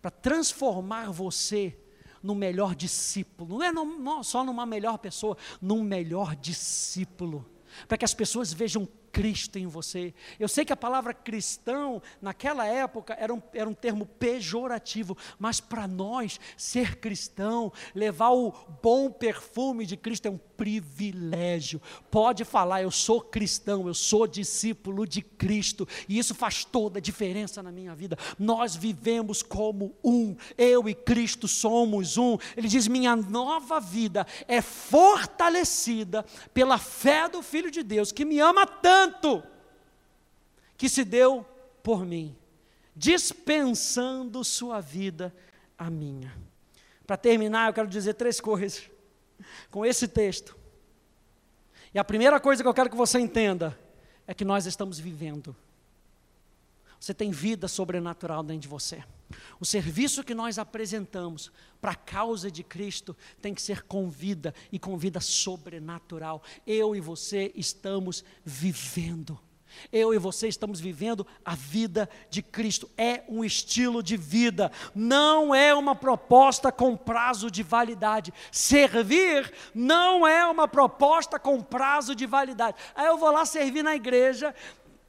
para 0.01 0.11
transformar 0.11 1.11
você 1.11 1.77
no 2.23 2.35
melhor 2.35 2.75
discípulo. 2.75 3.59
Não 3.59 3.65
é 3.65 3.73
no, 3.73 4.23
só 4.23 4.45
numa 4.45 4.65
melhor 4.65 4.99
pessoa, 4.99 5.37
num 5.61 5.83
melhor 5.83 6.37
discípulo. 6.37 7.49
Para 7.89 7.99
que 7.99 8.05
as 8.05 8.15
pessoas 8.15 8.53
vejam 8.53 8.89
Cristo 9.13 9.59
em 9.59 9.67
você. 9.67 10.15
Eu 10.41 10.49
sei 10.49 10.65
que 10.65 10.73
a 10.73 10.77
palavra 10.77 11.13
cristão, 11.13 12.03
naquela 12.21 12.67
época, 12.67 13.15
era 13.21 13.33
um, 13.33 13.43
era 13.53 13.69
um 13.69 13.75
termo 13.75 14.07
pejorativo, 14.07 15.17
mas 15.39 15.61
para 15.61 15.87
nós, 15.87 16.41
ser 16.57 16.97
cristão, 16.97 17.73
levar 17.95 18.31
o 18.31 18.53
bom 18.83 19.11
perfume 19.11 19.85
de 19.85 19.97
Cristo 19.97 20.27
é 20.27 20.31
um 20.31 20.39
privilégio. 20.63 21.83
Pode 22.09 22.45
falar, 22.45 22.83
eu 22.83 22.91
sou 22.93 23.21
cristão, 23.21 23.89
eu 23.89 23.95
sou 23.95 24.29
discípulo 24.29 25.05
de 25.05 25.21
Cristo, 25.21 25.89
e 26.09 26.17
isso 26.17 26.37
faz 26.37 26.65
toda 26.65 27.01
a 27.01 27.03
diferença 27.03 27.61
na 27.65 27.73
minha 27.73 27.97
vida. 27.97 28.17
Nós 28.39 28.77
vivemos 28.77 29.43
como 29.43 29.93
um, 30.05 30.37
eu 30.57 30.89
e 30.89 30.95
Cristo 30.95 31.49
somos 31.49 32.17
um. 32.17 32.39
Ele 32.57 32.69
diz: 32.69 32.87
minha 32.87 33.17
nova 33.17 33.81
vida 33.81 34.25
é 34.47 34.63
fortalecida 34.63 36.25
pela 36.55 36.79
fé 36.79 37.29
do 37.29 37.43
Filho 37.43 37.69
de 37.69 37.83
Deus, 37.83 38.13
que 38.13 38.25
me 38.25 38.39
ama 38.39 38.65
tanto 38.65 39.43
que 40.79 40.89
se 40.89 41.05
deu 41.05 41.45
por 41.83 42.07
mim, 42.07 42.37
dispensando 42.95 44.45
sua 44.45 44.81
vida 44.81 45.35
a 45.77 45.91
minha. 45.91 46.33
Para 47.05 47.17
terminar, 47.17 47.69
eu 47.69 47.75
quero 47.75 47.89
dizer 47.89 48.15
três 48.15 48.41
coisas 48.41 48.91
com 49.70 49.84
esse 49.84 50.09
texto. 50.09 50.57
E 51.95 51.99
a 51.99 52.05
primeira 52.05 52.40
coisa 52.40 52.62
que 52.62 52.68
eu 52.68 52.74
quero 52.74 52.90
que 52.90 52.97
você 52.97 53.18
entenda 53.18 53.78
é 54.26 54.32
que 54.32 54.45
nós 54.45 54.66
estamos 54.66 54.99
vivendo. 54.99 55.55
Você 56.99 57.12
tem 57.12 57.30
vida 57.30 57.66
sobrenatural 57.66 58.43
dentro 58.43 58.62
de 58.62 58.68
você. 58.68 59.03
O 59.59 59.64
serviço 59.64 60.22
que 60.22 60.34
nós 60.34 60.59
apresentamos 60.59 61.51
para 61.80 61.93
a 61.93 61.97
causa 61.97 62.51
de 62.51 62.62
Cristo 62.62 63.16
tem 63.40 63.55
que 63.55 63.61
ser 63.61 63.82
com 63.82 64.09
vida 64.09 64.55
e 64.70 64.78
com 64.78 64.97
vida 64.97 65.20
sobrenatural. 65.20 66.43
Eu 66.66 66.95
e 66.95 67.01
você 67.01 67.53
estamos 67.57 68.24
vivendo. 68.45 69.38
Eu 69.93 70.14
e 70.14 70.18
você 70.18 70.49
estamos 70.49 70.81
vivendo 70.81 71.27
a 71.45 71.55
vida 71.55 72.09
de 72.31 72.43
Cristo. 72.43 72.89
É 72.97 73.23
um 73.29 73.45
estilo 73.45 74.03
de 74.03 74.16
vida, 74.16 74.70
não 74.95 75.55
é 75.55 75.75
uma 75.75 75.95
proposta 75.95 76.70
com 76.73 76.97
prazo 76.97 77.51
de 77.51 77.62
validade. 77.62 78.33
Servir 78.51 79.53
não 79.75 80.27
é 80.27 80.45
uma 80.47 80.66
proposta 80.68 81.39
com 81.39 81.61
prazo 81.61 82.14
de 82.14 82.27
validade. 82.27 82.77
Aí 82.95 83.07
eu 83.07 83.18
vou 83.18 83.31
lá 83.31 83.45
servir 83.45 83.83
na 83.83 83.95
igreja, 83.95 84.55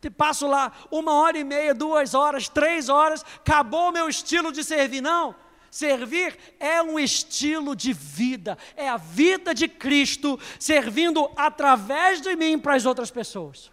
passo 0.09 0.47
lá 0.47 0.71
uma 0.91 1.13
hora 1.13 1.37
e 1.37 1.43
meia, 1.43 1.73
duas 1.73 2.13
horas, 2.13 2.49
três 2.49 2.89
horas, 2.89 3.23
acabou 3.37 3.89
o 3.89 3.91
meu 3.91 4.09
estilo 4.09 4.51
de 4.51 4.63
servir. 4.63 5.01
Não. 5.01 5.35
Servir 5.73 6.37
é 6.59 6.83
um 6.83 6.99
estilo 6.99 7.75
de 7.75 7.93
vida, 7.93 8.55
é 8.75 8.87
a 8.87 8.97
vida 8.97 9.55
de 9.55 9.67
Cristo 9.67 10.39
servindo 10.59 11.27
através 11.35 12.21
de 12.21 12.35
mim 12.35 12.59
para 12.59 12.75
as 12.75 12.85
outras 12.85 13.09
pessoas. 13.09 13.72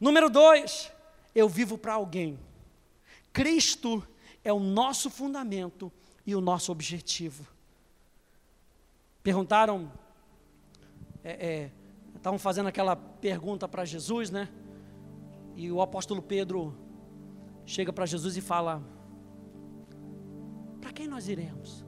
Número 0.00 0.28
dois, 0.28 0.92
eu 1.34 1.48
vivo 1.48 1.78
para 1.78 1.94
alguém. 1.94 2.38
Cristo 3.32 4.06
é 4.44 4.52
o 4.52 4.60
nosso 4.60 5.10
fundamento 5.10 5.92
e 6.26 6.34
o 6.34 6.40
nosso 6.40 6.70
objetivo. 6.70 7.46
Perguntaram, 9.22 9.90
é, 11.22 11.30
é, 11.32 11.70
estavam 12.14 12.38
fazendo 12.38 12.68
aquela 12.68 12.94
pergunta 12.94 13.66
para 13.66 13.84
Jesus, 13.84 14.30
né? 14.30 14.48
E 15.56 15.70
o 15.70 15.80
apóstolo 15.80 16.20
Pedro 16.20 16.76
chega 17.64 17.92
para 17.92 18.06
Jesus 18.06 18.36
e 18.36 18.40
fala: 18.40 18.82
Para 20.80 20.92
quem 20.92 21.06
nós 21.06 21.28
iremos? 21.28 21.84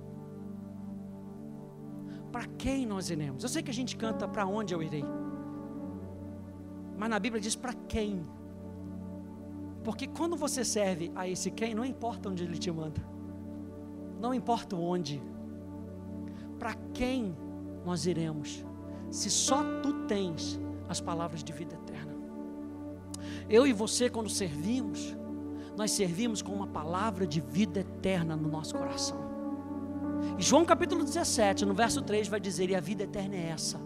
Para 2.33 2.47
quem 2.47 2.87
nós 2.87 3.11
iremos? 3.11 3.43
Eu 3.43 3.49
sei 3.49 3.63
que 3.63 3.71
a 3.71 3.75
gente 3.75 3.97
canta 3.97 4.27
para 4.27 4.47
onde 4.47 4.75
eu 4.75 4.83
irei. 4.83 5.05
Mas 6.97 7.11
na 7.11 7.19
Bíblia 7.19 7.41
diz 7.41 7.55
para 7.55 7.73
quem. 7.73 8.27
Porque 9.85 10.07
quando 10.07 10.37
você 10.37 10.65
serve 10.65 11.13
a 11.15 11.29
esse 11.29 11.51
quem, 11.51 11.75
não 11.75 11.85
importa 11.85 12.29
onde 12.29 12.43
ele 12.43 12.59
te 12.59 12.71
manda. 12.71 13.01
Não 14.21 14.33
importa 14.33 14.75
onde. 14.75 15.23
Para 16.59 16.75
quem 16.95 17.37
nós 17.85 18.07
iremos? 18.07 18.65
Se 19.11 19.31
só 19.31 19.63
tu 19.83 20.07
tens 20.07 20.59
as 20.89 21.01
palavras 21.01 21.45
de 21.45 21.53
vida 21.53 21.75
eterna. 21.75 22.15
Eu 23.49 23.67
e 23.67 23.73
você, 23.73 24.09
quando 24.09 24.29
servimos, 24.29 25.17
nós 25.77 25.91
servimos 25.91 26.43
com 26.43 26.53
uma 26.53 26.67
palavra 26.67 27.27
de 27.27 27.41
vida 27.41 27.81
eterna 27.81 28.35
no 28.35 28.49
nosso 28.49 28.75
coração. 28.75 29.19
E 30.39 30.43
João 30.43 30.65
capítulo 30.65 31.05
17, 31.05 31.65
no 31.65 31.75
verso 31.75 32.03
3, 32.03 32.27
vai 32.27 32.41
dizer: 32.41 32.71
E 32.71 32.75
a 32.75 32.81
vida 32.81 33.05
eterna 33.05 33.37
é 33.37 33.49
essa, 33.51 33.79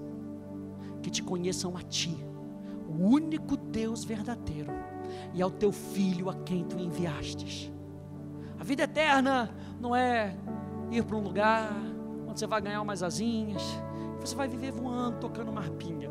que 1.02 1.10
te 1.10 1.22
conheçam 1.22 1.76
a 1.76 1.82
ti 1.82 2.29
único 3.00 3.56
Deus 3.56 4.04
verdadeiro 4.04 4.72
e 5.32 5.40
ao 5.40 5.50
teu 5.50 5.72
filho 5.72 6.28
a 6.28 6.34
quem 6.34 6.64
tu 6.64 6.78
enviastes. 6.78 7.72
A 8.58 8.64
vida 8.64 8.82
eterna 8.82 9.50
não 9.80 9.96
é 9.96 10.36
ir 10.90 11.02
para 11.04 11.16
um 11.16 11.22
lugar 11.22 11.72
onde 12.28 12.38
você 12.38 12.46
vai 12.46 12.60
ganhar 12.60 12.82
umas 12.82 13.02
asinhas, 13.02 13.62
você 14.20 14.34
vai 14.36 14.46
viver 14.46 14.70
voando, 14.70 15.18
tocando 15.18 15.50
uma 15.50 15.60
harpinha. 15.60 16.10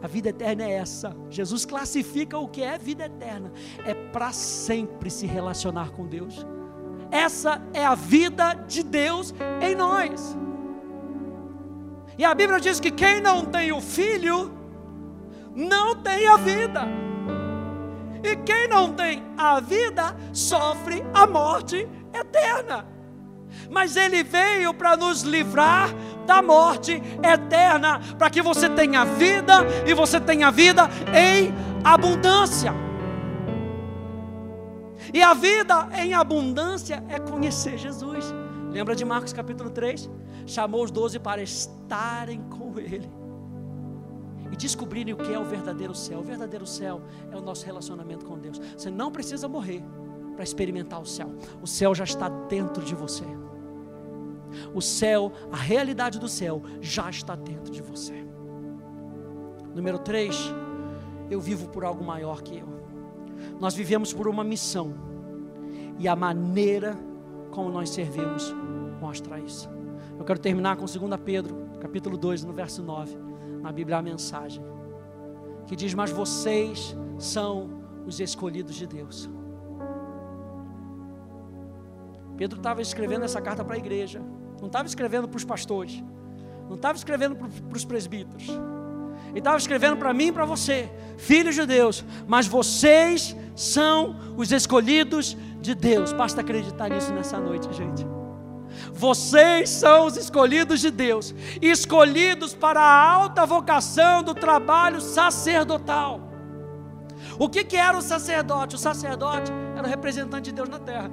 A 0.00 0.06
vida 0.06 0.28
eterna 0.28 0.64
é 0.64 0.72
essa. 0.72 1.14
Jesus 1.28 1.64
classifica 1.64 2.38
o 2.38 2.48
que 2.48 2.62
é 2.62 2.78
vida 2.78 3.06
eterna. 3.06 3.52
É 3.84 3.94
para 3.94 4.32
sempre 4.32 5.10
se 5.10 5.26
relacionar 5.26 5.90
com 5.90 6.06
Deus. 6.06 6.46
Essa 7.10 7.60
é 7.74 7.84
a 7.84 7.94
vida 7.94 8.54
de 8.54 8.82
Deus 8.82 9.34
em 9.60 9.74
nós. 9.74 10.36
E 12.18 12.24
a 12.24 12.34
Bíblia 12.34 12.60
diz 12.60 12.80
que 12.80 12.90
quem 12.90 13.20
não 13.20 13.44
tem 13.44 13.70
o 13.70 13.80
filho, 13.80 14.52
não 15.54 15.94
tem 15.94 16.26
a 16.26 16.36
vida. 16.36 16.82
E 18.24 18.34
quem 18.36 18.66
não 18.66 18.92
tem 18.92 19.22
a 19.36 19.60
vida, 19.60 20.16
sofre 20.32 21.04
a 21.14 21.28
morte 21.28 21.88
eterna. 22.12 22.84
Mas 23.70 23.96
ele 23.96 24.24
veio 24.24 24.74
para 24.74 24.96
nos 24.96 25.22
livrar 25.22 25.90
da 26.26 26.42
morte 26.42 27.00
eterna, 27.22 28.00
para 28.18 28.28
que 28.28 28.42
você 28.42 28.68
tenha 28.68 29.04
vida 29.04 29.64
e 29.86 29.94
você 29.94 30.20
tenha 30.20 30.50
vida 30.50 30.90
em 31.14 31.54
abundância. 31.84 32.74
E 35.14 35.22
a 35.22 35.32
vida 35.34 35.88
em 35.96 36.14
abundância 36.14 37.02
é 37.08 37.20
conhecer 37.20 37.78
Jesus. 37.78 38.24
Lembra 38.70 38.94
de 38.94 39.04
Marcos 39.04 39.32
capítulo 39.32 39.70
3? 39.70 40.08
Chamou 40.46 40.84
os 40.84 40.90
doze 40.90 41.18
para 41.18 41.42
estarem 41.42 42.42
com 42.42 42.78
Ele 42.78 43.10
e 44.52 44.56
descobrirem 44.56 45.14
o 45.14 45.16
que 45.16 45.32
é 45.32 45.38
o 45.38 45.44
verdadeiro 45.44 45.94
céu. 45.94 46.20
O 46.20 46.22
verdadeiro 46.22 46.66
céu 46.66 47.02
é 47.30 47.36
o 47.36 47.40
nosso 47.40 47.64
relacionamento 47.66 48.24
com 48.24 48.38
Deus. 48.38 48.58
Você 48.76 48.90
não 48.90 49.10
precisa 49.10 49.48
morrer 49.48 49.82
para 50.34 50.44
experimentar 50.44 51.00
o 51.00 51.06
céu. 51.06 51.34
O 51.62 51.66
céu 51.66 51.94
já 51.94 52.04
está 52.04 52.28
dentro 52.28 52.84
de 52.84 52.94
você. 52.94 53.24
O 54.74 54.80
céu, 54.80 55.32
a 55.52 55.56
realidade 55.56 56.18
do 56.18 56.28
céu 56.28 56.62
já 56.80 57.10
está 57.10 57.34
dentro 57.34 57.72
de 57.72 57.82
você. 57.82 58.24
Número 59.74 59.98
3, 59.98 60.36
eu 61.30 61.40
vivo 61.40 61.68
por 61.68 61.84
algo 61.84 62.04
maior 62.04 62.42
que 62.42 62.56
eu. 62.56 62.68
Nós 63.60 63.74
vivemos 63.74 64.12
por 64.12 64.26
uma 64.26 64.42
missão. 64.42 64.94
E 65.98 66.08
a 66.08 66.16
maneira 66.16 66.96
como 67.58 67.72
nós 67.72 67.90
servimos 67.90 68.54
mostra 69.00 69.40
isso. 69.40 69.68
Eu 70.16 70.24
quero 70.24 70.38
terminar 70.38 70.76
com 70.76 70.84
2 70.84 71.20
Pedro, 71.24 71.56
capítulo 71.80 72.16
2, 72.16 72.44
no 72.44 72.52
verso 72.52 72.84
9, 72.84 73.18
na 73.60 73.72
Bíblia 73.72 73.96
a 73.96 74.02
mensagem, 74.02 74.62
que 75.66 75.74
diz: 75.74 75.92
Mas 75.92 76.12
vocês 76.12 76.96
são 77.18 77.68
os 78.06 78.20
escolhidos 78.20 78.76
de 78.76 78.86
Deus. 78.86 79.28
Pedro 82.36 82.58
estava 82.58 82.80
escrevendo 82.80 83.24
essa 83.24 83.42
carta 83.42 83.64
para 83.64 83.74
a 83.74 83.78
igreja, 83.78 84.22
não 84.60 84.68
estava 84.68 84.86
escrevendo 84.86 85.26
para 85.26 85.38
os 85.38 85.44
pastores, 85.44 86.00
não 86.68 86.76
estava 86.76 86.96
escrevendo 86.96 87.34
para 87.34 87.76
os 87.76 87.84
presbíteros, 87.84 88.50
ele 89.30 89.40
estava 89.40 89.56
escrevendo 89.56 89.96
para 89.96 90.14
mim 90.14 90.28
e 90.28 90.32
para 90.32 90.44
você, 90.44 90.88
filhos 91.16 91.56
de 91.56 91.66
Deus, 91.66 92.04
mas 92.24 92.46
vocês 92.46 93.36
são 93.58 94.14
os 94.36 94.52
escolhidos 94.52 95.36
de 95.60 95.74
Deus. 95.74 96.12
Basta 96.12 96.42
acreditar 96.42 96.88
nisso 96.88 97.12
nessa 97.12 97.40
noite, 97.40 97.66
gente. 97.72 98.06
Vocês 98.92 99.68
são 99.68 100.06
os 100.06 100.16
escolhidos 100.16 100.80
de 100.80 100.92
Deus, 100.92 101.34
escolhidos 101.60 102.54
para 102.54 102.80
a 102.80 103.10
alta 103.10 103.44
vocação 103.44 104.22
do 104.22 104.32
trabalho 104.32 105.00
sacerdotal. 105.00 106.20
O 107.36 107.48
que, 107.48 107.64
que 107.64 107.76
era 107.76 107.98
o 107.98 108.02
sacerdote? 108.02 108.76
O 108.76 108.78
sacerdote 108.78 109.50
era 109.76 109.84
o 109.84 109.90
representante 109.90 110.50
de 110.50 110.52
Deus 110.52 110.68
na 110.68 110.78
terra. 110.78 111.10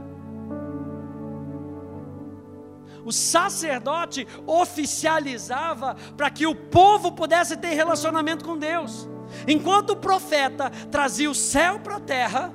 O 3.04 3.12
sacerdote 3.12 4.28
oficializava 4.46 5.96
para 6.16 6.30
que 6.30 6.46
o 6.46 6.54
povo 6.54 7.12
pudesse 7.12 7.58
ter 7.58 7.74
relacionamento 7.74 8.46
com 8.46 8.56
Deus. 8.56 9.10
Enquanto 9.48 9.92
o 9.92 9.96
profeta 9.96 10.70
trazia 10.92 11.30
o 11.30 11.36
céu 11.36 11.80
para 11.80 11.98
a 11.98 12.00
terra, 12.00 12.54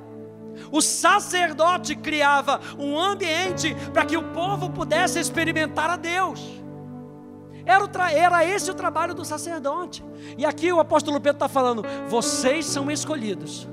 o 0.71 0.81
sacerdote 0.81 1.95
criava 1.95 2.59
um 2.77 2.99
ambiente 2.99 3.75
para 3.93 4.05
que 4.05 4.17
o 4.17 4.31
povo 4.31 4.69
pudesse 4.69 5.19
experimentar 5.19 5.89
a 5.89 5.95
Deus. 5.95 6.61
Era, 7.65 8.11
era, 8.11 8.45
esse 8.45 8.71
o 8.71 8.73
trabalho 8.73 9.13
do 9.13 9.23
sacerdote. 9.23 10.03
E 10.37 10.45
aqui 10.45 10.71
o 10.71 10.79
apóstolo 10.79 11.19
Pedro 11.19 11.37
está 11.37 11.47
falando: 11.47 11.83
vocês 12.07 12.65
são 12.65 12.89
escolhidos 12.89 13.67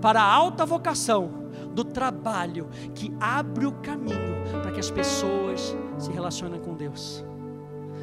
para 0.00 0.20
a 0.20 0.32
alta 0.32 0.66
vocação 0.66 1.30
do 1.72 1.84
trabalho 1.84 2.68
que 2.94 3.14
abre 3.20 3.66
o 3.66 3.72
caminho 3.72 4.42
para 4.62 4.72
que 4.72 4.80
as 4.80 4.90
pessoas 4.90 5.76
se 5.98 6.10
relacionem 6.10 6.60
com 6.60 6.74
Deus. 6.74 7.24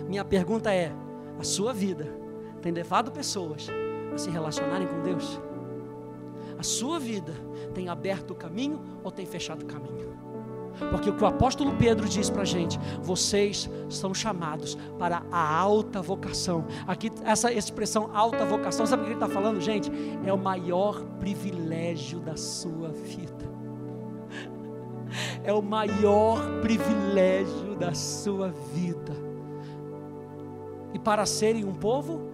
Minha 0.08 0.24
pergunta 0.24 0.74
é: 0.74 0.92
a 1.40 1.44
sua 1.44 1.74
vida 1.74 2.08
tem 2.62 2.72
levado 2.72 3.12
pessoas 3.12 3.68
a 4.16 4.18
se 4.18 4.30
relacionarem 4.30 4.88
com 4.88 5.02
Deus? 5.02 5.40
A 6.58 6.64
sua 6.64 7.00
vida 7.00 7.34
tem 7.74 7.90
aberto 7.90 8.32
o 8.32 8.36
caminho 8.36 8.82
ou 9.04 9.12
tem 9.12 9.26
fechado 9.26 9.64
o 9.64 9.66
caminho? 9.66 10.16
Porque 10.92 11.10
o 11.10 11.16
que 11.16 11.24
o 11.24 11.28
apóstolo 11.28 11.76
Pedro 11.78 12.08
diz 12.08 12.30
para 12.30 12.42
a 12.42 12.46
gente, 12.46 12.78
vocês 13.02 13.70
são 13.90 14.14
chamados 14.14 14.78
para 15.00 15.24
a 15.32 15.58
alta 15.58 16.02
vocação. 16.02 16.66
Aqui, 16.86 17.12
essa 17.24 17.52
expressão 17.52 18.10
alta 18.14 18.46
vocação, 18.46 18.86
sabe 18.86 19.04
o 19.04 19.06
que 19.06 19.12
ele 19.14 19.24
está 19.24 19.34
falando, 19.34 19.62
gente? 19.62 19.92
É 20.26 20.34
o 20.34 20.38
maior 20.38 21.02
privilégio 21.20 22.20
da 22.20 22.36
sua 22.36 22.90
vida. 22.90 23.46
É 25.46 25.54
o 25.54 25.62
maior 25.62 26.60
privilégio 26.62 27.76
da 27.76 27.94
sua 27.94 28.50
vida. 28.74 29.14
E 30.94 31.00
para 31.00 31.26
serem 31.26 31.64
um 31.64 31.74
povo 31.74 32.32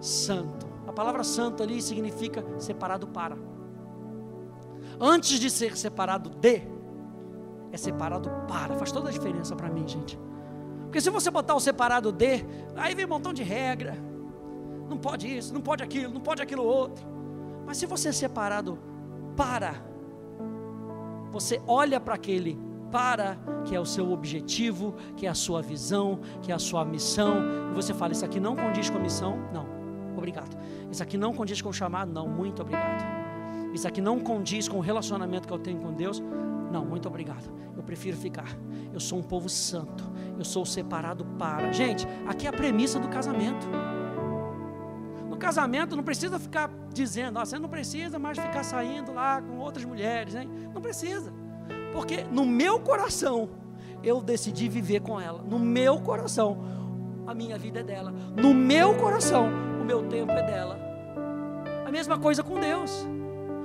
santo, 0.00 0.66
palavra 0.94 1.24
santo 1.24 1.62
ali 1.62 1.82
significa 1.82 2.44
separado 2.58 3.06
para. 3.08 3.36
Antes 5.00 5.38
de 5.40 5.50
ser 5.50 5.76
separado 5.76 6.30
de, 6.30 6.62
é 7.72 7.76
separado 7.76 8.30
para. 8.46 8.74
Faz 8.76 8.92
toda 8.92 9.08
a 9.08 9.12
diferença 9.12 9.54
para 9.56 9.68
mim, 9.68 9.86
gente. 9.86 10.18
Porque 10.84 11.00
se 11.00 11.10
você 11.10 11.30
botar 11.30 11.54
o 11.54 11.60
separado 11.60 12.12
de, 12.12 12.44
aí 12.76 12.94
vem 12.94 13.04
um 13.04 13.08
montão 13.08 13.32
de 13.32 13.42
regra. 13.42 13.96
Não 14.88 14.96
pode 14.96 15.26
isso, 15.26 15.52
não 15.52 15.60
pode 15.60 15.82
aquilo, 15.82 16.12
não 16.12 16.20
pode 16.20 16.40
aquilo 16.40 16.62
outro. 16.62 17.04
Mas 17.66 17.78
se 17.78 17.86
você 17.86 18.10
é 18.10 18.12
separado 18.12 18.78
para, 19.36 19.74
você 21.32 21.60
olha 21.66 21.98
para 21.98 22.14
aquele 22.14 22.56
para, 22.92 23.36
que 23.64 23.74
é 23.74 23.80
o 23.80 23.84
seu 23.84 24.12
objetivo, 24.12 24.94
que 25.16 25.26
é 25.26 25.28
a 25.28 25.34
sua 25.34 25.60
visão, 25.60 26.20
que 26.40 26.52
é 26.52 26.54
a 26.54 26.60
sua 26.60 26.84
missão, 26.84 27.42
e 27.72 27.74
você 27.74 27.92
fala: 27.92 28.12
Isso 28.12 28.24
aqui 28.24 28.38
não 28.38 28.54
condiz 28.54 28.88
com 28.88 28.98
a 28.98 29.00
missão? 29.00 29.36
Não, 29.52 29.66
obrigado. 30.24 30.56
Isso 30.90 31.02
aqui 31.02 31.18
não 31.18 31.34
condiz 31.34 31.60
com 31.60 31.68
o 31.68 31.72
chamado? 31.72 32.10
Não, 32.10 32.26
muito 32.26 32.62
obrigado. 32.62 33.04
Isso 33.74 33.86
aqui 33.86 34.00
não 34.00 34.18
condiz 34.18 34.68
com 34.68 34.78
o 34.78 34.80
relacionamento 34.80 35.46
que 35.46 35.52
eu 35.52 35.58
tenho 35.58 35.78
com 35.78 35.92
Deus? 35.92 36.22
Não, 36.72 36.84
muito 36.84 37.06
obrigado. 37.06 37.52
Eu 37.76 37.82
prefiro 37.82 38.16
ficar. 38.16 38.56
Eu 38.92 39.00
sou 39.00 39.18
um 39.18 39.22
povo 39.22 39.48
santo. 39.48 40.10
Eu 40.38 40.44
sou 40.44 40.64
separado 40.64 41.24
para. 41.38 41.72
Gente, 41.72 42.06
aqui 42.26 42.46
é 42.46 42.50
a 42.50 42.52
premissa 42.52 42.98
do 42.98 43.08
casamento. 43.08 43.66
No 45.28 45.36
casamento 45.36 45.94
não 45.94 46.02
precisa 46.02 46.38
ficar 46.38 46.70
dizendo, 46.92 47.38
oh, 47.40 47.44
você 47.44 47.58
não 47.58 47.68
precisa 47.68 48.18
mais 48.18 48.38
ficar 48.38 48.62
saindo 48.62 49.12
lá 49.12 49.42
com 49.42 49.58
outras 49.58 49.84
mulheres, 49.84 50.34
hein? 50.34 50.48
Não 50.72 50.80
precisa. 50.80 51.32
Porque 51.92 52.24
no 52.24 52.46
meu 52.46 52.80
coração 52.80 53.50
eu 54.02 54.22
decidi 54.22 54.68
viver 54.68 55.00
com 55.00 55.20
ela. 55.20 55.42
No 55.42 55.58
meu 55.58 56.00
coração 56.00 56.58
a 57.26 57.34
minha 57.34 57.58
vida 57.58 57.80
é 57.80 57.82
dela. 57.82 58.12
No 58.36 58.54
meu 58.54 58.94
coração 58.96 59.73
o 59.84 59.86
meu 59.86 60.02
tempo 60.04 60.32
é 60.32 60.42
dela. 60.42 60.78
A 61.86 61.90
mesma 61.90 62.18
coisa 62.18 62.42
com 62.42 62.58
Deus. 62.58 63.06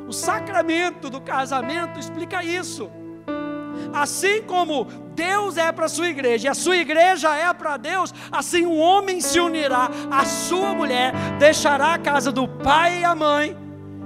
O 0.06 0.12
sacramento 0.12 1.10
do 1.10 1.22
casamento 1.22 1.98
explica 1.98 2.44
isso. 2.44 2.92
Assim 3.94 4.42
como 4.42 4.86
Deus 5.16 5.56
é 5.56 5.72
para 5.72 5.86
a 5.86 5.90
sua 5.90 6.10
igreja 6.10 6.48
e 6.48 6.50
a 6.50 6.54
sua 6.54 6.76
igreja 6.76 7.34
é 7.34 7.52
para 7.54 7.78
Deus, 7.78 8.14
assim 8.30 8.66
um 8.66 8.78
homem 8.78 9.22
se 9.22 9.40
unirá 9.40 9.90
à 10.12 10.26
sua 10.26 10.74
mulher, 10.74 11.14
deixará 11.40 11.94
a 11.94 11.98
casa 11.98 12.32
do 12.32 12.48
pai 12.48 13.00
e 13.00 13.06
a 13.06 13.16
mãe 13.16 13.56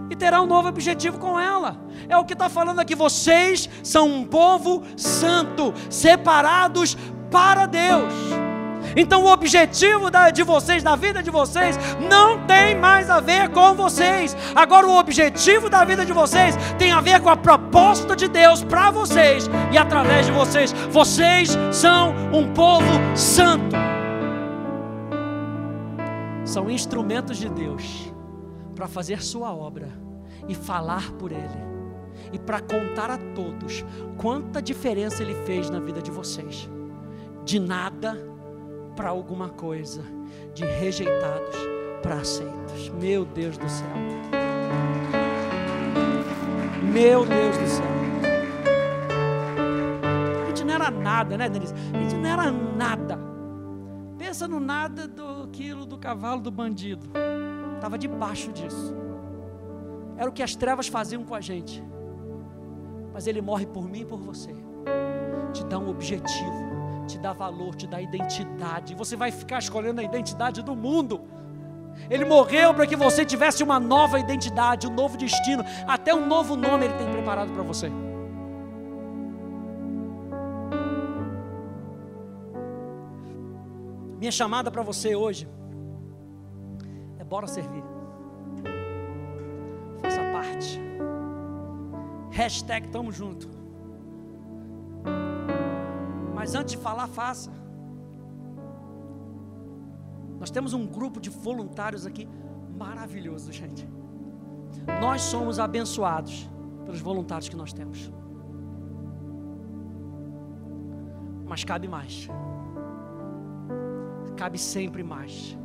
e 0.09 0.15
terá 0.15 0.41
um 0.41 0.45
novo 0.45 0.67
objetivo 0.67 1.17
com 1.17 1.39
ela. 1.39 1.75
É 2.07 2.15
o 2.15 2.25
que 2.25 2.33
está 2.33 2.47
falando 2.47 2.79
aqui. 2.79 2.93
Vocês 2.93 3.67
são 3.81 4.07
um 4.07 4.25
povo 4.25 4.83
santo, 4.95 5.73
separados 5.89 6.95
para 7.31 7.65
Deus. 7.65 8.52
Então 8.95 9.23
o 9.23 9.31
objetivo 9.31 10.09
da, 10.11 10.29
de 10.29 10.43
vocês, 10.43 10.83
da 10.83 10.95
vida 10.95 11.21
de 11.23 11.31
vocês, 11.31 11.77
não 12.09 12.45
tem 12.45 12.75
mais 12.75 13.09
a 13.09 13.19
ver 13.19 13.49
com 13.49 13.73
vocês. 13.73 14.35
Agora 14.55 14.87
o 14.87 14.97
objetivo 14.97 15.69
da 15.69 15.83
vida 15.83 16.05
de 16.05 16.13
vocês 16.13 16.55
tem 16.77 16.91
a 16.91 17.01
ver 17.01 17.21
com 17.21 17.29
a 17.29 17.37
proposta 17.37 18.15
de 18.15 18.27
Deus 18.27 18.63
para 18.63 18.91
vocês 18.91 19.49
e 19.71 19.77
através 19.77 20.25
de 20.25 20.31
vocês. 20.31 20.71
Vocês 20.91 21.57
são 21.71 22.13
um 22.33 22.53
povo 22.53 22.91
santo. 23.15 23.75
São 26.45 26.69
instrumentos 26.69 27.37
de 27.37 27.49
Deus 27.49 28.13
para 28.75 28.87
fazer 28.87 29.23
sua 29.23 29.53
obra 29.53 29.89
e 30.47 30.53
falar 30.53 31.11
por 31.13 31.31
Ele. 31.31 31.73
E 32.31 32.39
para 32.39 32.59
contar 32.59 33.09
a 33.09 33.17
todos 33.17 33.83
quanta 34.17 34.61
diferença 34.61 35.23
Ele 35.23 35.35
fez 35.45 35.69
na 35.69 35.79
vida 35.79 36.01
de 36.01 36.11
vocês. 36.11 36.69
De 37.43 37.59
nada 37.59 38.32
para 38.95 39.09
alguma 39.09 39.49
coisa, 39.49 40.03
de 40.53 40.65
rejeitados 40.65 41.55
para 42.01 42.15
aceitos. 42.15 42.89
Meu 42.89 43.25
Deus 43.25 43.57
do 43.57 43.69
céu. 43.69 43.87
Meu 46.91 47.25
Deus 47.25 47.57
do 47.57 47.67
céu. 47.67 47.85
A 50.43 50.47
gente 50.47 50.63
não 50.63 50.73
era 50.73 50.91
nada, 50.91 51.37
né, 51.37 51.49
Denise? 51.49 51.73
A 51.93 51.97
gente 51.97 52.15
não 52.15 52.29
era 52.29 52.51
nada. 52.51 53.17
Pensa 54.17 54.47
no 54.47 54.59
nada 54.59 55.07
do 55.07 55.47
quilo 55.47 55.85
do 55.85 55.97
cavalo 55.97 56.41
do 56.41 56.51
bandido. 56.51 57.09
Estava 57.75 57.97
debaixo 57.97 58.51
disso. 58.51 58.95
Era 60.17 60.29
o 60.29 60.33
que 60.33 60.43
as 60.43 60.55
trevas 60.55 60.87
faziam 60.87 61.23
com 61.23 61.33
a 61.33 61.41
gente. 61.41 61.83
Mas 63.13 63.27
ele 63.27 63.41
morre 63.41 63.65
por 63.65 63.89
mim 63.89 64.01
e 64.01 64.05
por 64.05 64.19
você. 64.19 64.53
Te 65.51 65.65
dá 65.65 65.77
um 65.77 65.89
objetivo 65.89 66.62
te 67.07 67.17
dá 67.17 67.33
valor, 67.33 67.75
te 67.75 67.87
dá 67.87 68.01
identidade. 68.01 68.95
Você 68.95 69.15
vai 69.15 69.31
ficar 69.31 69.59
escolhendo 69.59 70.01
a 70.01 70.03
identidade 70.03 70.61
do 70.61 70.75
mundo. 70.75 71.21
Ele 72.09 72.25
morreu 72.25 72.73
para 72.73 72.87
que 72.87 72.95
você 72.95 73.23
tivesse 73.23 73.63
uma 73.63 73.79
nova 73.79 74.19
identidade, 74.19 74.87
um 74.87 74.93
novo 74.93 75.17
destino, 75.17 75.63
até 75.87 76.13
um 76.13 76.25
novo 76.25 76.55
nome 76.55 76.85
ele 76.85 76.93
tem 76.95 77.09
preparado 77.11 77.51
para 77.51 77.63
você. 77.63 77.89
Minha 84.19 84.31
chamada 84.31 84.71
para 84.71 84.81
você 84.81 85.15
hoje 85.15 85.47
é 87.19 87.23
bora 87.23 87.45
servir. 87.45 87.83
Faça 90.01 90.21
parte. 90.31 90.79
Hashtag 92.31 92.87
tamo 92.87 93.11
junto. 93.11 93.49
Mas 96.43 96.55
antes 96.55 96.73
de 96.75 96.77
falar, 96.77 97.07
faça. 97.07 97.49
Nós 100.41 100.51
temos 100.51 100.73
um 100.73 100.85
grupo 100.85 101.21
de 101.21 101.29
voluntários 101.29 102.05
aqui 102.05 102.27
maravilhoso, 102.77 103.49
gente. 103.59 103.87
Nós 104.99 105.21
somos 105.21 105.57
abençoados 105.57 106.49
pelos 106.83 106.99
voluntários 106.99 107.47
que 107.47 107.55
nós 107.55 107.71
temos. 107.71 108.11
Mas 111.45 111.63
cabe 111.63 111.87
mais. 111.87 112.27
Cabe 114.35 114.57
sempre 114.57 115.01
mais. 115.01 115.57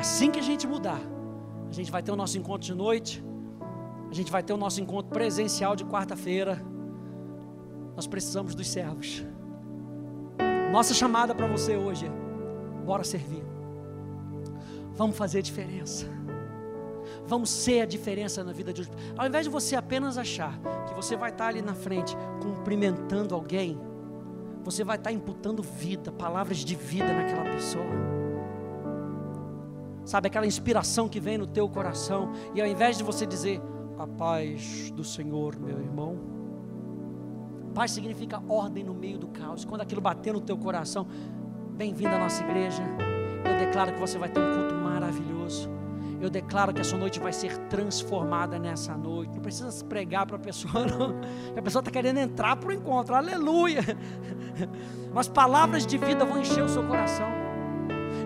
Assim 0.00 0.32
que 0.32 0.40
a 0.40 0.46
gente 0.50 0.66
mudar, 0.66 1.00
a 1.70 1.72
gente 1.72 1.92
vai 1.92 2.02
ter 2.02 2.10
o 2.10 2.16
nosso 2.16 2.36
encontro 2.36 2.66
de 2.66 2.74
noite, 2.74 3.24
a 4.10 4.14
gente 4.14 4.32
vai 4.32 4.42
ter 4.42 4.52
o 4.52 4.56
nosso 4.56 4.80
encontro 4.80 5.12
presencial 5.12 5.76
de 5.76 5.84
quarta-feira. 5.84 6.60
Nós 7.94 8.08
precisamos 8.08 8.52
dos 8.56 8.66
servos. 8.66 9.24
Nossa 10.70 10.92
chamada 10.92 11.34
para 11.34 11.46
você 11.46 11.76
hoje 11.76 12.06
é: 12.06 12.84
bora 12.84 13.04
servir. 13.04 13.44
Vamos 14.94 15.16
fazer 15.16 15.42
diferença. 15.42 16.06
Vamos 17.26 17.50
ser 17.50 17.82
a 17.82 17.86
diferença 17.86 18.42
na 18.42 18.52
vida 18.52 18.72
de 18.72 18.82
hoje. 18.82 18.90
Ao 19.16 19.26
invés 19.26 19.44
de 19.44 19.50
você 19.50 19.76
apenas 19.76 20.18
achar 20.18 20.58
que 20.86 20.94
você 20.94 21.16
vai 21.16 21.30
estar 21.30 21.48
ali 21.48 21.62
na 21.62 21.74
frente 21.74 22.16
cumprimentando 22.42 23.34
alguém, 23.34 23.78
você 24.64 24.82
vai 24.84 24.96
estar 24.96 25.12
imputando 25.12 25.62
vida, 25.62 26.10
palavras 26.12 26.58
de 26.58 26.74
vida 26.74 27.12
naquela 27.12 27.44
pessoa. 27.44 27.84
Sabe 30.04 30.28
aquela 30.28 30.46
inspiração 30.46 31.08
que 31.08 31.20
vem 31.20 31.36
no 31.36 31.46
teu 31.46 31.68
coração 31.68 32.32
e 32.54 32.60
ao 32.60 32.66
invés 32.66 32.96
de 32.96 33.04
você 33.04 33.26
dizer 33.26 33.60
a 33.98 34.06
paz 34.06 34.90
do 34.90 35.04
Senhor, 35.04 35.58
meu 35.58 35.78
irmão, 35.78 36.37
Paz 37.74 37.90
significa 37.92 38.42
ordem 38.48 38.84
no 38.84 38.94
meio 38.94 39.18
do 39.18 39.28
caos. 39.28 39.64
Quando 39.64 39.82
aquilo 39.82 40.00
bater 40.00 40.32
no 40.32 40.40
teu 40.40 40.56
coração, 40.56 41.06
bem-vindo 41.76 42.14
à 42.14 42.18
nossa 42.18 42.42
igreja. 42.42 42.82
Eu 43.44 43.66
declaro 43.66 43.92
que 43.92 44.00
você 44.00 44.18
vai 44.18 44.28
ter 44.28 44.40
um 44.40 44.54
culto 44.56 44.74
maravilhoso. 44.74 45.70
Eu 46.20 46.28
declaro 46.28 46.74
que 46.74 46.80
a 46.80 46.84
sua 46.84 46.98
noite 46.98 47.20
vai 47.20 47.32
ser 47.32 47.56
transformada 47.68 48.58
nessa 48.58 48.96
noite. 48.96 49.34
Não 49.34 49.40
precisa 49.40 49.70
se 49.70 49.84
pregar 49.84 50.26
para 50.26 50.36
a 50.36 50.40
pessoa, 50.40 50.84
não. 50.86 51.14
A 51.56 51.62
pessoa 51.62 51.80
está 51.80 51.90
querendo 51.90 52.18
entrar 52.18 52.56
para 52.56 52.70
o 52.70 52.72
encontro. 52.72 53.14
Aleluia. 53.14 53.80
Mas 55.14 55.28
palavras 55.28 55.86
de 55.86 55.96
vida 55.96 56.24
vão 56.24 56.40
encher 56.40 56.62
o 56.62 56.68
seu 56.68 56.84
coração. 56.84 57.47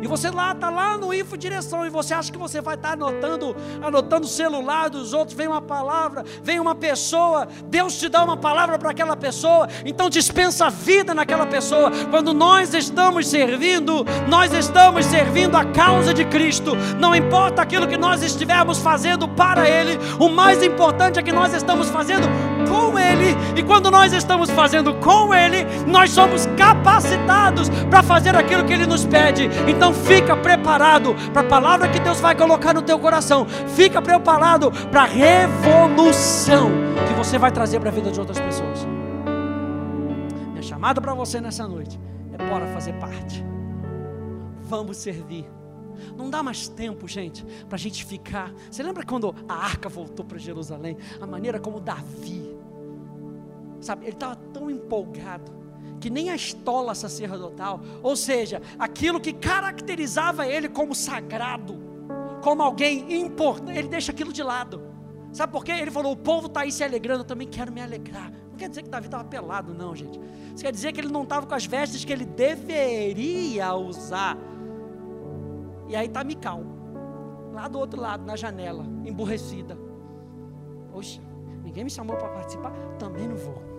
E 0.03 0.09
você 0.09 0.31
lá 0.31 0.51
está 0.51 0.69
lá 0.69 0.99
no 0.99 1.15
info 1.15 1.39
direção 1.39 1.87
e 1.87 1.89
você 1.89 2.13
acha 2.13 2.33
que 2.33 2.37
você 2.37 2.61
vai 2.61 2.75
estar 2.75 2.89
tá 2.89 2.95
anotando, 2.95 3.55
anotando 3.81 4.27
o 4.27 4.29
celular 4.29 4.91
dos 4.91 5.13
outros, 5.13 5.37
vem 5.37 5.47
uma 5.47 5.63
palavra, 5.63 6.25
vem 6.43 6.59
uma 6.59 6.75
pessoa, 6.75 7.47
Deus 7.67 7.97
te 7.97 8.09
dá 8.09 8.25
uma 8.25 8.37
palavra 8.37 8.77
para 8.81 8.91
aquela 8.91 9.17
pessoa, 9.17 9.69
então 9.85 10.11
dispensa 10.11 10.67
a 10.67 10.71
vida 10.71 11.15
naquela 11.15 11.47
pessoa. 11.47 11.93
Quando 12.11 12.35
nós 12.35 12.75
estamos 12.75 13.29
servindo, 13.29 14.05
nós 14.29 14.53
estamos 14.53 15.07
servindo 15.07 15.57
a 15.57 15.65
causa 15.67 16.13
de 16.13 16.25
Cristo. 16.25 16.73
Não 16.99 17.15
importa 17.15 17.63
aquilo 17.63 17.87
que 17.87 17.97
nós 17.97 18.25
estivermos 18.25 18.81
fazendo 18.81 19.29
para 19.29 19.71
ele, 19.71 19.97
o 20.19 20.29
mais 20.29 20.65
importante 20.65 21.21
é 21.21 21.23
que 21.23 21.31
nós 21.31 21.55
estamos 21.55 21.89
fazendo 21.91 22.27
com 22.69 22.99
ele. 22.99 23.37
E 23.57 23.63
quando 23.63 23.91
nós 23.91 24.13
estamos 24.13 24.51
fazendo 24.51 24.95
com 24.95 25.35
ele, 25.35 25.65
nós 25.87 26.11
somos 26.11 26.47
capacitados 26.57 27.69
para 27.89 28.03
fazer 28.03 28.35
aquilo 28.37 28.65
que 28.65 28.73
ele 28.73 28.87
nos 28.87 29.05
pede. 29.05 29.49
Então 29.69 29.93
fica 29.93 30.37
preparado 30.37 31.15
para 31.33 31.43
a 31.43 31.45
palavra 31.45 31.89
que 31.89 32.01
Deus 32.01 32.21
vai 32.21 32.35
colocar 32.35 32.75
no 32.75 32.83
teu 32.83 32.99
coração. 32.99 33.47
Fica 33.47 34.01
preparado 34.01 34.71
para 34.91 35.03
a 35.03 35.07
revolução 35.07 36.71
que 37.07 37.15
você 37.15 37.39
vai 37.39 37.51
trazer 37.51 37.81
para 37.81 37.91
a 37.91 37.93
vida 37.93 38.11
de 38.11 38.19
outras 38.19 38.39
pessoas. 38.41 38.87
Minha 40.51 40.63
chamada 40.63 41.01
para 41.01 41.15
você 41.15 41.41
nessa 41.41 41.67
noite 41.67 41.99
é 42.33 42.49
bora 42.49 42.67
fazer 42.69 42.93
parte. 42.95 43.45
Vamos 44.63 44.97
servir. 44.97 45.49
Não 46.17 46.31
dá 46.31 46.43
mais 46.43 46.69
tempo, 46.69 47.07
gente, 47.07 47.45
para 47.69 47.77
a 47.77 47.79
gente 47.79 48.05
ficar. 48.05 48.53
Você 48.71 48.83
lembra 48.83 49.05
quando 49.05 49.35
a 49.49 49.55
arca 49.55 49.89
voltou 49.89 50.25
para 50.25 50.39
Jerusalém? 50.39 50.97
A 51.21 51.27
maneira 51.27 51.59
como 51.61 51.81
Davi, 51.81 52.52
sabe, 53.85 54.07
ele 54.07 54.13
estava 54.13 54.37
tão 54.37 54.71
empolgado 54.71 55.63
que 56.01 56.11
nem 56.11 56.31
a 56.31 56.35
estola 56.35 56.97
sacerdotal, 56.97 57.81
ou 58.03 58.17
seja, 58.17 58.61
aquilo 58.77 59.21
que 59.21 59.33
caracterizava 59.33 60.47
ele 60.47 60.69
como 60.69 60.97
sagrado, 60.97 61.79
como 62.43 62.61
alguém 62.61 63.23
importante, 63.23 63.79
ele 63.79 63.89
deixa 63.89 64.11
aquilo 64.11 64.33
de 64.33 64.43
lado. 64.43 64.83
Sabe 65.33 65.53
por 65.53 65.65
quê? 65.65 65.71
Ele 65.73 65.93
falou: 65.93 66.13
o 66.13 66.17
povo 66.17 66.49
está 66.49 66.63
aí 66.63 66.73
se 66.73 66.83
alegrando, 66.83 67.21
eu 67.21 67.25
também 67.25 67.47
quero 67.47 67.73
me 67.73 67.81
alegrar. 67.81 68.33
Não 68.51 68.57
quer 68.57 68.69
dizer 68.69 68.83
que 68.83 68.91
Davi 68.91 69.07
estava 69.07 69.25
pelado, 69.25 69.73
não, 69.73 69.95
gente. 69.95 70.21
Isso 70.53 70.63
quer 70.63 70.73
dizer 70.73 70.93
que 70.93 71.01
ele 71.01 71.09
não 71.09 71.23
estava 71.23 71.47
com 71.47 71.55
as 71.55 71.65
vestes 71.65 72.05
que 72.05 72.13
ele 72.13 72.27
deveria 72.27 73.73
usar. 73.75 74.37
E 75.89 75.95
aí 75.95 76.07
está 76.07 76.25
Mical, 76.25 76.63
lá 77.53 77.69
do 77.69 77.79
outro 77.79 78.01
lado, 78.01 78.27
na 78.27 78.35
janela, 78.35 78.85
emburrecida. 79.05 79.79
Poxa, 80.91 81.21
ninguém 81.63 81.85
me 81.85 81.91
chamou 81.91 82.17
para 82.17 82.29
participar, 82.29 82.73
também 82.99 83.29
não 83.29 83.37
vou. 83.37 83.72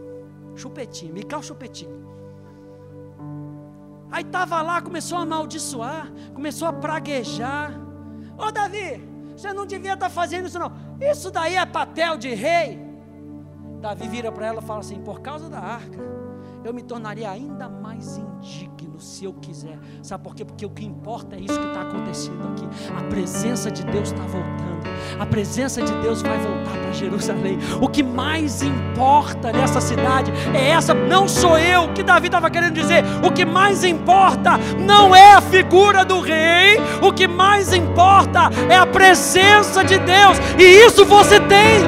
Chupetinho, 0.56 1.14
Mical 1.14 1.42
chupetinho. 1.42 2.14
Aí 4.12 4.24
estava 4.24 4.62
lá, 4.62 4.82
começou 4.82 5.18
a 5.18 5.22
amaldiçoar, 5.22 6.12
começou 6.34 6.68
a 6.68 6.74
praguejar. 6.74 7.74
Ô 8.38 8.52
Davi, 8.52 9.04
você 9.36 9.52
não 9.52 9.66
devia 9.66 9.94
estar 9.94 10.08
tá 10.08 10.14
fazendo 10.14 10.48
isso 10.48 10.60
não. 10.60 10.72
Isso 11.02 11.32
daí 11.32 11.56
é 11.56 11.66
papel 11.66 12.18
de 12.18 12.34
rei. 12.34 12.80
Davi 13.82 14.08
vira 14.08 14.32
para 14.32 14.46
ela 14.46 14.62
e 14.62 14.66
fala 14.66 14.82
assim: 14.82 15.02
por 15.02 15.22
causa 15.22 15.50
da 15.50 15.60
arca, 15.60 16.00
eu 16.64 16.74
me 16.74 16.82
tornaria 16.82 17.30
ainda 17.30 17.68
mais 17.68 18.18
indigno 18.18 19.00
se 19.00 19.26
eu 19.26 19.34
quiser. 19.34 19.78
Sabe 20.02 20.24
por 20.24 20.34
quê? 20.34 20.46
Porque 20.46 20.66
o 20.66 20.70
que 20.70 20.86
importa 20.86 21.36
é 21.36 21.40
isso 21.40 21.60
que 21.60 21.68
está 21.68 21.82
acontecendo 21.82 22.42
aqui. 22.52 22.68
A 22.98 23.04
presença 23.04 23.70
de 23.70 23.84
Deus 23.84 24.12
está 24.12 24.24
voltando. 24.24 24.84
A 25.20 25.26
presença 25.26 25.82
de 25.82 25.92
Deus 26.02 26.22
vai 26.22 26.38
voltar 26.38 26.72
para 26.72 26.92
Jerusalém. 26.92 27.58
O 27.82 27.88
que 27.88 28.02
mais 28.02 28.62
importa 28.62 29.52
nessa 29.52 29.82
cidade 29.82 30.32
é 30.54 30.70
essa. 30.70 30.94
Não 30.94 31.28
sou 31.28 31.58
eu 31.58 31.92
que 31.94 32.04
Davi 32.04 32.28
estava 32.28 32.50
querendo 32.50 32.74
dizer. 32.74 33.04
O 33.24 33.32
que 33.32 33.46
mais 33.46 33.84
importa 33.84 34.58
não 34.80 35.14
é 35.16 35.34
a 35.34 35.42
figura 35.42 36.06
do 36.06 36.20
rei. 36.22 36.78
O 37.02 37.12
que 37.12 37.28
mais 37.28 37.74
importa 37.74 38.50
é 38.70 38.78
a 38.78 38.86
presença 38.86 39.84
de 39.84 39.98
Deus. 40.00 40.38
E 40.58 40.64
isso 40.64 41.06
você 41.06 41.40
tem. 41.42 41.82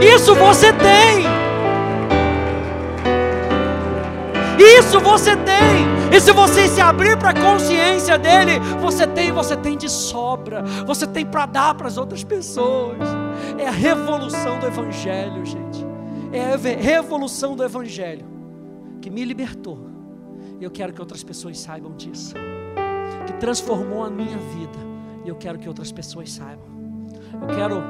Isso 0.00 0.34
você 0.34 0.72
tem. 0.72 1.39
Isso 4.60 5.00
você 5.00 5.34
tem. 5.36 6.14
E 6.14 6.20
se 6.20 6.32
você 6.32 6.68
se 6.68 6.80
abrir 6.80 7.16
para 7.16 7.30
a 7.30 7.34
consciência 7.34 8.18
dele, 8.18 8.58
você 8.80 9.06
tem, 9.06 9.32
você 9.32 9.56
tem 9.56 9.76
de 9.76 9.88
sobra. 9.88 10.62
Você 10.86 11.06
tem 11.06 11.24
para 11.24 11.46
dar 11.46 11.74
para 11.74 11.86
as 11.86 11.96
outras 11.96 12.22
pessoas. 12.22 12.98
É 13.58 13.66
a 13.66 13.70
revolução 13.70 14.58
do 14.58 14.66
evangelho, 14.66 15.44
gente. 15.46 15.86
É 16.32 16.52
a 16.52 16.56
revolução 16.56 17.56
do 17.56 17.64
evangelho 17.64 18.26
que 19.00 19.08
me 19.08 19.24
libertou. 19.24 19.78
E 20.60 20.64
eu 20.64 20.70
quero 20.70 20.92
que 20.92 21.00
outras 21.00 21.24
pessoas 21.24 21.58
saibam 21.58 21.94
disso. 21.94 22.34
Que 23.26 23.32
transformou 23.34 24.04
a 24.04 24.10
minha 24.10 24.36
vida. 24.36 24.78
E 25.24 25.28
eu 25.28 25.36
quero 25.36 25.58
que 25.58 25.68
outras 25.68 25.90
pessoas 25.90 26.32
saibam. 26.32 26.66
Eu 27.40 27.56
quero 27.56 27.82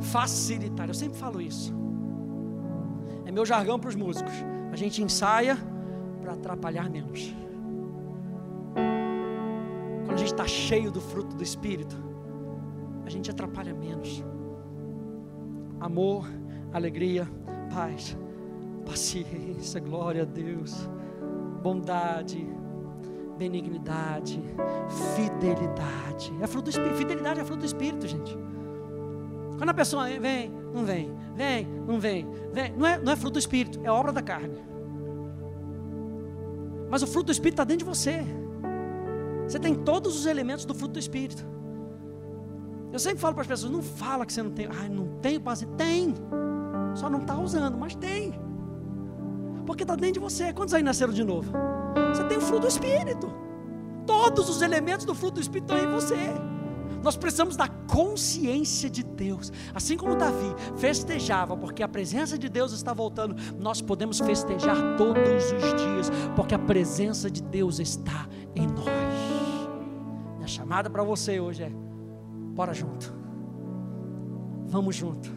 facilitar. 0.00 0.88
Eu 0.88 0.94
sempre 0.94 1.18
falo 1.18 1.40
isso. 1.40 1.81
É 3.32 3.34
meu 3.34 3.46
jargão 3.46 3.78
para 3.78 3.88
os 3.88 3.94
músicos 3.94 4.34
a 4.70 4.76
gente 4.76 5.02
ensaia 5.02 5.56
para 6.20 6.34
atrapalhar 6.34 6.90
menos. 6.90 7.34
Quando 10.04 10.12
a 10.12 10.16
gente 10.18 10.32
está 10.32 10.46
cheio 10.46 10.90
do 10.90 11.00
fruto 11.00 11.34
do 11.34 11.42
Espírito, 11.42 11.96
a 13.06 13.08
gente 13.08 13.30
atrapalha 13.30 13.72
menos. 13.72 14.22
Amor, 15.80 16.26
alegria, 16.74 17.26
paz, 17.72 18.18
paciência, 18.84 19.80
glória 19.80 20.22
a 20.22 20.26
Deus, 20.26 20.86
bondade, 21.62 22.46
benignidade, 23.38 24.42
fidelidade. 25.16 26.34
É 26.38 26.46
fruto 26.46 26.64
do 26.64 26.70
Espírito. 26.70 26.96
Fidelidade 26.96 27.40
é 27.40 27.44
fruto 27.44 27.60
do 27.60 27.66
Espírito, 27.66 28.06
gente. 28.06 28.36
Quando 29.56 29.70
a 29.70 29.74
pessoa 29.74 30.06
vem, 30.20 30.61
não 30.72 30.84
vem, 30.84 31.12
vem, 31.34 31.66
não 31.86 32.00
vem, 32.00 32.26
vem, 32.52 32.72
não 32.76 32.86
é, 32.86 32.98
não 32.98 33.12
é 33.12 33.16
fruto 33.16 33.34
do 33.34 33.38
Espírito, 33.38 33.80
é 33.84 33.90
obra 33.90 34.12
da 34.12 34.22
carne. 34.22 34.58
Mas 36.90 37.02
o 37.02 37.06
fruto 37.06 37.26
do 37.26 37.32
Espírito 37.32 37.54
está 37.54 37.64
dentro 37.64 37.86
de 37.86 37.90
você. 37.90 38.22
Você 39.46 39.58
tem 39.58 39.74
todos 39.74 40.18
os 40.18 40.26
elementos 40.26 40.64
do 40.64 40.74
fruto 40.74 40.94
do 40.94 40.98
Espírito. 40.98 41.44
Eu 42.92 42.98
sempre 42.98 43.18
falo 43.18 43.34
para 43.34 43.42
as 43.42 43.48
pessoas: 43.48 43.72
não 43.72 43.82
fala 43.82 44.26
que 44.26 44.32
você 44.32 44.42
não 44.42 44.50
tem. 44.50 44.68
Ai, 44.70 44.88
não 44.88 45.06
tenho 45.20 45.40
paciência. 45.40 45.74
Tem. 45.76 46.14
Só 46.94 47.08
não 47.08 47.20
está 47.20 47.38
usando, 47.38 47.78
mas 47.78 47.94
tem. 47.94 48.34
Porque 49.66 49.84
está 49.84 49.96
dentro 49.96 50.14
de 50.14 50.20
você. 50.20 50.52
Quantos 50.52 50.74
aí 50.74 50.82
nasceram 50.82 51.12
de 51.12 51.24
novo? 51.24 51.52
Você 52.14 52.24
tem 52.24 52.36
o 52.36 52.40
fruto 52.40 52.62
do 52.62 52.68
Espírito. 52.68 53.32
Todos 54.06 54.48
os 54.48 54.60
elementos 54.60 55.06
do 55.06 55.14
fruto 55.14 55.36
do 55.36 55.40
Espírito 55.40 55.72
estão 55.72 55.90
em 55.90 55.92
você. 55.92 56.16
Nós 57.02 57.16
precisamos 57.16 57.56
da 57.56 57.68
consciência 57.68 58.88
de 58.88 59.02
Deus. 59.02 59.52
Assim 59.74 59.96
como 59.96 60.14
Davi 60.14 60.54
festejava, 60.76 61.56
porque 61.56 61.82
a 61.82 61.88
presença 61.88 62.38
de 62.38 62.48
Deus 62.48 62.72
está 62.72 62.92
voltando, 62.92 63.34
nós 63.58 63.80
podemos 63.80 64.20
festejar 64.20 64.76
todos 64.96 65.52
os 65.52 65.82
dias, 65.82 66.10
porque 66.36 66.54
a 66.54 66.58
presença 66.58 67.30
de 67.30 67.42
Deus 67.42 67.80
está 67.80 68.28
em 68.54 68.66
nós. 68.66 68.86
Minha 70.36 70.48
chamada 70.48 70.88
para 70.88 71.02
você 71.02 71.40
hoje 71.40 71.64
é: 71.64 71.72
bora 72.54 72.72
junto, 72.72 73.12
vamos 74.66 74.94
junto, 74.94 75.30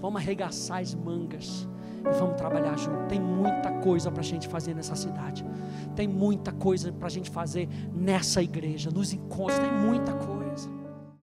vamos 0.00 0.20
arregaçar 0.20 0.80
as 0.80 0.94
mangas 0.94 1.68
e 2.00 2.18
vamos 2.18 2.36
trabalhar 2.36 2.76
junto. 2.78 3.06
Tem 3.06 3.20
muita 3.20 3.70
coisa 3.80 4.10
para 4.10 4.20
a 4.20 4.24
gente 4.24 4.48
fazer 4.48 4.74
nessa 4.74 4.94
cidade, 4.94 5.44
tem 5.94 6.08
muita 6.08 6.52
coisa 6.52 6.90
para 6.90 7.06
a 7.06 7.10
gente 7.10 7.30
fazer 7.30 7.68
nessa 7.94 8.42
igreja, 8.42 8.90
nos 8.90 9.12
encontros, 9.12 9.58
tem 9.58 9.72
muita 9.72 10.12
coisa. 10.14 10.45